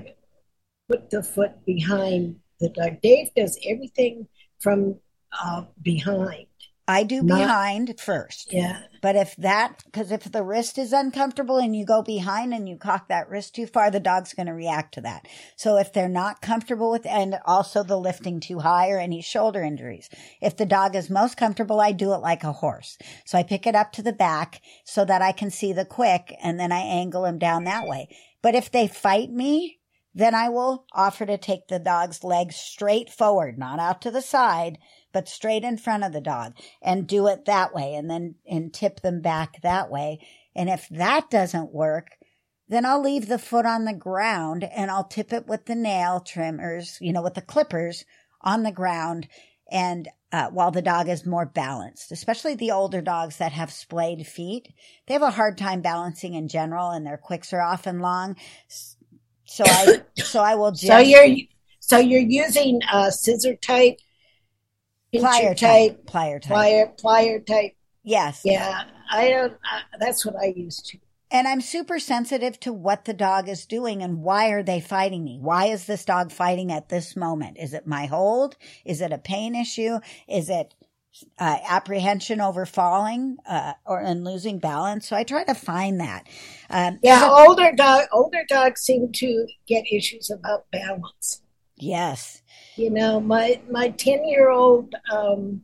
put 0.90 1.10
the 1.10 1.24
foot 1.24 1.66
behind 1.66 2.36
the 2.60 2.70
dog? 2.70 3.02
Dave 3.02 3.30
does 3.36 3.58
everything 3.66 4.28
from 4.60 5.00
uh, 5.44 5.64
behind. 5.82 6.46
I 6.88 7.04
do 7.04 7.24
not- 7.24 7.40
behind 7.40 8.00
first. 8.00 8.54
Yeah. 8.54 8.84
But 9.02 9.16
if 9.16 9.36
that, 9.38 9.84
because 9.86 10.12
if 10.12 10.32
the 10.32 10.44
wrist 10.44 10.78
is 10.78 10.92
uncomfortable 10.92 11.58
and 11.58 11.76
you 11.76 11.86
go 11.86 12.02
behind 12.02 12.54
and 12.54 12.68
you 12.68 12.76
cock 12.78 13.08
that 13.08 13.30
wrist 13.30 13.56
too 13.56 13.68
far, 13.68 13.92
the 13.92 14.00
dog's 14.00 14.34
going 14.34 14.48
to 14.48 14.54
react 14.54 14.96
to 14.96 15.02
that. 15.02 15.28
So 15.56 15.78
if 15.78 15.94
they're 15.94 16.10
not 16.10 16.42
comfortable 16.42 16.90
with, 16.90 17.06
and 17.06 17.38
also 17.46 17.84
the 17.84 18.00
lifting 18.00 18.40
too 18.40 18.60
high 18.60 18.90
or 18.90 19.00
any 19.00 19.22
shoulder 19.22 19.62
injuries, 19.62 20.10
if 20.42 20.58
the 20.58 20.66
dog 20.66 20.96
is 20.96 21.10
most 21.10 21.38
comfortable, 21.38 21.80
I 21.80 21.92
do 21.92 22.14
it 22.14 22.18
like 22.18 22.44
a 22.44 22.52
horse. 22.52 22.98
So 23.26 23.38
I 23.38 23.44
pick 23.44 23.68
it 23.68 23.76
up 23.76 23.92
to 23.94 24.02
the 24.02 24.14
back 24.14 24.62
so 24.84 25.06
that 25.06 25.22
I 25.22 25.32
can 25.32 25.52
see 25.52 25.72
the 25.74 25.86
quick 25.86 26.36
and 26.42 26.60
then 26.60 26.72
I 26.72 26.80
angle 26.80 27.26
him 27.26 27.38
down 27.38 27.64
that 27.66 27.88
way. 27.88 28.08
But 28.42 28.56
if 28.56 28.72
they 28.72 28.88
fight 28.88 29.30
me, 29.32 29.80
then 30.16 30.34
I 30.34 30.50
will 30.50 30.86
offer 30.94 31.26
to 31.26 31.38
take 31.38 31.68
the 31.68 31.78
dog's 31.78 32.24
legs 32.24 32.56
straight 32.56 33.10
forward, 33.10 33.60
not 33.60 33.80
out 33.80 34.02
to 34.04 34.12
the 34.12 34.22
side, 34.22 34.78
but 35.16 35.30
straight 35.30 35.64
in 35.64 35.78
front 35.78 36.04
of 36.04 36.12
the 36.12 36.20
dog 36.20 36.54
and 36.82 37.08
do 37.08 37.26
it 37.28 37.46
that 37.46 37.74
way 37.74 37.96
and 37.96 38.10
then 38.10 38.36
and 38.46 38.74
tip 38.74 39.00
them 39.00 39.22
back 39.22 39.62
that 39.62 39.90
way. 39.90 40.20
And 40.54 40.70
if 40.70 40.90
that 40.90 41.30
doesn't 41.30 41.74
work, 41.74 42.18
then 42.68 42.86
I'll 42.86 43.02
leave 43.02 43.30
the 43.30 43.40
foot 43.40 43.66
on 43.66 43.86
the 43.86 43.94
ground 43.94 44.66
and 44.66 44.92
I'll 44.92 45.06
tip 45.06 45.32
it 45.32 45.48
with 45.48 45.68
the 45.68 45.76
nail 45.76 46.20
trimmers, 46.20 46.98
you 47.00 47.14
know, 47.14 47.22
with 47.22 47.36
the 47.36 47.42
clippers 47.42 48.04
on 48.42 48.64
the 48.64 48.74
ground 48.74 49.30
and 49.72 50.10
uh, 50.34 50.50
while 50.50 50.72
the 50.72 50.82
dog 50.82 51.08
is 51.08 51.26
more 51.26 51.46
balanced, 51.46 52.12
especially 52.12 52.56
the 52.56 52.72
older 52.72 53.02
dogs 53.02 53.38
that 53.38 53.54
have 53.54 53.72
splayed 53.72 54.28
feet, 54.28 54.68
they 55.08 55.14
have 55.14 55.24
a 55.24 55.32
hard 55.32 55.58
time 55.58 55.80
balancing 55.80 56.34
in 56.34 56.50
general 56.50 56.92
and 56.92 57.08
their 57.08 57.18
quicks 57.18 57.54
are 57.54 57.62
often 57.62 58.00
long. 58.00 58.36
So 59.46 59.64
I, 59.66 60.02
so 60.18 60.42
I 60.42 60.56
will 60.56 60.72
just. 60.72 60.88
So 60.88 60.98
you're, 60.98 61.38
so 61.80 62.00
you're 62.00 62.20
using 62.20 62.82
a 62.92 63.14
scissor 63.14 63.56
type 63.56 64.00
plier 65.22 65.58
type, 65.58 66.06
plier 66.06 66.42
type, 66.42 66.52
plier, 66.52 67.02
plier 67.02 67.46
type. 67.46 67.74
Yes. 68.04 68.42
Yeah, 68.46 68.84
I 69.12 69.30
don't. 69.30 69.54
Uh, 69.54 69.82
that's 70.00 70.26
what 70.26 70.36
I 70.36 70.54
used 70.56 70.86
to. 70.88 71.00
And 71.32 71.48
I'm 71.48 71.62
super 71.62 72.00
sensitive 72.00 72.60
to 72.62 72.72
what 72.72 73.06
the 73.06 73.14
dog 73.14 73.50
is 73.50 73.66
doing 73.66 74.04
and 74.04 74.22
why 74.22 74.50
are 74.50 74.64
they 74.64 74.80
fighting 74.80 75.24
me? 75.24 75.40
Why 75.42 75.66
is 75.66 75.86
this 75.86 76.06
dog 76.06 76.32
fighting 76.32 76.72
at 76.72 76.90
this 76.90 77.16
moment? 77.16 77.58
Is 77.60 77.74
it 77.74 77.88
my 77.88 78.06
hold? 78.06 78.56
Is 78.86 79.02
it 79.02 79.12
a 79.12 79.18
pain 79.18 79.56
issue? 79.56 80.00
Is 80.30 80.50
it 80.50 80.76
uh, 81.40 81.58
apprehension 81.68 82.42
over 82.42 82.66
falling 82.66 83.38
uh, 83.50 83.74
or 83.86 84.00
and 84.00 84.24
losing 84.24 84.60
balance? 84.60 85.08
So 85.08 85.16
I 85.16 85.24
try 85.24 85.44
to 85.44 85.56
find 85.56 86.00
that. 86.00 86.28
Um, 86.70 87.00
yeah, 87.02 87.22
so, 87.22 87.48
older 87.48 87.72
dog, 87.76 88.06
older 88.14 88.44
dogs 88.48 88.82
seem 88.82 89.12
to 89.14 89.48
get 89.68 89.84
issues 89.92 90.30
about 90.30 90.70
balance. 90.72 91.42
Yes. 91.76 92.44
You 92.76 92.90
know, 92.90 93.22
my 93.22 93.62
my 93.70 93.90
ten 93.90 94.28
year 94.28 94.50
old 94.50 94.94
um, 95.12 95.64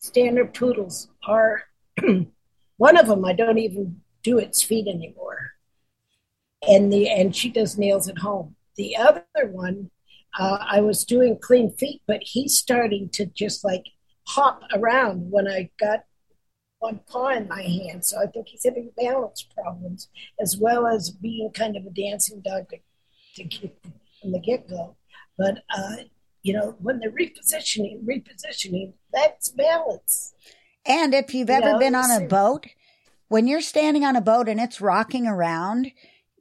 standard 0.00 0.54
poodles 0.54 1.08
are 1.26 1.64
one 2.76 2.96
of 2.96 3.06
them. 3.08 3.24
I 3.24 3.34
don't 3.34 3.58
even 3.58 4.00
do 4.22 4.38
its 4.38 4.62
feet 4.62 4.88
anymore, 4.88 5.52
and 6.66 6.90
the 6.90 7.10
and 7.10 7.36
she 7.36 7.50
does 7.50 7.76
nails 7.76 8.08
at 8.08 8.18
home. 8.18 8.56
The 8.76 8.96
other 8.96 9.24
one, 9.50 9.90
uh, 10.38 10.58
I 10.60 10.80
was 10.80 11.04
doing 11.04 11.38
clean 11.38 11.74
feet, 11.76 12.00
but 12.06 12.20
he's 12.22 12.58
starting 12.58 13.10
to 13.10 13.26
just 13.26 13.62
like 13.62 13.84
hop 14.28 14.62
around 14.74 15.30
when 15.30 15.46
I 15.46 15.70
got 15.78 16.04
one 16.78 17.00
paw 17.06 17.28
in 17.28 17.48
my 17.48 17.62
hand. 17.62 18.04
So 18.06 18.18
I 18.18 18.26
think 18.26 18.48
he's 18.48 18.64
having 18.64 18.92
balance 18.96 19.42
problems 19.42 20.08
as 20.40 20.56
well 20.56 20.86
as 20.86 21.10
being 21.10 21.50
kind 21.52 21.76
of 21.76 21.84
a 21.84 21.90
dancing 21.90 22.40
dog 22.40 22.70
to, 22.70 22.78
to 23.36 23.44
get 23.44 23.76
from 24.20 24.32
the 24.32 24.40
get 24.40 24.68
go. 24.68 24.96
But 25.42 25.64
uh, 25.76 25.96
you 26.42 26.52
know, 26.52 26.76
when 26.80 27.00
they're 27.00 27.10
repositioning, 27.10 28.04
repositioning, 28.04 28.92
that's 29.12 29.48
balance. 29.48 30.34
And 30.86 31.14
if 31.14 31.34
you've 31.34 31.50
ever 31.50 31.72
know, 31.72 31.78
been 31.78 31.96
on 31.96 32.22
a 32.22 32.26
boat, 32.26 32.66
when 33.26 33.48
you're 33.48 33.60
standing 33.60 34.04
on 34.04 34.14
a 34.14 34.20
boat 34.20 34.48
and 34.48 34.60
it's 34.60 34.80
rocking 34.80 35.26
around, 35.26 35.90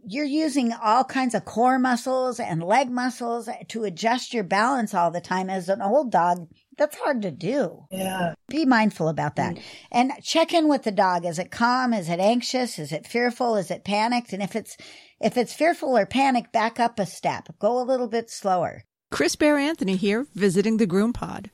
you're 0.06 0.26
using 0.26 0.74
all 0.74 1.04
kinds 1.04 1.34
of 1.34 1.46
core 1.46 1.80
muscles 1.80 2.40
and 2.40 2.64
leg 2.64 2.92
muscles 2.92 3.50
to 3.70 3.84
adjust 3.84 4.34
your 4.34 4.44
balance 4.44 4.94
all 4.94 5.12
the 5.12 5.22
time. 5.22 5.50
As 5.50 5.70
an 5.70 5.82
old 5.82 6.12
dog, 6.12 6.48
that's 6.78 6.98
hard 6.98 7.22
to 7.24 7.32
do. 7.32 7.86
Yeah. 7.92 8.34
Be 8.50 8.66
mindful 8.66 9.10
about 9.10 9.36
that. 9.38 9.60
And 9.92 10.12
check 10.24 10.54
in 10.54 10.68
with 10.68 10.84
the 10.84 10.92
dog. 10.92 11.26
Is 11.26 11.40
it 11.40 11.52
calm? 11.52 11.94
Is 11.94 12.10
it 12.10 12.20
anxious? 12.20 12.80
Is 12.80 12.92
it 12.92 13.08
fearful? 13.08 13.56
Is 13.56 13.72
it 13.72 13.84
panicked? 13.84 14.34
And 14.34 14.42
if 14.42 14.56
it's, 14.56 14.78
if 15.20 15.38
it's 15.38 15.54
fearful 15.54 15.98
or 15.98 16.06
panicked, 16.06 16.52
back 16.52 16.80
up 16.80 17.00
a 17.00 17.06
step. 17.06 17.50
Go 17.60 17.80
a 17.80 17.86
little 17.86 18.08
bit 18.08 18.30
slower. 18.30 18.86
Chris 19.12 19.36
Bear 19.36 19.58
Anthony 19.58 19.98
here, 19.98 20.26
visiting 20.36 20.78
the 20.78 20.88
Groom 20.88 21.12
Pod. 21.12 21.50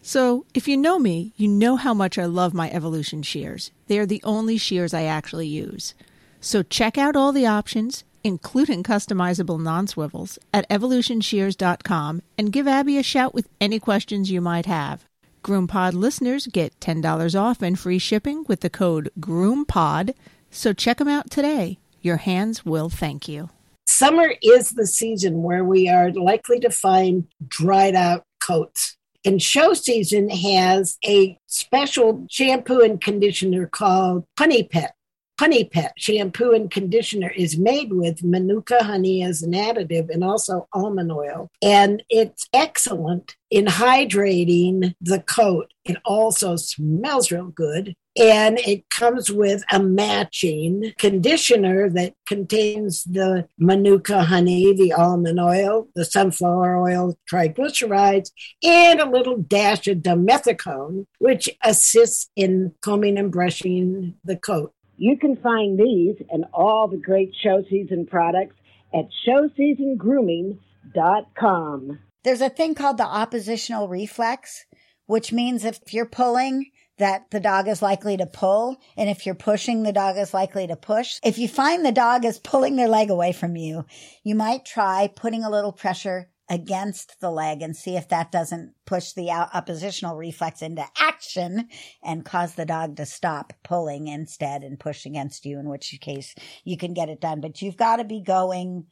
So, 0.00 0.46
if 0.54 0.66
you 0.66 0.78
know 0.78 0.98
me, 0.98 1.34
you 1.36 1.46
know 1.46 1.76
how 1.76 1.92
much 1.92 2.18
I 2.18 2.24
love 2.24 2.54
my 2.54 2.70
Evolution 2.70 3.22
shears. 3.22 3.70
They 3.86 3.98
are 3.98 4.06
the 4.06 4.22
only 4.24 4.56
shears 4.56 4.94
I 4.94 5.02
actually 5.04 5.46
use. 5.46 5.94
So, 6.40 6.62
check 6.62 6.96
out 6.96 7.14
all 7.14 7.30
the 7.30 7.46
options, 7.46 8.02
including 8.24 8.82
customizable 8.82 9.60
non 9.60 9.86
swivels, 9.86 10.38
at 10.54 10.68
evolutionshears.com 10.70 12.22
and 12.38 12.50
give 12.50 12.66
Abby 12.66 12.96
a 12.96 13.02
shout 13.02 13.34
with 13.34 13.46
any 13.60 13.78
questions 13.78 14.30
you 14.30 14.40
might 14.40 14.66
have. 14.66 15.04
GroomPod 15.44 15.92
listeners 15.92 16.46
get 16.46 16.80
$10 16.80 17.38
off 17.38 17.60
and 17.60 17.78
free 17.78 17.98
shipping 17.98 18.44
with 18.48 18.60
the 18.60 18.70
code 18.70 19.10
GroomPod. 19.20 20.14
So, 20.50 20.72
check 20.72 20.96
them 20.96 21.08
out 21.08 21.30
today. 21.30 21.78
Your 22.00 22.16
hands 22.16 22.64
will 22.64 22.88
thank 22.88 23.28
you. 23.28 23.50
Summer 23.92 24.32
is 24.42 24.70
the 24.70 24.86
season 24.86 25.42
where 25.42 25.64
we 25.64 25.86
are 25.86 26.10
likely 26.12 26.58
to 26.60 26.70
find 26.70 27.26
dried 27.46 27.94
out 27.94 28.24
coats. 28.42 28.96
And 29.22 29.40
show 29.40 29.74
season 29.74 30.30
has 30.30 30.96
a 31.04 31.38
special 31.46 32.26
shampoo 32.30 32.80
and 32.80 32.98
conditioner 32.98 33.66
called 33.66 34.24
Honey 34.38 34.62
Pet. 34.62 34.94
Honey 35.42 35.64
Pet 35.64 35.94
shampoo 35.96 36.52
and 36.52 36.70
conditioner 36.70 37.28
is 37.30 37.58
made 37.58 37.92
with 37.92 38.22
manuka 38.22 38.84
honey 38.84 39.24
as 39.24 39.42
an 39.42 39.54
additive 39.54 40.08
and 40.08 40.22
also 40.22 40.68
almond 40.72 41.10
oil. 41.10 41.50
And 41.60 42.00
it's 42.08 42.48
excellent 42.52 43.34
in 43.50 43.64
hydrating 43.64 44.94
the 45.00 45.18
coat. 45.18 45.72
It 45.84 45.96
also 46.04 46.54
smells 46.54 47.32
real 47.32 47.46
good. 47.48 47.96
And 48.16 48.60
it 48.60 48.88
comes 48.88 49.32
with 49.32 49.64
a 49.72 49.82
matching 49.82 50.92
conditioner 50.96 51.88
that 51.90 52.14
contains 52.24 53.02
the 53.02 53.48
manuka 53.58 54.22
honey, 54.22 54.72
the 54.72 54.92
almond 54.92 55.40
oil, 55.40 55.88
the 55.96 56.04
sunflower 56.04 56.80
oil, 56.80 57.18
triglycerides, 57.28 58.30
and 58.62 59.00
a 59.00 59.10
little 59.10 59.38
dash 59.38 59.88
of 59.88 59.98
dimethicone, 59.98 61.06
which 61.18 61.50
assists 61.64 62.30
in 62.36 62.74
combing 62.80 63.18
and 63.18 63.32
brushing 63.32 64.14
the 64.22 64.36
coat. 64.36 64.72
You 65.02 65.16
can 65.16 65.34
find 65.34 65.76
these 65.76 66.14
and 66.30 66.44
all 66.54 66.86
the 66.86 66.96
great 66.96 67.34
show 67.42 67.64
season 67.68 68.06
products 68.06 68.54
at 68.94 69.06
showseasongrooming.com. 69.26 71.98
There's 72.22 72.40
a 72.40 72.48
thing 72.48 72.76
called 72.76 72.98
the 72.98 73.02
oppositional 73.02 73.88
reflex, 73.88 74.64
which 75.06 75.32
means 75.32 75.64
if 75.64 75.92
you're 75.92 76.06
pulling, 76.06 76.70
that 76.98 77.32
the 77.32 77.40
dog 77.40 77.66
is 77.66 77.82
likely 77.82 78.16
to 78.16 78.26
pull. 78.26 78.76
And 78.96 79.10
if 79.10 79.26
you're 79.26 79.34
pushing, 79.34 79.82
the 79.82 79.92
dog 79.92 80.16
is 80.18 80.32
likely 80.32 80.68
to 80.68 80.76
push. 80.76 81.18
If 81.24 81.36
you 81.36 81.48
find 81.48 81.84
the 81.84 81.90
dog 81.90 82.24
is 82.24 82.38
pulling 82.38 82.76
their 82.76 82.86
leg 82.86 83.10
away 83.10 83.32
from 83.32 83.56
you, 83.56 83.84
you 84.22 84.36
might 84.36 84.64
try 84.64 85.08
putting 85.08 85.42
a 85.42 85.50
little 85.50 85.72
pressure 85.72 86.28
against 86.52 87.18
the 87.20 87.30
leg 87.30 87.62
and 87.62 87.74
see 87.74 87.96
if 87.96 88.10
that 88.10 88.30
doesn't 88.30 88.74
push 88.84 89.14
the 89.14 89.30
oppositional 89.30 90.18
reflex 90.18 90.60
into 90.60 90.84
action 91.00 91.66
and 92.04 92.26
cause 92.26 92.54
the 92.54 92.66
dog 92.66 92.94
to 92.94 93.06
stop 93.06 93.54
pulling 93.64 94.06
instead 94.06 94.62
and 94.62 94.78
push 94.78 95.06
against 95.06 95.46
you, 95.46 95.58
in 95.58 95.66
which 95.66 95.98
case 96.02 96.34
you 96.62 96.76
can 96.76 96.92
get 96.92 97.08
it 97.08 97.22
done. 97.22 97.40
But 97.40 97.62
you've 97.62 97.78
got 97.78 97.96
to 97.96 98.04
be 98.04 98.20
going 98.20 98.84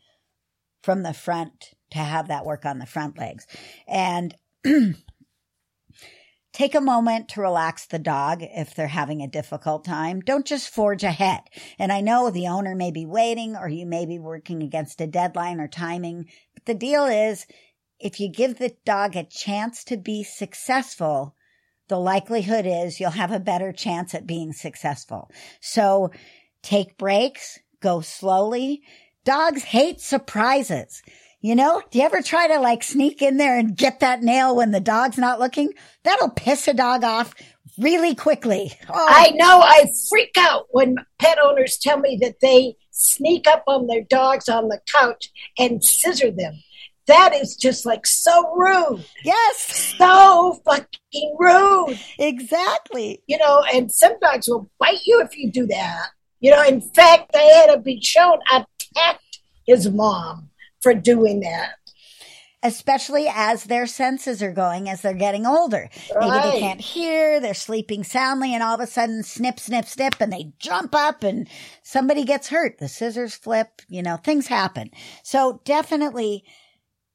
from 0.82 1.02
the 1.02 1.12
front 1.12 1.74
to 1.90 1.98
have 1.98 2.28
that 2.28 2.46
work 2.46 2.64
on 2.64 2.78
the 2.78 2.86
front 2.86 3.18
legs. 3.18 3.46
And 3.86 4.34
take 6.52 6.74
a 6.74 6.80
moment 6.80 7.28
to 7.28 7.40
relax 7.40 7.86
the 7.86 7.98
dog 7.98 8.42
if 8.42 8.74
they're 8.74 8.88
having 8.88 9.22
a 9.22 9.28
difficult 9.28 9.84
time. 9.84 10.20
Don't 10.20 10.46
just 10.46 10.68
forge 10.68 11.04
ahead. 11.04 11.40
And 11.78 11.92
I 11.92 12.00
know 12.00 12.30
the 12.30 12.48
owner 12.48 12.74
may 12.74 12.90
be 12.90 13.06
waiting 13.06 13.56
or 13.56 13.68
you 13.68 13.86
may 13.86 14.06
be 14.06 14.18
working 14.18 14.62
against 14.62 15.00
a 15.00 15.06
deadline 15.06 15.60
or 15.60 15.68
timing. 15.68 16.26
The 16.66 16.74
deal 16.74 17.06
is 17.06 17.46
if 17.98 18.20
you 18.20 18.30
give 18.30 18.58
the 18.58 18.74
dog 18.84 19.16
a 19.16 19.24
chance 19.24 19.84
to 19.84 19.96
be 19.96 20.22
successful, 20.22 21.34
the 21.88 21.98
likelihood 21.98 22.66
is 22.66 23.00
you'll 23.00 23.10
have 23.10 23.32
a 23.32 23.40
better 23.40 23.72
chance 23.72 24.14
at 24.14 24.26
being 24.26 24.52
successful. 24.52 25.30
So 25.60 26.10
take 26.62 26.96
breaks, 26.96 27.58
go 27.80 28.00
slowly. 28.00 28.82
Dogs 29.24 29.64
hate 29.64 30.00
surprises. 30.00 31.02
You 31.42 31.54
know, 31.54 31.82
do 31.90 31.98
you 31.98 32.04
ever 32.04 32.20
try 32.20 32.48
to 32.48 32.60
like 32.60 32.82
sneak 32.82 33.22
in 33.22 33.38
there 33.38 33.58
and 33.58 33.76
get 33.76 34.00
that 34.00 34.22
nail 34.22 34.54
when 34.54 34.72
the 34.72 34.80
dog's 34.80 35.18
not 35.18 35.40
looking? 35.40 35.72
That'll 36.02 36.30
piss 36.30 36.68
a 36.68 36.74
dog 36.74 37.02
off 37.02 37.34
really 37.78 38.14
quickly. 38.14 38.72
Oh, 38.88 39.06
I 39.08 39.30
know 39.34 39.60
I 39.62 39.86
freak 40.10 40.36
out 40.38 40.66
when 40.70 40.96
pet 41.18 41.38
owners 41.42 41.78
tell 41.78 41.98
me 41.98 42.18
that 42.20 42.40
they 42.40 42.76
sneak 43.00 43.46
up 43.48 43.64
on 43.66 43.86
their 43.86 44.02
dogs 44.02 44.48
on 44.48 44.68
the 44.68 44.80
couch 44.86 45.30
and 45.58 45.82
scissor 45.84 46.30
them. 46.30 46.62
That 47.06 47.34
is 47.34 47.56
just 47.56 47.84
like 47.86 48.06
so 48.06 48.54
rude. 48.54 49.04
yes, 49.24 49.94
So 49.98 50.60
fucking 50.64 51.36
rude. 51.38 51.98
exactly. 52.18 53.22
You 53.26 53.38
know, 53.38 53.64
and 53.74 53.90
some 53.90 54.12
dogs 54.20 54.48
will 54.48 54.70
bite 54.78 55.00
you 55.06 55.20
if 55.22 55.36
you 55.36 55.50
do 55.50 55.66
that. 55.66 56.06
You 56.40 56.52
know, 56.52 56.62
in 56.62 56.80
fact, 56.80 57.32
they 57.32 57.48
had 57.48 57.72
to 57.74 57.78
be 57.80 58.00
shown 58.00 58.38
attacked 58.52 59.40
his 59.66 59.90
mom 59.90 60.50
for 60.80 60.94
doing 60.94 61.40
that. 61.40 61.70
Especially 62.62 63.26
as 63.28 63.64
their 63.64 63.86
senses 63.86 64.42
are 64.42 64.52
going 64.52 64.88
as 64.88 65.00
they're 65.00 65.14
getting 65.14 65.46
older. 65.46 65.88
Maybe 66.18 66.50
they 66.50 66.60
can't 66.60 66.80
hear, 66.80 67.40
they're 67.40 67.54
sleeping 67.54 68.04
soundly, 68.04 68.54
and 68.54 68.62
all 68.62 68.74
of 68.74 68.80
a 68.80 68.86
sudden, 68.86 69.22
snip, 69.22 69.58
snip, 69.58 69.86
snip, 69.86 70.16
and 70.20 70.32
they 70.32 70.52
jump 70.58 70.94
up 70.94 71.22
and 71.22 71.48
somebody 71.82 72.24
gets 72.24 72.48
hurt. 72.48 72.78
The 72.78 72.88
scissors 72.88 73.34
flip, 73.34 73.82
you 73.88 74.02
know, 74.02 74.16
things 74.16 74.46
happen. 74.46 74.90
So 75.22 75.60
definitely 75.64 76.44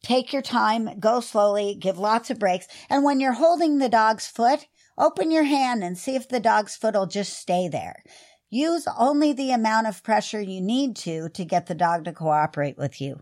take 0.04 0.34
your 0.34 0.42
time, 0.42 1.00
go 1.00 1.20
slowly, 1.20 1.76
give 1.76 1.98
lots 1.98 2.30
of 2.30 2.40
breaks. 2.40 2.68
And 2.90 3.04
when 3.04 3.20
you're 3.20 3.34
holding 3.34 3.78
the 3.78 3.90
dog's 3.90 4.28
foot, 4.28 4.68
open 4.98 5.32
your 5.32 5.44
hand 5.44 5.84
and 5.84 5.98
see 5.98 6.16
if 6.16 6.28
the 6.28 6.40
dog's 6.40 6.76
foot 6.76 6.96
will 6.96 7.08
just 7.08 7.34
stay 7.38 7.68
there. 7.68 8.04
Use 8.50 8.88
only 8.98 9.34
the 9.34 9.52
amount 9.52 9.88
of 9.88 10.04
pressure 10.04 10.40
you 10.40 10.62
need 10.62 10.96
to 10.98 11.30
to 11.30 11.44
get 11.44 11.66
the 11.66 11.76
dog 11.76 12.06
to 12.06 12.14
cooperate 12.14 12.78
with 12.78 13.02
you. 13.02 13.20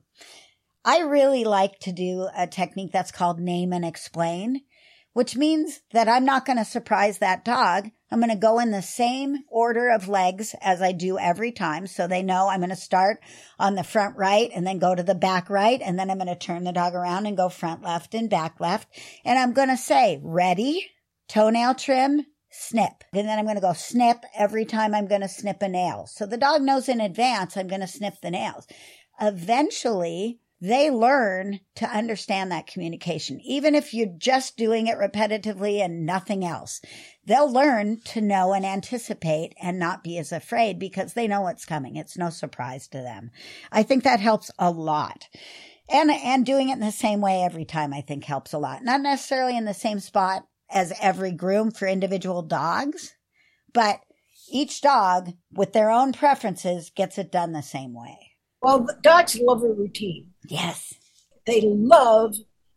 I 0.86 1.00
really 1.00 1.46
like 1.46 1.80
to 1.80 1.94
do 1.94 2.28
a 2.36 2.46
technique 2.46 2.92
that's 2.92 3.12
called 3.12 3.40
name 3.40 3.72
and 3.72 3.86
explain, 3.86 4.62
which 5.14 5.38
means 5.38 5.80
that 5.92 6.10
I'm 6.10 6.26
not 6.26 6.46
going 6.46 6.58
to 6.58 6.66
surprise 6.66 7.20
that 7.20 7.46
dog. 7.46 7.90
I'm 8.12 8.20
going 8.20 8.30
to 8.30 8.36
go 8.36 8.60
in 8.60 8.72
the 8.72 8.82
same 8.82 9.38
order 9.50 9.90
of 9.90 10.10
legs 10.10 10.54
as 10.62 10.82
I 10.82 10.92
do 10.92 11.18
every 11.18 11.54
time. 11.54 11.88
So 11.88 12.06
they 12.06 12.22
know 12.22 12.50
I'm 12.50 12.60
going 12.60 12.70
to 12.70 12.76
start 12.76 13.20
on 13.58 13.76
the 13.76 13.84
front 13.84 14.18
right 14.18 14.52
and 14.54 14.68
then 14.68 14.78
go 14.78 14.94
to 14.94 15.04
the 15.04 15.16
back 15.16 15.50
right. 15.50 15.82
And 15.82 15.98
then 15.98 16.12
I'm 16.12 16.18
going 16.18 16.28
to 16.28 16.36
turn 16.36 16.66
the 16.66 16.74
dog 16.74 16.96
around 16.96 17.28
and 17.28 17.38
go 17.38 17.48
front 17.48 17.82
left 17.82 18.14
and 18.14 18.30
back 18.30 18.60
left. 18.60 18.88
And 19.24 19.40
I'm 19.40 19.54
going 19.54 19.70
to 19.70 19.78
say, 19.78 20.20
ready, 20.22 20.92
toenail 21.30 21.76
trim, 21.76 22.26
snip. 22.52 23.04
And 23.14 23.28
then 23.28 23.40
I'm 23.40 23.46
going 23.46 23.56
to 23.56 23.62
go 23.62 23.74
snip 23.74 24.18
every 24.38 24.66
time 24.66 24.94
I'm 24.94 25.08
going 25.08 25.22
to 25.22 25.30
snip 25.30 25.62
a 25.62 25.70
nail. 25.70 26.08
So 26.08 26.26
the 26.26 26.38
dog 26.38 26.62
knows 26.62 26.90
in 26.90 27.00
advance 27.00 27.56
I'm 27.56 27.68
going 27.68 27.82
to 27.82 27.88
snip 27.88 28.16
the 28.22 28.32
nails. 28.32 28.68
Eventually, 29.22 30.40
they 30.64 30.90
learn 30.90 31.60
to 31.76 31.86
understand 31.86 32.50
that 32.50 32.68
communication. 32.68 33.42
Even 33.42 33.76
if 33.76 33.94
you're 33.94 34.16
just 34.18 34.56
doing 34.56 34.88
it 34.88 34.98
repetitively 34.98 35.84
and 35.84 36.06
nothing 36.06 36.46
else, 36.46 36.80
they'll 37.26 37.52
learn 37.52 38.00
to 38.06 38.22
know 38.22 38.54
and 38.54 38.66
anticipate 38.66 39.54
and 39.62 39.78
not 39.78 40.06
be 40.06 40.18
as 40.18 40.32
afraid 40.32 40.80
because 40.80 41.14
they 41.14 41.28
know 41.28 41.42
what's 41.42 41.66
coming. 41.66 41.98
It's 41.98 42.18
no 42.18 42.30
surprise 42.30 42.88
to 42.88 43.00
them. 43.00 43.30
I 43.74 43.84
think 43.84 44.06
that 44.06 44.22
helps 44.22 44.52
a 44.58 44.72
lot. 44.72 45.28
And, 45.90 46.10
and 46.10 46.46
doing 46.46 46.70
it 46.70 46.76
in 46.76 46.80
the 46.80 46.94
same 46.94 47.20
way 47.20 47.44
every 47.44 47.66
time 47.66 47.94
I 47.94 48.00
think 48.00 48.24
helps 48.24 48.54
a 48.54 48.58
lot. 48.58 48.86
Not 48.86 49.02
necessarily 49.02 49.58
in 49.58 49.66
the 49.66 49.74
same 49.74 50.00
spot 50.00 50.48
as 50.72 50.94
every 51.02 51.34
groom 51.34 51.72
for 51.72 51.90
individual 51.90 52.42
dogs, 52.42 53.16
but 53.74 54.00
each 54.50 54.80
dog 54.80 55.34
with 55.52 55.74
their 55.74 55.92
own 55.92 56.14
preferences 56.14 56.90
gets 56.90 57.18
it 57.18 57.34
done 57.34 57.52
the 57.52 57.62
same 57.62 57.94
way. 57.94 58.18
Well, 58.62 58.88
dogs 59.02 59.38
love 59.42 59.62
a 59.62 59.68
routine. 59.68 60.33
Yes. 60.48 60.94
They 61.46 61.62
love 61.62 62.36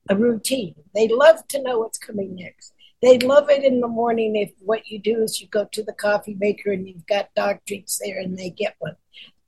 a 0.09 0.17
routine. 0.17 0.75
They 0.95 1.09
love 1.09 1.47
to 1.49 1.63
know 1.63 1.81
what's 1.81 1.99
coming 1.99 2.37
next. 2.37 2.73
They 3.03 3.19
love 3.19 3.51
it 3.51 3.63
in 3.63 3.81
the 3.81 3.89
morning 3.89 4.37
if 4.37 4.53
what 4.61 4.87
you 4.87 4.99
do 4.99 5.23
is 5.23 5.41
you 5.41 5.49
go 5.49 5.67
to 5.73 5.83
the 5.83 5.93
coffee 5.93 6.37
maker 6.39 6.73
and 6.73 6.89
you've 6.89 7.07
got 7.07 7.35
dog 7.35 7.59
treats 7.67 8.01
there 8.03 8.19
and 8.19 8.37
they 8.37 8.51
get 8.51 8.75
one. 8.79 8.97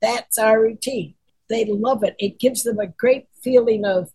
That's 0.01 0.37
our 0.37 0.61
routine. 0.61 1.15
They 1.49 1.65
love 1.65 2.03
it. 2.03 2.15
It 2.19 2.39
gives 2.39 2.63
them 2.63 2.79
a 2.79 2.87
great 2.87 3.27
feeling 3.41 3.85
of 3.85 4.11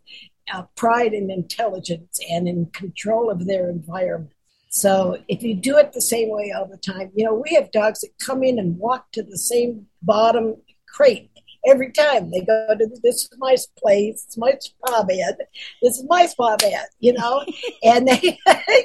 uh, 0.52 0.62
pride 0.76 1.12
and 1.12 1.30
intelligence 1.30 2.20
and 2.30 2.46
in 2.46 2.66
control 2.66 3.30
of 3.30 3.46
their 3.46 3.68
environment. 3.68 4.32
So 4.68 5.18
if 5.28 5.42
you 5.42 5.54
do 5.54 5.78
it 5.78 5.92
the 5.92 6.00
same 6.00 6.30
way 6.30 6.52
all 6.52 6.66
the 6.66 6.76
time, 6.76 7.10
you 7.14 7.24
know, 7.24 7.34
we 7.34 7.54
have 7.54 7.70
dogs 7.72 8.00
that 8.00 8.18
come 8.18 8.42
in 8.42 8.58
and 8.58 8.78
walk 8.78 9.10
to 9.12 9.22
the 9.22 9.38
same 9.38 9.86
bottom 10.02 10.56
crate 10.88 11.30
every 11.66 11.92
time. 11.92 12.30
They 12.30 12.40
go 12.40 12.74
to 12.78 12.88
this 13.02 13.24
is 13.24 13.30
my 13.38 13.56
place, 13.78 14.24
it's 14.26 14.36
my 14.36 14.54
spa 14.60 15.02
bed, 15.04 15.36
this 15.82 15.98
is 15.98 16.04
my 16.08 16.26
spa 16.26 16.56
bed, 16.56 16.86
you 17.00 17.12
know, 17.12 17.44
and 17.82 18.06
they, 18.08 18.20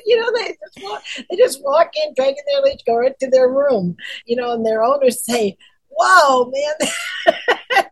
you 0.06 0.20
know, 0.20 0.32
they 0.36 0.48
just 0.48 0.84
walk, 0.84 1.04
they 1.30 1.36
just 1.38 1.64
walk 1.64 1.92
in, 1.96 2.14
dragging 2.16 2.44
their 2.48 2.62
leash, 2.62 2.82
go 2.86 2.98
right 2.98 3.18
to 3.20 3.30
their 3.30 3.50
room, 3.50 3.96
you 4.26 4.36
know, 4.36 4.54
and 4.54 4.66
their 4.66 4.84
owners 4.84 5.24
say, 5.24 5.58
"Wow, 5.90 6.52
man." 6.54 7.36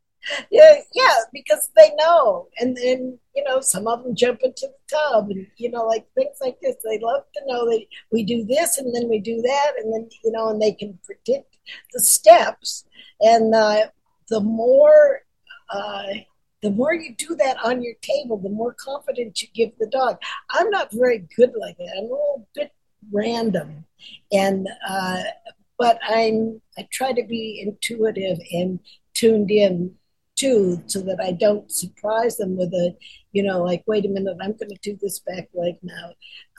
yeah, 0.52 0.76
yeah, 0.94 1.16
because 1.34 1.70
they 1.76 1.92
know, 1.96 2.48
and 2.60 2.76
then 2.78 3.20
you 3.36 3.44
know, 3.44 3.62
some 3.62 3.88
of 3.88 4.04
them 4.04 4.16
jump 4.16 4.40
into 4.44 4.68
the 4.68 4.98
tub, 4.98 5.30
and 5.30 5.48
you 5.58 5.70
know, 5.70 5.86
like 5.86 6.06
things 6.16 6.38
like 6.42 6.58
this. 6.62 6.76
They 6.84 7.00
love 7.00 7.24
to 7.36 7.42
know 7.46 7.66
that 7.66 7.86
we 8.12 8.24
do 8.24 8.44
this, 8.46 8.78
and 8.78 8.94
then 8.94 9.10
we 9.10 9.20
do 9.20 9.42
that, 9.42 9.74
and 9.78 9.94
then 9.94 10.10
you 10.24 10.32
know, 10.32 10.50
and 10.50 10.62
they 10.62 10.74
can 10.74 10.98
predict 11.04 11.58
the 11.94 12.00
steps, 12.00 12.86
and 13.22 13.54
uh, 13.54 13.88
the 14.30 14.42
more 14.42 15.22
uh, 15.70 16.04
the 16.64 16.72
more 16.72 16.94
you 16.94 17.14
do 17.16 17.36
that 17.36 17.58
on 17.64 17.84
your 17.84 17.94
table, 18.02 18.38
the 18.38 18.50
more 18.50 18.74
confidence 18.74 19.42
you 19.42 19.48
give 19.54 19.78
the 19.80 19.88
dog. 19.88 20.18
I'm 20.50 20.70
not 20.70 20.92
very 20.92 21.28
good 21.36 21.52
like 21.60 21.78
that. 21.78 21.94
I'm 21.98 22.06
a 22.06 22.08
little 22.08 22.48
bit 22.56 22.72
random, 23.12 23.86
and 24.32 24.68
uh, 24.88 25.24
but 25.78 26.00
I'm 26.08 26.62
I 26.78 26.88
try 26.92 27.14
to 27.14 27.24
be 27.24 27.64
intuitive 27.66 28.40
and 28.52 28.80
tuned 29.14 29.52
in 29.52 29.96
too, 30.36 30.82
so 30.88 31.02
that 31.02 31.20
I 31.22 31.32
don't 31.32 31.72
surprise 31.72 32.38
them 32.38 32.58
with 32.58 32.74
a, 32.74 32.96
you 33.32 33.44
know, 33.44 33.64
like 33.64 33.84
wait 33.88 34.06
a 34.06 34.10
minute, 34.10 34.38
I'm 34.42 34.54
going 34.54 34.70
to 34.70 34.78
do 34.82 34.98
this 35.02 35.20
back 35.20 35.50
leg 35.54 35.76
now. 35.84 36.14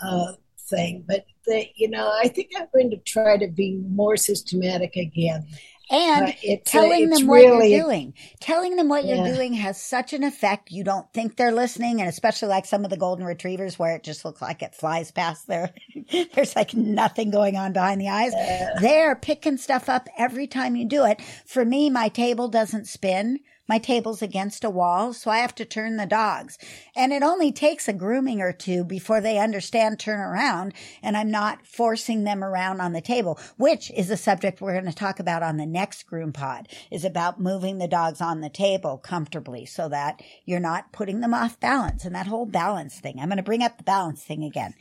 Uh, 0.04 0.32
thing 0.68 1.04
but 1.06 1.24
the, 1.46 1.66
you 1.76 1.88
know 1.88 2.12
i 2.22 2.28
think 2.28 2.50
i'm 2.56 2.66
going 2.74 2.90
to 2.90 2.98
try 2.98 3.36
to 3.36 3.48
be 3.48 3.76
more 3.88 4.16
systematic 4.16 4.94
again 4.96 5.46
And 5.90 6.34
it's, 6.42 6.74
uh, 6.74 6.80
telling 6.80 7.08
it's 7.10 7.18
them 7.20 7.28
what 7.28 7.36
really- 7.36 7.74
you're 7.74 7.84
doing. 7.84 8.14
Telling 8.40 8.76
them 8.76 8.88
what 8.88 9.04
you're 9.06 9.24
doing 9.24 9.54
has 9.54 9.80
such 9.80 10.12
an 10.12 10.22
effect. 10.22 10.70
You 10.70 10.84
don't 10.84 11.10
think 11.12 11.36
they're 11.36 11.52
listening. 11.52 12.00
And 12.00 12.08
especially 12.08 12.48
like 12.48 12.66
some 12.66 12.84
of 12.84 12.90
the 12.90 12.96
golden 12.96 13.24
retrievers 13.24 13.78
where 13.78 13.96
it 13.96 14.02
just 14.02 14.24
looks 14.24 14.42
like 14.42 14.62
it 14.62 14.74
flies 14.74 15.10
past 15.10 15.46
there. 15.46 15.72
There's 16.34 16.54
like 16.56 16.74
nothing 16.74 17.30
going 17.30 17.56
on 17.56 17.72
behind 17.72 18.00
the 18.00 18.08
eyes. 18.08 18.32
They're 18.80 19.16
picking 19.16 19.56
stuff 19.56 19.88
up 19.88 20.08
every 20.18 20.46
time 20.46 20.76
you 20.76 20.84
do 20.86 21.04
it. 21.04 21.20
For 21.46 21.64
me, 21.64 21.90
my 21.90 22.08
table 22.08 22.48
doesn't 22.48 22.86
spin. 22.86 23.40
My 23.68 23.78
table's 23.78 24.22
against 24.22 24.64
a 24.64 24.70
wall, 24.70 25.12
so 25.12 25.30
I 25.30 25.38
have 25.38 25.54
to 25.56 25.64
turn 25.64 25.96
the 25.96 26.06
dogs. 26.06 26.56
And 26.96 27.12
it 27.12 27.22
only 27.22 27.52
takes 27.52 27.86
a 27.86 27.92
grooming 27.92 28.40
or 28.40 28.52
two 28.52 28.82
before 28.82 29.20
they 29.20 29.38
understand 29.38 29.98
turn 29.98 30.20
around, 30.20 30.72
and 31.02 31.16
I'm 31.16 31.30
not 31.30 31.66
forcing 31.66 32.24
them 32.24 32.42
around 32.42 32.80
on 32.80 32.94
the 32.94 33.02
table, 33.02 33.38
which 33.58 33.90
is 33.90 34.10
a 34.10 34.16
subject 34.16 34.60
we're 34.60 34.72
going 34.72 34.86
to 34.86 34.94
talk 34.94 35.20
about 35.20 35.42
on 35.42 35.58
the 35.58 35.66
next 35.66 36.04
groom 36.04 36.32
pod, 36.32 36.68
is 36.90 37.04
about 37.04 37.40
moving 37.40 37.76
the 37.76 37.86
dogs 37.86 38.20
on 38.22 38.40
the 38.40 38.48
table 38.48 38.96
comfortably 38.96 39.66
so 39.66 39.88
that 39.90 40.22
you're 40.46 40.60
not 40.60 40.92
putting 40.92 41.20
them 41.20 41.34
off 41.34 41.60
balance 41.60 42.04
and 42.04 42.14
that 42.14 42.26
whole 42.26 42.46
balance 42.46 42.98
thing. 42.98 43.18
I'm 43.20 43.28
going 43.28 43.36
to 43.36 43.42
bring 43.42 43.62
up 43.62 43.76
the 43.76 43.84
balance 43.84 44.22
thing 44.22 44.44
again. 44.44 44.74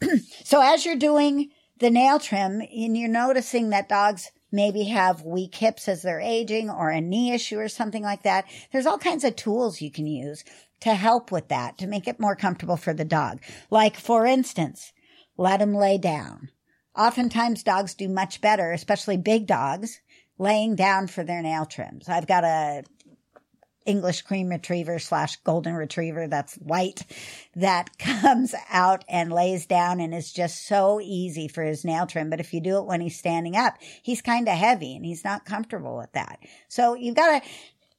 So 0.44 0.60
as 0.60 0.84
you're 0.84 0.96
doing 0.96 1.50
the 1.78 1.90
nail 1.90 2.18
trim 2.18 2.60
and 2.60 2.96
you're 2.96 3.08
noticing 3.08 3.70
that 3.70 3.88
dogs 3.88 4.30
maybe 4.52 4.84
have 4.84 5.22
weak 5.22 5.54
hips 5.54 5.88
as 5.88 6.02
they're 6.02 6.20
aging 6.20 6.70
or 6.70 6.90
a 6.90 7.00
knee 7.00 7.32
issue 7.32 7.58
or 7.58 7.68
something 7.68 8.02
like 8.02 8.22
that, 8.22 8.44
there's 8.72 8.86
all 8.86 8.98
kinds 8.98 9.24
of 9.24 9.36
tools 9.36 9.80
you 9.80 9.90
can 9.90 10.06
use 10.06 10.44
to 10.80 10.94
help 10.94 11.30
with 11.30 11.48
that, 11.48 11.78
to 11.78 11.86
make 11.86 12.08
it 12.08 12.20
more 12.20 12.36
comfortable 12.36 12.76
for 12.76 12.94
the 12.94 13.04
dog. 13.04 13.40
Like, 13.70 13.96
for 13.96 14.26
instance, 14.26 14.92
let 15.36 15.58
them 15.60 15.74
lay 15.74 15.98
down. 15.98 16.50
Oftentimes 16.96 17.62
dogs 17.62 17.94
do 17.94 18.08
much 18.08 18.40
better, 18.40 18.72
especially 18.72 19.16
big 19.16 19.46
dogs, 19.46 20.00
laying 20.38 20.74
down 20.74 21.06
for 21.06 21.22
their 21.22 21.42
nail 21.42 21.66
trims. 21.66 22.08
I've 22.08 22.26
got 22.26 22.44
a 22.44 22.82
English 23.86 24.22
cream 24.22 24.48
retriever 24.48 24.98
slash 24.98 25.36
golden 25.36 25.74
retriever 25.74 26.26
that's 26.26 26.54
white 26.56 27.04
that 27.56 27.98
comes 27.98 28.54
out 28.70 29.04
and 29.08 29.32
lays 29.32 29.66
down 29.66 30.00
and 30.00 30.14
is 30.14 30.32
just 30.32 30.66
so 30.66 31.00
easy 31.00 31.48
for 31.48 31.62
his 31.62 31.84
nail 31.84 32.06
trim. 32.06 32.30
But 32.30 32.40
if 32.40 32.52
you 32.52 32.60
do 32.60 32.78
it 32.78 32.86
when 32.86 33.00
he's 33.00 33.18
standing 33.18 33.56
up, 33.56 33.74
he's 34.02 34.22
kind 34.22 34.48
of 34.48 34.54
heavy 34.54 34.94
and 34.96 35.04
he's 35.04 35.24
not 35.24 35.44
comfortable 35.44 35.96
with 35.96 36.12
that. 36.12 36.38
So 36.68 36.94
you've 36.94 37.16
got 37.16 37.42
to 37.42 37.48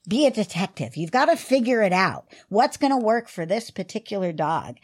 be 0.08 0.26
a 0.26 0.32
detective. 0.32 0.98
You've 0.98 1.12
got 1.12 1.26
to 1.26 1.36
figure 1.36 1.82
it 1.82 1.94
out. 1.94 2.26
What's 2.50 2.78
going 2.78 2.92
to 2.92 3.06
work 3.06 3.28
for 3.28 3.46
this 3.46 3.70
particular 3.70 4.32
dog? 4.32 4.78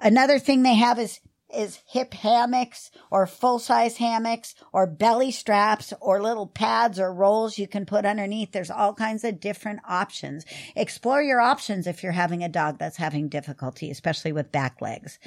Another 0.00 0.38
thing 0.38 0.62
they 0.62 0.74
have 0.74 0.98
is 0.98 1.20
is 1.54 1.80
hip 1.86 2.14
hammocks 2.14 2.90
or 3.10 3.26
full 3.26 3.58
size 3.58 3.96
hammocks 3.96 4.54
or 4.72 4.86
belly 4.86 5.30
straps 5.30 5.92
or 6.00 6.22
little 6.22 6.46
pads 6.46 6.98
or 6.98 7.12
rolls 7.12 7.58
you 7.58 7.66
can 7.66 7.86
put 7.86 8.04
underneath. 8.04 8.52
There's 8.52 8.70
all 8.70 8.94
kinds 8.94 9.24
of 9.24 9.40
different 9.40 9.80
options. 9.88 10.44
Explore 10.76 11.22
your 11.22 11.40
options 11.40 11.86
if 11.86 12.02
you're 12.02 12.12
having 12.12 12.42
a 12.42 12.48
dog 12.48 12.78
that's 12.78 12.96
having 12.96 13.28
difficulty, 13.28 13.90
especially 13.90 14.32
with 14.32 14.52
back 14.52 14.80
legs. 14.80 15.18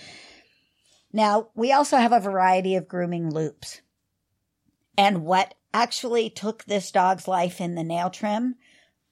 Now, 1.14 1.50
we 1.56 1.72
also 1.72 1.98
have 1.98 2.14
a 2.14 2.20
variety 2.20 2.76
of 2.76 2.88
grooming 2.88 3.32
loops. 3.32 3.82
And 4.98 5.24
what 5.24 5.54
actually 5.74 6.30
took 6.30 6.66
this 6.66 6.92
dog's 6.92 7.28
life 7.28 7.62
in 7.62 7.76
the 7.76 7.84
nail 7.84 8.10
trim 8.10 8.56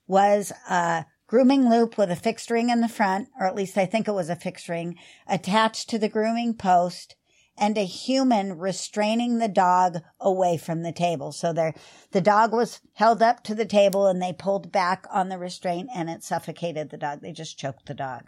was 0.08 0.52
a 0.70 1.06
grooming 1.28 1.70
loop 1.70 1.98
with 1.98 2.12
a 2.12 2.16
fixed 2.16 2.50
ring 2.50 2.70
in 2.70 2.82
the 2.82 2.88
front, 2.88 3.30
or 3.40 3.48
at 3.48 3.56
least 3.56 3.78
I 3.78 3.86
think 3.86 4.08
it 4.08 4.14
was 4.14 4.30
a 4.30 4.36
fixed 4.36 4.70
ring, 4.70 4.96
attached 5.28 5.90
to 5.90 6.00
the 6.00 6.10
grooming 6.10 6.54
post 6.54 7.16
and 7.58 7.78
a 7.78 7.86
human 7.86 8.58
restraining 8.58 9.38
the 9.38 9.48
dog 9.48 10.00
away 10.20 10.58
from 10.58 10.84
the 10.84 10.92
table. 10.92 11.32
So 11.32 11.54
there, 11.54 11.74
the 12.12 12.22
dog 12.22 12.52
was 12.52 12.82
held 12.94 13.22
up 13.22 13.44
to 13.44 13.56
the 13.56 13.66
table 13.66 14.08
and 14.08 14.22
they 14.22 14.34
pulled 14.34 14.72
back 14.72 15.06
on 15.10 15.30
the 15.30 15.38
restraint 15.38 15.90
and 15.96 16.10
it 16.10 16.24
suffocated 16.24 16.90
the 16.90 16.98
dog. 16.98 17.22
They 17.22 17.32
just 17.32 17.58
choked 17.58 17.86
the 17.86 17.94
dog. 17.94 18.24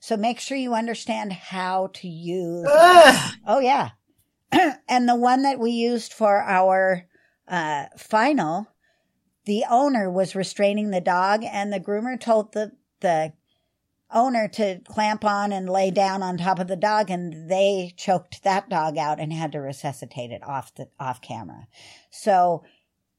So 0.00 0.16
make 0.16 0.40
sure 0.40 0.56
you 0.56 0.74
understand 0.74 1.32
how 1.32 1.90
to 1.94 2.08
use. 2.08 2.66
Ugh. 2.68 3.34
Oh 3.46 3.60
yeah. 3.60 3.90
and 4.88 5.08
the 5.08 5.16
one 5.16 5.42
that 5.42 5.58
we 5.58 5.70
used 5.70 6.12
for 6.12 6.42
our 6.42 7.04
uh, 7.48 7.86
final, 7.96 8.68
the 9.44 9.64
owner 9.68 10.10
was 10.10 10.34
restraining 10.34 10.90
the 10.90 11.00
dog, 11.00 11.44
and 11.44 11.72
the 11.72 11.80
groomer 11.80 12.18
told 12.18 12.52
the 12.52 12.72
the 13.00 13.32
owner 14.12 14.46
to 14.46 14.80
clamp 14.86 15.24
on 15.24 15.52
and 15.52 15.68
lay 15.68 15.90
down 15.90 16.22
on 16.22 16.38
top 16.38 16.58
of 16.58 16.68
the 16.68 16.76
dog, 16.76 17.10
and 17.10 17.50
they 17.50 17.92
choked 17.96 18.42
that 18.44 18.68
dog 18.68 18.96
out 18.96 19.18
and 19.18 19.32
had 19.32 19.52
to 19.52 19.58
resuscitate 19.58 20.30
it 20.30 20.42
off 20.42 20.74
the 20.74 20.88
off 21.00 21.20
camera. 21.20 21.66
So 22.10 22.64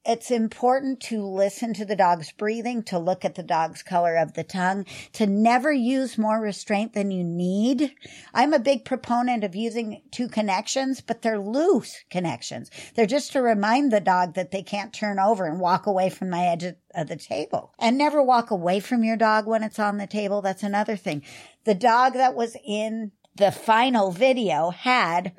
it's 0.06 0.30
important 0.30 1.00
to 1.02 1.26
listen 1.26 1.74
to 1.74 1.86
the 1.86 1.96
dog's 1.96 2.32
breathing, 2.32 2.84
to 2.84 3.00
look 3.00 3.26
at 3.26 3.36
the 3.36 3.44
dog's 3.44 3.82
color 3.82 4.16
of 4.16 4.34
the 4.34 4.44
tongue, 4.44 4.86
to 5.14 5.26
never 5.26 5.72
use 5.74 6.18
more 6.18 6.40
restraint 6.40 6.94
than 6.94 7.12
you 7.12 7.24
need. 7.24 7.94
I'm 8.34 8.54
a 8.54 8.60
big 8.60 8.86
proponent 8.86 9.44
of 9.44 9.56
using 9.56 10.02
two 10.12 10.28
connections, 10.28 11.02
but 11.02 11.22
they're 11.22 11.40
loose 11.40 12.04
connections. 12.10 12.70
They're 12.96 13.06
just 13.06 13.32
to 13.32 13.42
remind 13.42 13.92
the 13.92 14.00
dog 14.00 14.36
that 14.36 14.52
they 14.52 14.62
can't 14.62 14.94
turn 14.94 15.20
over 15.20 15.46
and 15.46 15.60
walk 15.60 15.88
away 15.88 16.10
from 16.10 16.30
the 16.30 16.38
edge 16.38 16.64
of 16.64 17.08
the 17.08 17.16
table. 17.16 17.74
And 17.80 17.98
never 17.98 18.22
walk 18.22 18.52
away 18.52 18.80
from 18.80 19.04
your 19.04 19.18
dog 19.18 19.48
when 19.48 19.64
it's 19.64 19.80
on 19.80 19.98
the 19.98 20.08
table. 20.08 20.42
That's 20.42 20.64
another 20.64 20.96
thing. 20.96 21.24
The 21.64 21.76
dog 21.76 22.14
that 22.14 22.36
was 22.36 22.56
in 22.66 23.12
the 23.36 23.52
final 23.52 24.12
video 24.12 24.70
had 24.70 25.34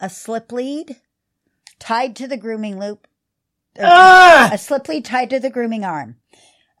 a 0.00 0.10
slip 0.10 0.50
lead 0.52 0.96
tied 1.78 2.16
to 2.16 2.26
the 2.26 2.36
grooming 2.36 2.78
loop 2.78 3.06
Ugh. 3.78 4.52
a 4.52 4.58
slip 4.58 4.88
lead 4.88 5.04
tied 5.04 5.30
to 5.30 5.40
the 5.40 5.50
grooming 5.50 5.84
arm, 5.84 6.16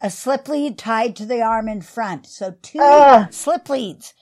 a 0.00 0.10
slip 0.10 0.48
lead 0.48 0.78
tied 0.78 1.16
to 1.16 1.26
the 1.26 1.40
arm 1.42 1.68
in 1.68 1.80
front. 1.82 2.26
So 2.26 2.54
two 2.62 2.78
Ah. 2.80 3.28
slip 3.30 3.68
leads 3.68 4.14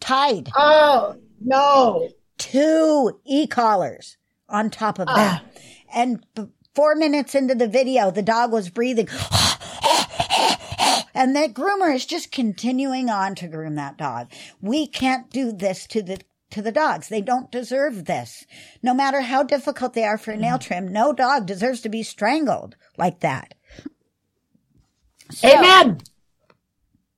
tied, 0.00 0.50
Oh, 0.56 1.16
no. 1.40 2.08
two 2.38 3.20
e-collars 3.24 4.16
on 4.48 4.70
top 4.70 4.98
of 4.98 5.06
that. 5.06 5.42
And 5.94 6.24
b- 6.34 6.48
four 6.74 6.94
minutes 6.94 7.34
into 7.34 7.54
the 7.54 7.68
video, 7.68 8.10
the 8.10 8.22
dog 8.22 8.52
was 8.52 8.68
breathing. 8.70 9.08
And 11.16 11.36
that 11.36 11.54
groomer 11.54 11.94
is 11.94 12.04
just 12.06 12.32
continuing 12.32 13.08
on 13.08 13.36
to 13.36 13.46
groom 13.46 13.76
that 13.76 13.96
dog. 13.96 14.32
We 14.60 14.88
can't 14.88 15.30
do 15.30 15.52
this 15.52 15.86
to 15.88 16.02
the 16.02 16.18
to 16.54 16.62
the 16.62 16.72
dogs. 16.72 17.08
They 17.08 17.20
don't 17.20 17.50
deserve 17.50 18.04
this. 18.04 18.46
No 18.82 18.94
matter 18.94 19.20
how 19.20 19.42
difficult 19.42 19.92
they 19.92 20.04
are 20.04 20.18
for 20.18 20.30
a 20.30 20.36
nail 20.36 20.56
mm. 20.56 20.62
trim, 20.62 20.92
no 20.92 21.12
dog 21.12 21.46
deserves 21.46 21.80
to 21.82 21.88
be 21.88 22.02
strangled 22.02 22.76
like 22.96 23.20
that. 23.20 23.54
So- 25.30 25.48
Amen. 25.48 26.00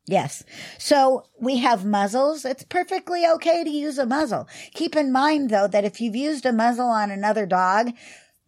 Yes. 0.08 0.44
So 0.78 1.24
we 1.40 1.58
have 1.58 1.84
muzzles. 1.84 2.44
It's 2.44 2.62
perfectly 2.62 3.26
okay 3.26 3.64
to 3.64 3.70
use 3.70 3.98
a 3.98 4.06
muzzle. 4.06 4.48
Keep 4.72 4.94
in 4.94 5.10
mind 5.10 5.50
though 5.50 5.66
that 5.66 5.84
if 5.84 6.00
you've 6.00 6.14
used 6.14 6.46
a 6.46 6.52
muzzle 6.52 6.88
on 6.88 7.10
another 7.10 7.44
dog, 7.44 7.90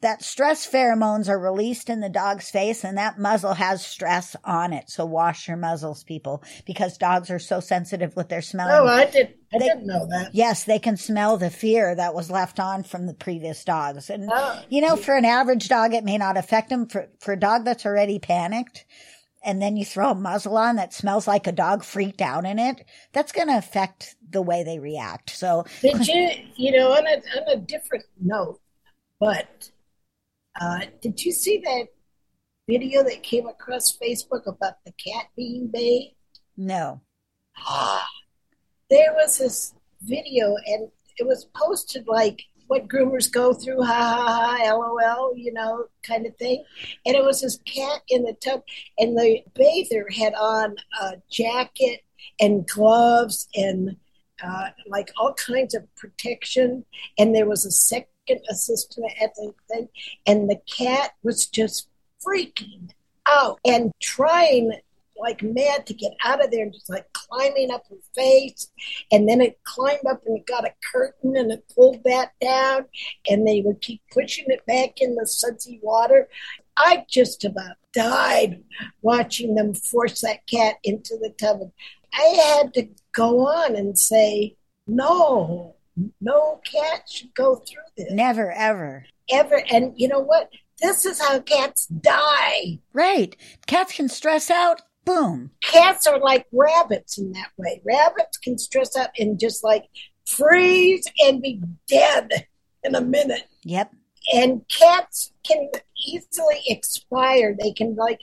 that 0.01 0.23
stress 0.23 0.65
pheromones 0.65 1.29
are 1.29 1.39
released 1.39 1.91
in 1.91 1.99
the 2.01 2.09
dog's 2.09 2.51
face 2.51 2.85
and 2.85 2.97
that 2.99 3.19
muzzle 3.19 3.55
has 3.55 3.85
stress 3.85 4.37
on 4.45 4.73
it. 4.73 4.89
So 4.89 5.05
wash 5.05 5.49
your 5.49 5.57
muzzles, 5.57 6.05
people, 6.05 6.43
because 6.67 6.97
dogs 6.99 7.31
are 7.31 7.41
so 7.41 7.59
sensitive 7.59 8.15
with 8.15 8.29
their 8.29 8.43
smell. 8.43 8.69
Oh, 8.71 8.87
I 8.87 9.07
did. 9.07 9.35
I 9.53 9.59
They- 9.59 9.67
didn't 9.67 9.87
know 9.87 10.07
that. 10.07 10.31
Yes, 10.35 10.65
they 10.65 10.79
can 10.79 10.97
smell 10.97 11.37
the 11.37 11.51
fear 11.51 11.95
that 11.97 12.15
was 12.15 12.31
left 12.31 12.61
on 12.61 12.85
from 12.85 13.07
the 13.07 13.15
previous 13.15 13.65
dogs. 13.65 14.09
And, 14.09 14.31
Oh. 14.33 14.63
you 14.69 14.81
know, 14.81 14.95
for 14.95 15.17
an 15.17 15.25
average 15.25 15.69
dog, 15.69 15.95
it 15.95 16.05
may 16.05 16.17
not 16.19 16.37
affect 16.37 16.69
them. 16.69 16.87
For, 16.87 17.09
for 17.19 17.33
a 17.33 17.39
dog 17.41 17.65
that's 17.65 17.85
already 17.87 18.19
panicked, 18.21 18.85
and 19.43 19.61
then 19.63 19.77
you 19.77 19.85
throw 19.85 20.11
a 20.11 20.15
muzzle 20.15 20.57
on 20.59 20.77
that 20.77 20.93
smells 20.93 21.27
like 21.27 21.47
a 21.47 21.53
dog 21.53 21.83
freaked 21.83 22.21
out 22.21 22.45
in 22.45 22.59
it, 22.59 22.85
that's 23.13 23.33
going 23.33 23.49
to 23.49 23.57
affect 23.57 24.15
the 24.31 24.43
way 24.43 24.63
they 24.63 24.79
react. 24.79 25.31
So, 25.31 25.65
Did 25.81 26.07
you, 26.07 26.29
you 26.57 26.73
know, 26.79 26.93
on 26.93 27.07
a, 27.07 27.15
on 27.15 27.49
a 27.49 27.57
different 27.57 28.05
note, 28.21 28.61
but 29.19 29.71
uh, 30.61 30.81
did 31.01 31.25
you 31.25 31.33
see 31.33 31.63
that 31.65 31.89
video 32.69 33.03
that 33.03 33.23
came 33.23 33.47
across 33.47 33.97
Facebook 33.97 34.47
about 34.47 34.75
the 34.85 34.93
cat 34.93 35.27
being 35.37 35.69
bathed? 35.69 36.15
no. 36.57 37.01
there 38.91 39.13
was 39.15 39.39
this 39.39 39.75
video 40.03 40.55
and 40.67 40.89
it 41.19 41.27
was 41.27 41.47
posted 41.55 42.07
like 42.07 42.43
what 42.69 42.87
groomers 42.87 43.33
go 43.33 43.53
through, 43.53 43.83
ha 43.83 43.93
ha 43.93 44.59
ha, 44.61 44.75
lol, 44.75 45.35
you 45.35 45.53
know, 45.53 45.87
kind 46.03 46.27
of 46.27 46.37
thing. 46.37 46.63
And 47.05 47.17
it 47.17 47.25
was 47.25 47.41
this 47.41 47.59
cat 47.67 48.03
in 48.09 48.23
the 48.25 48.35
tub, 48.35 48.63
and 48.99 49.17
the 49.17 49.43
bather 49.55 50.07
had 50.15 50.35
on 50.35 50.77
a 51.01 51.15
jacket 51.31 52.03
and 52.39 52.69
gloves 52.69 53.49
and 53.55 53.97
uh, 54.45 54.69
like 54.87 55.11
all 55.19 55.35
kinds 55.35 55.75
of 55.75 55.83
protection. 55.97 56.85
And 57.19 57.35
there 57.35 57.49
was 57.49 57.65
a 57.65 57.71
second 58.29 58.45
assistant 58.51 59.13
at 59.21 59.35
the 59.35 59.53
thing, 59.69 59.89
and 60.27 60.49
the 60.49 60.61
cat 60.67 61.13
was 61.23 61.47
just 61.47 61.89
freaking 62.25 62.91
out 63.27 63.59
and 63.65 63.93
trying 64.01 64.73
like 65.21 65.43
mad 65.43 65.85
to 65.85 65.95
get 65.95 66.13
out 66.25 66.45
of 66.45 66.51
there 66.53 66.63
and 66.63 66.73
just 66.73 66.89
like 66.89 67.13
climbing 67.13 67.73
up 67.73 67.85
her 67.91 67.97
face. 68.15 68.69
And 69.11 69.29
then 69.29 69.41
it 69.41 69.59
climbed 69.65 70.07
up 70.09 70.23
and 70.25 70.39
it 70.39 70.47
got 70.47 70.65
a 70.65 70.73
curtain 70.93 71.37
and 71.37 71.51
it 71.51 71.65
pulled 71.75 72.05
that 72.05 72.33
down 72.41 72.85
and 73.29 73.47
they 73.47 73.61
would 73.61 73.81
keep 73.81 74.01
pushing 74.13 74.45
it 74.47 74.65
back 74.67 75.01
in 75.01 75.17
the 75.17 75.27
sudsy 75.27 75.81
water. 75.83 76.29
I 76.77 77.05
just 77.11 77.45
about 77.45 77.77
died 77.93 78.63
watching 79.03 79.57
them 79.57 79.75
force 79.75 80.21
that 80.21 80.47
cat 80.47 80.77
into 80.85 81.19
the 81.21 81.31
tub. 81.31 81.73
I 82.15 82.61
had 82.63 82.75
to 82.75 82.89
go 83.13 83.49
on 83.49 83.75
and 83.75 83.99
say, 83.99 84.57
no, 84.87 85.75
no 86.21 86.61
cat 86.71 87.03
should 87.09 87.35
go 87.35 87.57
through 87.57 87.83
this 87.97 88.13
Never, 88.13 88.53
ever. 88.53 89.07
ever. 89.31 89.63
And 89.71 89.93
you 89.97 90.09
know 90.09 90.21
what? 90.21 90.51
This 90.81 91.05
is 91.05 91.21
how 91.21 91.41
cats 91.41 91.87
die. 91.87 92.79
Right. 92.93 93.37
Cats 93.67 93.95
can 93.95 94.09
stress 94.09 94.51
out. 94.51 94.83
Boom. 95.05 95.51
cats 95.63 96.07
are 96.07 96.19
like 96.21 96.45
rabbits 96.53 97.17
in 97.17 97.33
that 97.33 97.49
way. 97.57 97.81
Rabbits 97.85 98.37
can 98.37 98.59
stress 98.59 98.95
out 98.97 99.09
and 99.19 99.41
just 99.41 99.65
like 99.65 99.85
freeze 100.27 101.07
and 101.25 101.41
be 101.41 101.63
dead 101.89 102.47
in 102.85 102.95
a 102.95 103.01
minute. 103.01 103.49
Yep. 103.65 103.93
And 104.35 104.69
cats 104.69 105.33
can 105.47 105.71
easily 106.07 106.61
expire. 106.67 107.57
They 107.59 107.73
can 107.73 107.97
like 107.97 108.21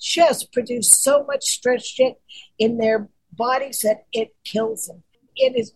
just 0.00 0.52
produce 0.52 0.90
so 0.90 1.24
much 1.24 1.44
stress 1.44 1.84
shit 1.86 2.20
in 2.58 2.78
their 2.78 3.08
bodies 3.32 3.80
that 3.80 4.06
it 4.12 4.34
kills 4.44 4.86
them. 4.86 5.02
It 5.36 5.54
is 5.56 5.72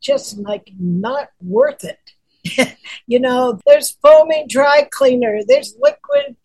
just 0.00 0.38
like 0.38 0.70
not 0.78 1.28
worth 1.40 1.84
it. 1.84 2.76
you 3.06 3.20
know, 3.20 3.58
there's 3.66 3.96
foaming 4.02 4.46
dry 4.48 4.88
cleaner, 4.90 5.40
there's 5.46 5.76
liquid 5.80 6.36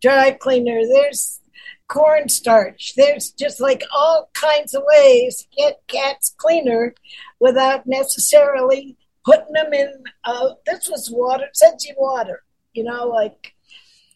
dry 0.00 0.32
cleaner, 0.32 0.80
there's 0.86 1.40
cornstarch. 1.88 2.94
There's 2.96 3.30
just 3.32 3.60
like 3.60 3.82
all 3.94 4.30
kinds 4.32 4.74
of 4.74 4.82
ways 4.86 5.36
to 5.38 5.46
get 5.56 5.82
cats 5.88 6.34
cleaner 6.36 6.94
without 7.38 7.86
necessarily 7.86 8.96
putting 9.24 9.52
them 9.52 9.74
in. 9.74 10.02
Uh, 10.24 10.50
this 10.64 10.88
was 10.88 11.10
water, 11.12 11.48
sudsy 11.52 11.92
water. 11.98 12.42
You 12.72 12.84
know, 12.84 13.08
like 13.08 13.54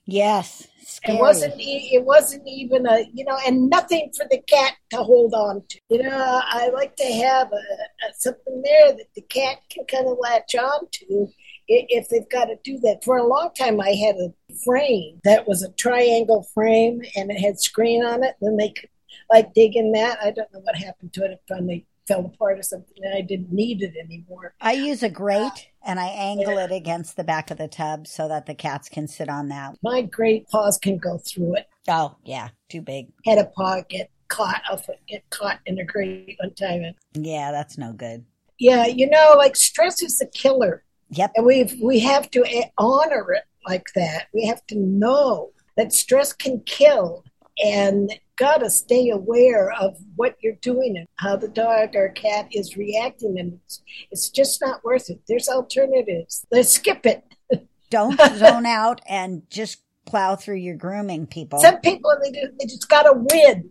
Yes. 0.06 0.68
Scary. 0.88 1.18
it 1.18 1.20
wasn't. 1.20 1.60
e- 1.60 1.90
It 1.94 2.04
wasn't 2.04 2.46
even 2.46 2.86
a. 2.86 3.04
You 3.12 3.24
know, 3.24 3.36
and 3.46 3.68
nothing 3.68 4.12
for 4.16 4.24
the 4.30 4.38
cat 4.38 4.74
to 4.90 4.98
hold 4.98 5.34
on 5.34 5.62
to. 5.68 5.80
You 5.90 6.02
know, 6.04 6.40
I 6.44 6.68
like 6.72 6.94
to 6.96 7.04
have 7.04 7.48
a, 7.52 7.56
a 7.56 8.14
something 8.16 8.62
there 8.64 8.92
that 8.92 9.08
the 9.16 9.22
cat 9.22 9.56
can 9.68 9.84
kind 9.86 10.06
of 10.06 10.16
latch 10.20 10.54
on 10.54 10.86
to 10.92 11.28
if 11.68 12.08
they've 12.08 12.28
got 12.30 12.44
to 12.44 12.56
do 12.62 12.78
that. 12.80 13.02
For 13.04 13.16
a 13.16 13.26
long 13.26 13.50
time, 13.58 13.80
I 13.80 13.90
had 13.90 14.14
a 14.16 14.32
frame 14.64 15.20
that 15.24 15.48
was 15.48 15.62
a 15.62 15.72
triangle 15.72 16.46
frame 16.54 17.02
and 17.16 17.30
it 17.32 17.40
had 17.40 17.58
screen 17.58 18.04
on 18.04 18.22
it. 18.22 18.36
Then 18.40 18.56
they 18.56 18.68
could 18.70 18.88
like 19.28 19.52
dig 19.54 19.74
in 19.76 19.90
that. 19.92 20.18
I 20.22 20.30
don't 20.30 20.52
know 20.52 20.60
what 20.60 20.76
happened 20.76 21.12
to 21.14 21.24
it. 21.24 21.32
It 21.32 21.40
finally 21.48 21.84
fell 22.06 22.24
apart 22.26 22.58
or 22.58 22.62
something, 22.62 22.96
and 23.02 23.14
I 23.14 23.20
didn't 23.20 23.52
need 23.52 23.82
it 23.82 23.94
anymore. 24.02 24.54
I 24.60 24.72
use 24.72 25.02
a 25.02 25.08
grate 25.08 25.40
ah. 25.44 25.60
and 25.84 26.00
I 26.00 26.06
angle 26.06 26.58
it 26.58 26.72
against 26.72 27.16
the 27.16 27.24
back 27.24 27.50
of 27.50 27.58
the 27.58 27.68
tub 27.68 28.06
so 28.06 28.28
that 28.28 28.46
the 28.46 28.54
cats 28.54 28.88
can 28.88 29.08
sit 29.08 29.28
on 29.28 29.48
that. 29.48 29.76
My 29.82 30.02
great 30.02 30.48
paws 30.48 30.78
can 30.78 30.98
go 30.98 31.18
through 31.18 31.56
it. 31.56 31.66
Oh, 31.88 32.16
yeah. 32.24 32.48
Too 32.68 32.80
big. 32.80 33.08
Had 33.24 33.38
a 33.38 33.44
paw 33.46 33.82
get 33.88 34.10
caught. 34.28 34.62
I'll 34.68 34.82
get 35.08 35.28
caught 35.30 35.60
in 35.66 35.78
a 35.78 35.84
grate 35.84 36.36
one 36.40 36.54
time. 36.54 36.82
And 36.82 36.94
Yeah, 37.26 37.52
that's 37.52 37.78
no 37.78 37.92
good. 37.92 38.24
yeah, 38.58 38.86
you 38.86 39.08
know, 39.08 39.34
like 39.36 39.56
stress 39.56 40.02
is 40.02 40.18
the 40.18 40.26
killer. 40.26 40.82
Yep. 41.10 41.32
and 41.36 41.46
we've 41.46 41.72
we 41.80 42.00
have 42.00 42.28
to 42.32 42.44
eh, 42.44 42.68
honor 42.78 43.32
it 43.32 43.44
like 43.68 43.86
that. 43.94 44.26
We 44.34 44.44
have 44.46 44.66
to 44.66 44.76
know 44.76 45.52
that 45.76 45.92
stress 45.92 46.32
can 46.32 46.60
kill, 46.66 47.22
and 47.64 48.10
gotta 48.36 48.68
stay 48.68 49.08
aware 49.10 49.72
of 49.72 49.96
what 50.16 50.36
you're 50.42 50.58
doing 50.60 50.96
and 50.96 51.06
how 51.16 51.36
the 51.36 51.48
dog 51.48 51.94
or 51.96 52.10
cat 52.10 52.48
is 52.52 52.76
reacting, 52.76 53.38
and 53.38 53.54
it's, 53.64 53.82
it's 54.10 54.28
just 54.30 54.60
not 54.60 54.84
worth 54.84 55.08
it. 55.10 55.20
There's 55.26 55.48
alternatives. 55.48 56.46
Let's 56.50 56.70
skip 56.70 57.06
it. 57.06 57.24
Don't 57.90 58.20
zone 58.36 58.66
out 58.66 59.00
and 59.08 59.42
just 59.50 59.82
plow 60.04 60.36
through 60.36 60.56
your 60.56 60.76
grooming, 60.76 61.26
people. 61.26 61.58
Some 61.60 61.80
people 61.80 62.14
they 62.22 62.30
do, 62.30 62.48
they 62.58 62.66
just 62.66 62.88
gotta 62.88 63.12
win. 63.14 63.70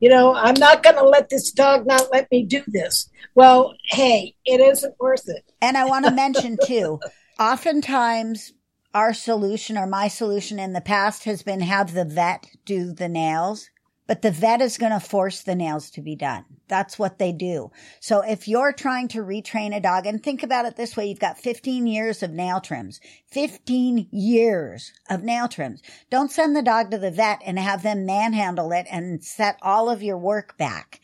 you 0.00 0.10
know, 0.10 0.34
I'm 0.34 0.58
not 0.58 0.82
going 0.82 0.96
to 0.96 1.04
let 1.08 1.30
this 1.30 1.50
dog 1.50 1.86
not 1.86 2.08
let 2.12 2.30
me 2.30 2.44
do 2.44 2.62
this. 2.66 3.08
Well, 3.34 3.74
hey, 3.90 4.34
it 4.44 4.60
isn't 4.60 4.94
worth 5.00 5.28
it. 5.28 5.44
And 5.62 5.76
I 5.76 5.84
want 5.86 6.04
to 6.04 6.10
mention 6.10 6.58
too, 6.66 7.00
oftentimes 7.38 8.52
our 8.94 9.12
solution 9.12 9.76
or 9.76 9.86
my 9.86 10.08
solution 10.08 10.58
in 10.58 10.72
the 10.72 10.80
past 10.80 11.24
has 11.24 11.42
been 11.42 11.60
have 11.60 11.92
the 11.92 12.04
vet 12.04 12.46
do 12.64 12.92
the 12.92 13.08
nails, 13.08 13.68
but 14.06 14.22
the 14.22 14.30
vet 14.30 14.60
is 14.60 14.78
going 14.78 14.92
to 14.92 15.00
force 15.00 15.40
the 15.40 15.54
nails 15.54 15.90
to 15.90 16.00
be 16.00 16.14
done. 16.14 16.44
That's 16.68 16.98
what 16.98 17.18
they 17.18 17.32
do. 17.32 17.70
So 18.00 18.20
if 18.20 18.46
you're 18.46 18.72
trying 18.72 19.08
to 19.08 19.18
retrain 19.18 19.74
a 19.74 19.80
dog 19.80 20.06
and 20.06 20.22
think 20.22 20.42
about 20.42 20.64
it 20.64 20.76
this 20.76 20.96
way, 20.96 21.06
you've 21.06 21.18
got 21.18 21.38
15 21.38 21.86
years 21.86 22.22
of 22.22 22.30
nail 22.30 22.60
trims, 22.60 23.00
15 23.32 24.08
years 24.12 24.92
of 25.10 25.22
nail 25.22 25.48
trims. 25.48 25.82
Don't 26.10 26.30
send 26.30 26.54
the 26.54 26.62
dog 26.62 26.90
to 26.90 26.98
the 26.98 27.10
vet 27.10 27.40
and 27.44 27.58
have 27.58 27.82
them 27.82 28.06
manhandle 28.06 28.72
it 28.72 28.86
and 28.90 29.24
set 29.24 29.58
all 29.62 29.90
of 29.90 30.02
your 30.02 30.18
work 30.18 30.56
back. 30.56 31.00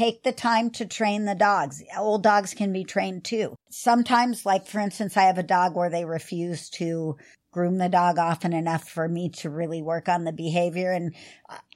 Take 0.00 0.22
the 0.22 0.32
time 0.32 0.70
to 0.70 0.86
train 0.86 1.26
the 1.26 1.34
dogs. 1.34 1.82
Old 1.94 2.22
dogs 2.22 2.54
can 2.54 2.72
be 2.72 2.84
trained 2.84 3.22
too. 3.22 3.54
Sometimes, 3.70 4.46
like 4.46 4.66
for 4.66 4.80
instance, 4.80 5.14
I 5.14 5.24
have 5.24 5.36
a 5.36 5.42
dog 5.42 5.76
where 5.76 5.90
they 5.90 6.06
refuse 6.06 6.70
to 6.70 7.18
groom 7.52 7.78
the 7.78 7.88
dog 7.88 8.16
often 8.18 8.52
enough 8.52 8.88
for 8.88 9.08
me 9.08 9.28
to 9.28 9.50
really 9.50 9.82
work 9.82 10.08
on 10.08 10.24
the 10.24 10.32
behavior. 10.32 10.92
And 10.92 11.14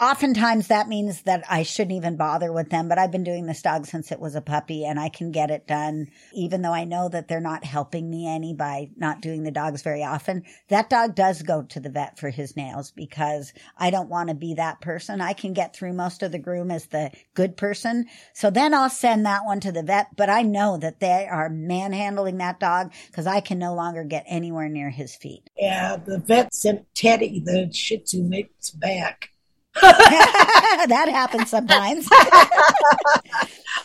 oftentimes 0.01 0.69
that 0.69 0.89
means 0.89 1.23
that 1.23 1.43
I 1.51 1.65
shouldn't 1.65 1.97
even 1.97 2.17
bother 2.17 2.53
with 2.53 2.71
them. 2.71 2.89
But 2.89 2.99
I've 2.99 3.11
been 3.11 3.25
doing 3.25 3.47
this 3.47 3.63
dog 3.63 3.87
since 3.87 4.13
it 4.13 4.21
was 4.21 4.37
a 4.37 4.41
puppy 4.41 4.85
and 4.85 5.01
I 5.01 5.09
can 5.09 5.33
get 5.33 5.51
it 5.51 5.67
done, 5.67 6.09
even 6.33 6.63
though 6.63 6.73
I 6.73 6.85
know 6.85 7.09
that 7.09 7.27
they're 7.27 7.41
not 7.41 7.65
helping 7.65 8.09
me 8.09 8.29
any 8.29 8.55
by 8.55 8.91
not 8.97 9.21
doing 9.21 9.43
the 9.43 9.51
dogs 9.51 9.83
very 9.83 10.05
often. 10.05 10.45
That 10.69 10.89
dog 10.89 11.17
does 11.17 11.43
go 11.43 11.63
to 11.63 11.81
the 11.81 11.91
vet 11.91 12.21
for 12.21 12.31
his 12.31 12.57
nails 12.57 12.93
because 12.93 13.53
I 13.77 13.91
don't 13.91 14.09
want 14.09 14.29
to 14.29 14.35
be 14.37 14.55
that 14.55 14.81
person. 14.81 15.21
I 15.21 15.33
can 15.33 15.55
get 15.55 15.75
through 15.75 15.95
most 15.95 16.23
of 16.23 16.31
the 16.31 16.39
groom 16.39 16.71
as 16.71 16.87
the 16.87 17.11
good 17.35 17.57
person. 17.57 18.07
So 18.33 18.51
then 18.51 18.75
I'll 18.75 18.91
send 18.91 19.27
that 19.27 19.45
one 19.45 19.59
to 19.61 19.73
the 19.73 19.83
vet, 19.83 20.15
but 20.17 20.31
I 20.31 20.43
know 20.43 20.77
that 20.77 21.01
they 21.01 21.27
are 21.29 21.49
manhandling 21.49 22.39
that 22.39 22.61
dog 22.61 22.93
because 23.09 23.27
I 23.27 23.41
can 23.41 23.59
no 23.59 23.75
longer 23.75 24.05
get 24.05 24.25
anywhere 24.29 24.69
near 24.69 24.91
his 24.91 25.17
feet. 25.17 25.51
Yeah, 25.65 25.97
the 25.97 26.19
vet 26.19 26.53
sent 26.55 26.85
Teddy, 26.95 27.41
the 27.41 27.71
Shih 27.73 27.99
Tzu 27.99 28.23
mix, 28.23 28.69
back. 28.71 29.31
that 29.81 31.09
happens 31.11 31.49
sometimes. 31.51 32.07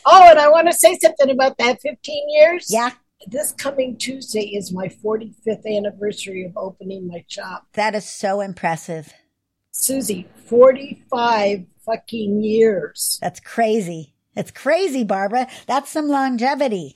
Oh, 0.06 0.28
and 0.30 0.40
I 0.40 0.48
want 0.50 0.68
to 0.68 0.74
say 0.74 0.98
something 1.00 1.30
about 1.30 1.58
that 1.58 1.82
15 1.82 2.30
years. 2.30 2.68
yeah, 2.70 2.92
This 3.28 3.52
coming 3.52 3.98
Tuesday 3.98 4.46
is 4.56 4.72
my 4.72 4.88
45th 4.88 5.66
anniversary 5.66 6.46
of 6.46 6.56
opening 6.58 7.08
my 7.08 7.24
shop. 7.28 7.68
that 7.74 7.94
is 7.96 8.06
so 8.06 8.42
impressive. 8.42 9.14
Susy, 9.72 10.26
45 10.46 11.66
fucking 11.86 12.42
years. 12.44 13.20
That's 13.22 13.40
crazy. 13.40 14.14
That's 14.36 14.52
crazy, 14.52 15.04
Barbara. 15.04 15.48
That's 15.68 15.90
some 15.92 16.08
longevity. 16.08 16.96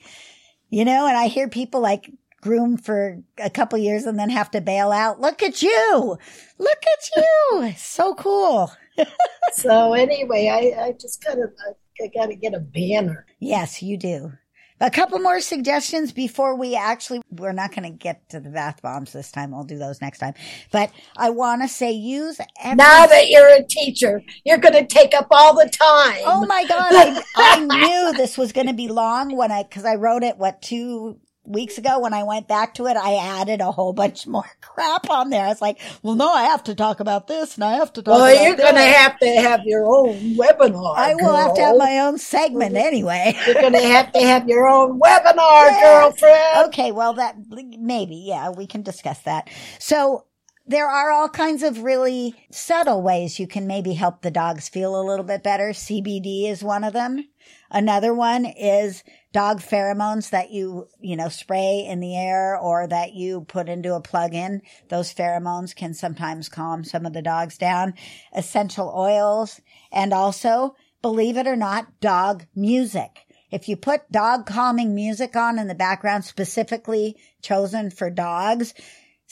You 0.70 0.86
know, 0.86 1.06
and 1.06 1.16
I 1.18 1.28
hear 1.28 1.48
people 1.50 1.82
like 1.82 2.10
groom 2.44 2.78
for 2.78 3.24
a 3.38 3.50
couple 3.50 3.80
years 3.80 4.06
and 4.06 4.20
then 4.20 4.30
have 4.30 4.52
to 4.52 4.62
bail 4.62 4.92
out. 4.92 5.22
Look 5.22 5.42
at 5.42 5.62
you. 5.62 6.18
Look 6.60 6.84
at 6.94 7.10
you. 7.16 7.74
so 7.78 8.14
cool. 8.16 8.72
So 9.52 9.94
anyway, 9.94 10.48
I, 10.48 10.84
I 10.84 10.92
just 10.94 11.24
gotta, 11.24 11.44
I, 11.44 12.04
I 12.04 12.08
gotta 12.16 12.34
get 12.34 12.56
a 12.56 12.60
banner. 12.60 13.28
Yes, 13.40 13.84
you 13.84 13.98
do. 13.98 14.32
A 14.80 14.90
couple 14.90 15.20
more 15.20 15.40
suggestions 15.42 16.12
before 16.12 16.56
we 16.58 16.76
actually, 16.76 17.22
we're 17.30 17.54
not 17.54 17.74
going 17.74 17.84
to 17.84 17.96
get 17.96 18.28
to 18.30 18.40
the 18.40 18.50
bath 18.50 18.82
bombs 18.82 19.14
this 19.14 19.32
time. 19.32 19.52
We'll 19.52 19.64
do 19.64 19.78
those 19.78 20.02
next 20.02 20.18
time. 20.18 20.34
But 20.72 20.92
I 21.16 21.30
want 21.30 21.62
to 21.62 21.68
say 21.68 21.92
use 21.92 22.40
every 22.62 22.78
Now 22.78 23.06
that 23.06 23.30
you're 23.30 23.48
a 23.48 23.64
teacher, 23.64 24.22
you're 24.44 24.58
gonna 24.58 24.86
take 24.86 25.14
up 25.14 25.28
all 25.30 25.54
the 25.54 25.70
time. 25.70 26.24
Oh 26.26 26.46
my 26.48 26.66
God. 26.66 26.92
I, 26.92 27.24
I 27.36 27.60
knew 27.60 28.14
this 28.18 28.38
was 28.38 28.52
going 28.52 28.68
to 28.68 28.74
be 28.74 28.88
long 28.88 29.38
when 29.38 29.52
I, 29.52 29.64
cause 29.64 29.86
I 29.86 29.96
wrote 29.96 30.24
it, 30.24 30.38
what, 30.38 30.62
two 30.62 31.20
weeks 31.46 31.78
ago 31.78 32.00
when 32.00 32.14
I 32.14 32.24
went 32.24 32.48
back 32.48 32.74
to 32.76 32.88
it, 32.88 32.96
I 32.98 33.16
added 33.16 33.62
a 33.62 33.72
whole 33.72 33.94
bunch 33.94 34.26
more 34.28 34.46
crap 34.62 35.10
on 35.10 35.30
there. 35.30 35.46
I 35.46 35.50
was 35.50 35.62
like, 35.62 35.80
well, 36.02 36.16
no, 36.16 36.32
I 36.32 36.44
have 36.44 36.64
to 36.66 36.76
talk 36.76 37.00
about 37.00 37.28
this 37.28 37.56
and 37.56 37.64
I 37.64 37.74
have 37.74 37.92
to 37.94 38.02
talk 38.02 38.20
well, 38.20 38.44
you're 38.44 38.56
gonna 38.56 38.82
have 38.82 39.20
to 39.20 39.28
have 39.28 39.62
your 39.66 39.86
own 39.86 40.36
webinar. 40.36 40.96
I 40.98 41.16
will 41.16 41.36
have 41.36 41.54
to 41.56 41.62
have 41.62 41.78
my 41.78 42.00
own 42.00 42.18
segment 42.18 42.76
anyway. 42.76 43.36
You're 43.46 43.62
gonna 43.62 43.82
have 43.82 44.12
to 44.14 44.20
have 44.22 44.48
your 44.48 44.68
own 44.68 45.00
webinar, 45.00 45.36
Yeah. 45.70 46.02
girlfriend. 46.02 46.68
Okay, 46.68 46.92
well 46.92 47.14
that 47.14 47.36
maybe, 47.50 48.16
yeah, 48.16 48.50
we 48.50 48.68
can 48.68 48.82
discuss 48.82 49.20
that. 49.22 49.50
So 49.80 50.26
there 50.66 50.88
are 50.88 51.12
all 51.12 51.28
kinds 51.28 51.62
of 51.62 51.84
really 51.84 52.36
subtle 52.50 53.02
ways 53.02 53.38
you 53.40 53.48
can 53.48 53.68
maybe 53.68 53.94
help 53.94 54.22
the 54.22 54.32
dogs 54.32 54.70
feel 54.70 55.00
a 55.00 55.04
little 55.04 55.26
bit 55.26 55.44
better. 55.44 55.70
CBD 55.72 56.50
is 56.50 56.64
one 56.64 56.84
of 56.86 56.94
them. 56.94 57.28
Another 57.74 58.14
one 58.14 58.46
is 58.46 59.04
dog 59.32 59.60
pheromones 59.60 60.30
that 60.30 60.52
you, 60.52 60.88
you 61.02 61.16
know, 61.16 61.28
spray 61.28 61.86
in 61.90 62.00
the 62.00 62.16
air 62.16 62.56
or 62.56 62.88
that 62.88 63.14
you 63.14 63.42
put 63.42 63.68
into 63.68 63.96
a 63.96 64.02
plug-in. 64.02 64.62
Those 64.90 65.12
pheromones 65.12 65.76
can 65.76 65.96
sometimes 65.96 66.50
calm 66.50 66.84
some 66.84 67.08
of 67.08 67.14
the 67.14 67.24
dogs 67.24 67.58
down. 67.58 67.96
Essential 68.32 68.94
oils 68.96 69.60
and 69.92 70.14
also, 70.14 70.76
believe 71.02 71.36
it 71.36 71.48
or 71.48 71.56
not, 71.56 72.00
dog 72.00 72.46
music. 72.56 73.26
If 73.52 73.68
you 73.68 73.76
put 73.76 74.12
dog 74.12 74.46
calming 74.46 74.94
music 74.94 75.36
on 75.36 75.58
in 75.58 75.68
the 75.68 75.76
background 75.76 76.26
specifically 76.26 77.18
chosen 77.42 77.90
for 77.90 78.10
dogs, 78.10 78.76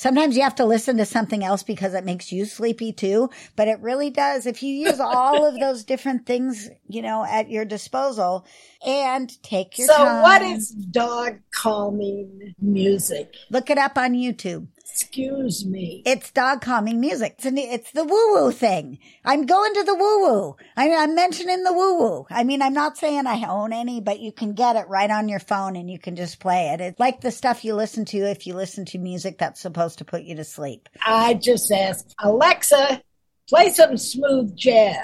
Sometimes 0.01 0.35
you 0.35 0.41
have 0.41 0.55
to 0.55 0.65
listen 0.65 0.97
to 0.97 1.05
something 1.05 1.43
else 1.43 1.61
because 1.61 1.93
it 1.93 2.03
makes 2.03 2.31
you 2.31 2.45
sleepy 2.45 2.91
too, 2.91 3.29
but 3.55 3.67
it 3.67 3.79
really 3.81 4.09
does. 4.09 4.47
If 4.47 4.63
you 4.63 4.73
use 4.73 4.99
all 4.99 5.45
of 5.45 5.59
those 5.59 5.83
different 5.83 6.25
things, 6.25 6.71
you 6.87 7.03
know, 7.03 7.23
at 7.23 7.51
your 7.51 7.65
disposal 7.65 8.43
and 8.83 9.31
take 9.43 9.77
your 9.77 9.87
So, 9.87 9.93
time. 9.93 10.23
what 10.23 10.41
is 10.41 10.71
dog 10.71 11.37
calming 11.53 12.55
music? 12.59 13.35
Look 13.51 13.69
it 13.69 13.77
up 13.77 13.95
on 13.95 14.13
YouTube. 14.13 14.69
Excuse 14.89 15.65
me. 15.65 16.03
It's 16.05 16.31
dog 16.31 16.61
calming 16.61 16.99
music. 16.99 17.35
It's, 17.37 17.45
an, 17.45 17.57
it's 17.57 17.91
the 17.91 18.03
woo 18.03 18.33
woo 18.33 18.51
thing. 18.51 18.99
I'm 19.25 19.45
going 19.45 19.73
to 19.75 19.83
the 19.83 19.95
woo 19.95 20.21
woo. 20.21 20.55
I'm, 20.75 20.91
I'm 20.91 21.15
mentioning 21.15 21.63
the 21.63 21.73
woo 21.73 21.97
woo. 21.99 22.27
I 22.29 22.43
mean, 22.43 22.61
I'm 22.61 22.73
not 22.73 22.97
saying 22.97 23.25
I 23.27 23.45
own 23.47 23.73
any, 23.73 23.99
but 24.01 24.19
you 24.19 24.31
can 24.31 24.53
get 24.53 24.75
it 24.75 24.87
right 24.87 25.09
on 25.09 25.29
your 25.29 25.39
phone 25.39 25.75
and 25.75 25.89
you 25.89 25.97
can 25.99 26.15
just 26.15 26.39
play 26.39 26.69
it. 26.69 26.81
It's 26.81 26.99
like 26.99 27.21
the 27.21 27.31
stuff 27.31 27.63
you 27.65 27.73
listen 27.75 28.05
to 28.05 28.17
if 28.17 28.45
you 28.47 28.53
listen 28.53 28.85
to 28.85 28.97
music 28.97 29.37
that's 29.37 29.59
supposed 29.61 29.99
to 29.99 30.05
put 30.05 30.23
you 30.23 30.35
to 30.35 30.43
sleep. 30.43 30.89
I 31.05 31.33
just 31.35 31.71
asked 31.71 32.13
Alexa, 32.19 33.01
play 33.49 33.69
some 33.69 33.97
smooth 33.97 34.55
jazz. 34.55 34.97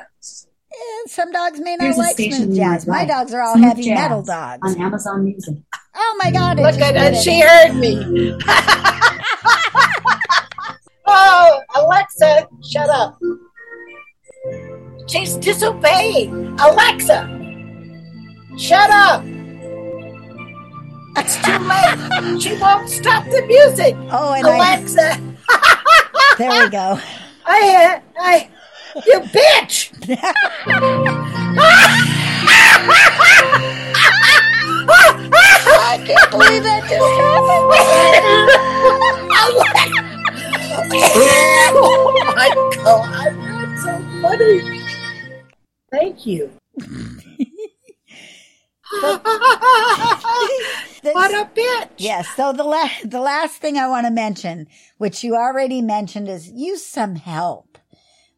And 1.02 1.10
some 1.10 1.32
dogs 1.32 1.60
may 1.60 1.76
not 1.78 1.86
Here's 1.86 1.98
like 1.98 2.18
smooth 2.18 2.56
jazz. 2.56 2.86
My 2.86 3.00
like. 3.00 3.08
dogs 3.08 3.34
are 3.34 3.42
all 3.42 3.56
Smooth 3.56 3.66
heavy 3.70 3.94
metal 3.94 4.22
dogs. 4.22 4.60
on 4.64 4.82
Amazon 4.82 5.24
Music. 5.24 5.56
Oh 5.96 6.22
my 6.24 6.30
god! 6.30 6.58
Look 6.60 6.80
at 6.80 6.92
did 6.94 7.02
her. 7.02 7.10
it. 7.14 7.24
She 7.24 7.40
heard 7.40 7.74
me. 7.76 8.38
Alexa, 12.20 12.48
shut 12.68 12.90
up. 12.90 13.20
She's 15.08 15.36
disobeying. 15.36 16.58
Alexa, 16.60 17.30
shut 18.58 18.90
up. 18.90 19.24
It's 21.20 21.36
too 21.44 21.58
late. 21.60 22.42
she 22.42 22.58
won't 22.60 22.90
stop 22.90 23.26
the 23.26 23.46
music. 23.48 23.96
Oh, 24.12 24.34
and 24.34 24.48
I, 24.48 24.56
Alexa, 24.56 25.22
there 26.38 26.64
we 26.64 26.70
go. 26.70 27.00
I, 27.46 27.76
uh, 27.86 28.02
I, 28.20 28.50
you 29.06 29.20
bitch. 29.20 29.94
I 35.80 36.04
can't 36.06 36.32
believe 36.32 36.64
that 36.64 36.82
just 36.90 38.77
oh 40.80 42.14
my 42.36 42.50
god, 42.76 43.36
that's 43.36 43.84
so 43.84 43.94
funny. 44.22 44.84
Thank 45.92 46.26
you. 46.26 46.52
what 51.02 51.32
a 51.34 51.50
bitch. 51.56 51.90
Yes. 51.98 52.28
So 52.36 52.54
the 52.54 52.64
la- 52.64 52.90
the 53.04 53.20
last 53.20 53.60
thing 53.62 53.78
I 53.78 53.88
want 53.88 54.06
to 54.06 54.12
mention, 54.12 54.68
which 54.98 55.24
you 55.24 55.36
already 55.36 55.82
mentioned, 55.82 56.30
is 56.30 56.50
use 56.50 56.86
some 56.86 57.16
help. 57.16 57.78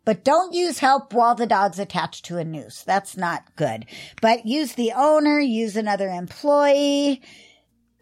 But 0.06 0.24
don't 0.24 0.54
use 0.54 0.80
help 0.80 1.14
while 1.14 1.36
the 1.36 1.46
dog's 1.46 1.78
attached 1.78 2.26
to 2.26 2.38
a 2.38 2.46
noose. 2.46 2.84
That's 2.84 3.16
not 3.18 3.56
good. 3.56 3.86
But 4.22 4.46
use 4.46 4.74
the 4.74 4.94
owner, 4.96 5.40
use 5.40 5.76
another 5.76 6.10
employee, 6.10 7.22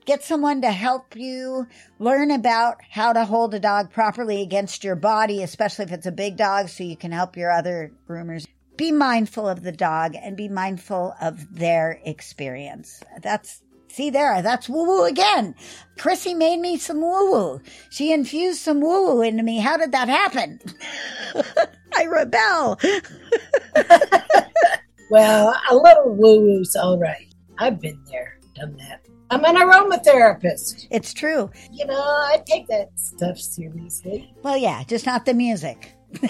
get 0.07 0.23
someone 0.23 0.61
to 0.61 0.71
help 0.71 1.15
you 1.15 1.67
learn 1.99 2.31
about 2.31 2.77
how 2.89 3.13
to 3.13 3.25
hold 3.25 3.53
a 3.53 3.59
dog 3.59 3.91
properly 3.91 4.41
against 4.41 4.83
your 4.83 4.95
body, 4.95 5.43
especially 5.43 5.85
if 5.85 5.91
it's 5.91 6.07
a 6.07 6.11
big 6.11 6.35
dog, 6.35 6.69
so 6.69 6.83
you 6.83 6.97
can 6.97 7.11
help 7.11 7.37
your 7.37 7.51
other 7.51 7.91
groomers. 8.09 8.47
Be 8.75 8.91
mindful 8.91 9.47
of 9.47 9.61
the 9.61 9.71
dog 9.71 10.15
and 10.15 10.35
be 10.35 10.49
mindful 10.49 11.13
of 11.21 11.55
their 11.55 11.99
experience. 12.03 13.03
That's 13.21 13.61
See 13.89 14.09
there, 14.09 14.41
that's 14.41 14.67
woo 14.67 14.83
woo 14.83 15.05
again. 15.05 15.55
Chrissy 15.97 16.33
made 16.33 16.59
me 16.59 16.77
some 16.77 17.01
woo 17.01 17.31
woo. 17.31 17.61
She 17.89 18.11
infused 18.11 18.59
some 18.59 18.81
woo 18.81 19.07
woo 19.07 19.21
into 19.21 19.43
me. 19.43 19.59
How 19.59 19.77
did 19.77 19.93
that 19.93 20.09
happen? 20.09 20.59
I 21.95 22.05
rebel. 22.05 22.79
Well, 25.09 25.55
a 25.69 25.75
little 25.75 26.15
woo 26.15 26.41
woo's 26.41 26.75
all 26.75 26.99
right. 26.99 27.33
I've 27.59 27.79
been 27.79 27.97
there, 28.11 28.39
done 28.55 28.75
that. 28.77 29.06
I'm 29.29 29.43
an 29.43 29.55
aromatherapist. 29.55 30.87
It's 30.89 31.13
true. 31.13 31.49
You 31.71 31.85
know, 31.85 31.99
I 31.99 32.41
take 32.45 32.67
that 32.67 32.97
stuff 32.97 33.37
seriously. 33.37 34.33
Well, 34.41 34.57
yeah, 34.57 34.83
just 34.83 35.05
not 35.05 35.25
the 35.25 35.33
music. 35.33 35.93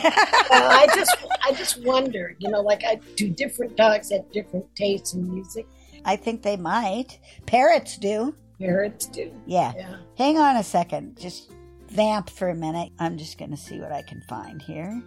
Well, 0.49 0.71
I 0.71 0.87
just, 0.95 1.15
I 1.45 1.51
just 1.53 1.83
wonder. 1.83 2.35
You 2.39 2.49
know, 2.49 2.61
like 2.61 2.83
I 2.83 2.99
do 3.15 3.29
different 3.29 3.75
dogs 3.75 4.11
have 4.11 4.31
different 4.31 4.65
tastes 4.75 5.13
in 5.13 5.29
music. 5.31 5.67
I 6.05 6.15
think 6.15 6.41
they 6.41 6.57
might. 6.57 7.19
Parrots 7.45 7.97
do. 7.97 8.33
Parrots 8.59 9.05
do. 9.07 9.31
Yeah. 9.45 9.73
Yeah. 9.75 9.97
Hang 10.17 10.37
on 10.37 10.55
a 10.55 10.63
second. 10.63 11.19
Just 11.19 11.51
vamp 11.89 12.29
for 12.29 12.49
a 12.49 12.55
minute. 12.55 12.91
I'm 12.97 13.17
just 13.17 13.37
going 13.37 13.51
to 13.51 13.57
see 13.57 13.79
what 13.79 13.91
I 13.91 14.01
can 14.01 14.21
find 14.21 14.61
here. 14.61 15.01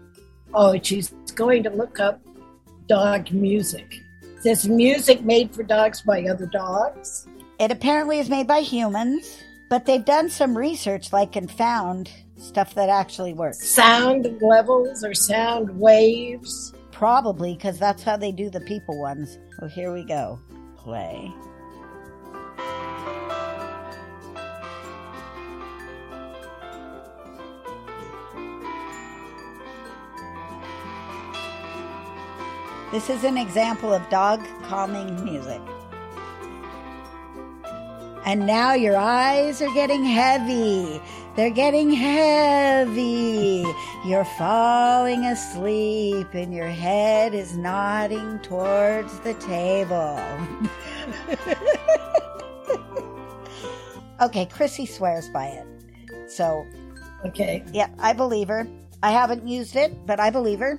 Oh, 0.55 0.78
she's 0.80 1.11
going 1.34 1.62
to 1.64 1.70
look 1.70 1.99
up 1.99 2.20
dog 2.86 3.32
music. 3.32 4.01
There's 4.45 4.68
music 4.68 5.22
made 5.22 5.55
for 5.55 5.62
dogs 5.62 6.03
by 6.03 6.24
other 6.24 6.47
dogs. 6.47 7.26
It 7.61 7.71
apparently 7.71 8.19
is 8.19 8.31
made 8.31 8.47
by 8.47 8.61
humans, 8.61 9.45
but 9.69 9.85
they've 9.85 10.03
done 10.03 10.31
some 10.31 10.57
research, 10.57 11.13
like, 11.13 11.37
and 11.37 11.51
found 11.51 12.11
stuff 12.39 12.75
that 12.75 12.89
actually 12.89 13.35
works. 13.35 13.69
Sound 13.69 14.41
levels 14.41 15.05
or 15.05 15.13
sound 15.13 15.79
waves. 15.79 16.73
Probably 16.91 17.55
because 17.55 17.79
that's 17.79 18.03
how 18.03 18.17
they 18.17 18.33
do 18.33 18.49
the 18.49 18.63
people 18.63 18.99
ones. 18.99 19.39
Oh, 19.61 19.67
here 19.67 19.93
we 19.93 20.05
go. 20.05 20.41
Play. 20.75 21.31
This 32.91 33.11
is 33.11 33.25
an 33.25 33.37
example 33.37 33.93
of 33.93 34.09
dog 34.09 34.41
calming 34.63 35.23
music. 35.23 35.61
And 38.25 38.47
now 38.47 38.75
your 38.75 38.97
eyes 38.97 39.62
are 39.62 39.73
getting 39.73 40.05
heavy. 40.05 41.01
They're 41.37 41.51
getting 41.51 41.91
heavy. 41.91 43.64
You're 44.05 44.25
falling 44.25 45.25
asleep 45.25 46.29
and 46.35 46.53
your 46.53 46.68
head 46.68 47.35
is 47.35 47.57
nodding 47.57 48.39
towards 48.41 49.18
the 49.21 49.35
table. 49.35 50.21
okay, 54.21 54.47
Chrissy 54.47 54.87
swears 54.87 55.29
by 55.31 55.47
it. 55.47 55.66
So, 56.31 56.66
Okay. 57.25 57.62
yeah, 57.73 57.89
I 57.99 58.12
believe 58.12 58.49
her. 58.49 58.66
I 59.03 59.11
haven't 59.12 59.47
used 59.47 59.77
it, 59.77 60.07
but 60.07 60.21
I 60.21 60.31
believe 60.31 60.59
her. 60.61 60.79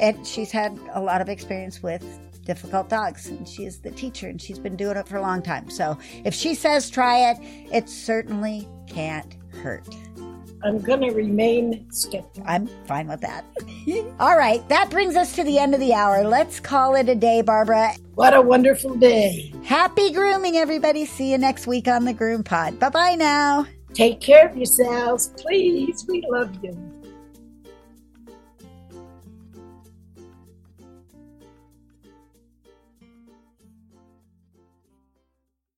And 0.00 0.26
she's 0.26 0.50
had 0.50 0.78
a 0.92 1.00
lot 1.00 1.20
of 1.20 1.28
experience 1.28 1.82
with 1.82 2.04
difficult 2.44 2.88
dogs, 2.88 3.28
and 3.28 3.48
she 3.48 3.64
is 3.64 3.80
the 3.80 3.90
teacher, 3.90 4.28
and 4.28 4.40
she's 4.40 4.58
been 4.58 4.76
doing 4.76 4.96
it 4.96 5.08
for 5.08 5.16
a 5.16 5.22
long 5.22 5.42
time. 5.42 5.70
So 5.70 5.98
if 6.24 6.34
she 6.34 6.54
says 6.54 6.90
try 6.90 7.30
it, 7.30 7.38
it 7.72 7.88
certainly 7.88 8.68
can't 8.86 9.36
hurt. 9.62 9.88
I'm 10.64 10.78
going 10.78 11.00
to 11.00 11.10
remain 11.10 11.90
skeptical. 11.90 12.44
I'm 12.46 12.68
fine 12.86 13.08
with 13.08 13.20
that. 13.22 13.44
All 14.20 14.36
right, 14.36 14.66
that 14.68 14.90
brings 14.90 15.16
us 15.16 15.34
to 15.34 15.44
the 15.44 15.58
end 15.58 15.74
of 15.74 15.80
the 15.80 15.92
hour. 15.92 16.22
Let's 16.24 16.60
call 16.60 16.94
it 16.94 17.08
a 17.08 17.16
day, 17.16 17.42
Barbara. 17.42 17.94
What 18.14 18.34
a 18.34 18.40
wonderful 18.40 18.94
day. 18.94 19.52
Happy 19.64 20.12
grooming, 20.12 20.56
everybody. 20.56 21.04
See 21.04 21.32
you 21.32 21.38
next 21.38 21.66
week 21.66 21.88
on 21.88 22.04
the 22.04 22.12
Groom 22.12 22.44
Pod. 22.44 22.78
Bye 22.78 22.90
bye 22.90 23.14
now. 23.16 23.66
Take 23.94 24.20
care 24.20 24.48
of 24.48 24.56
yourselves, 24.56 25.32
please. 25.36 26.06
We 26.08 26.24
love 26.30 26.50
you. 26.62 26.91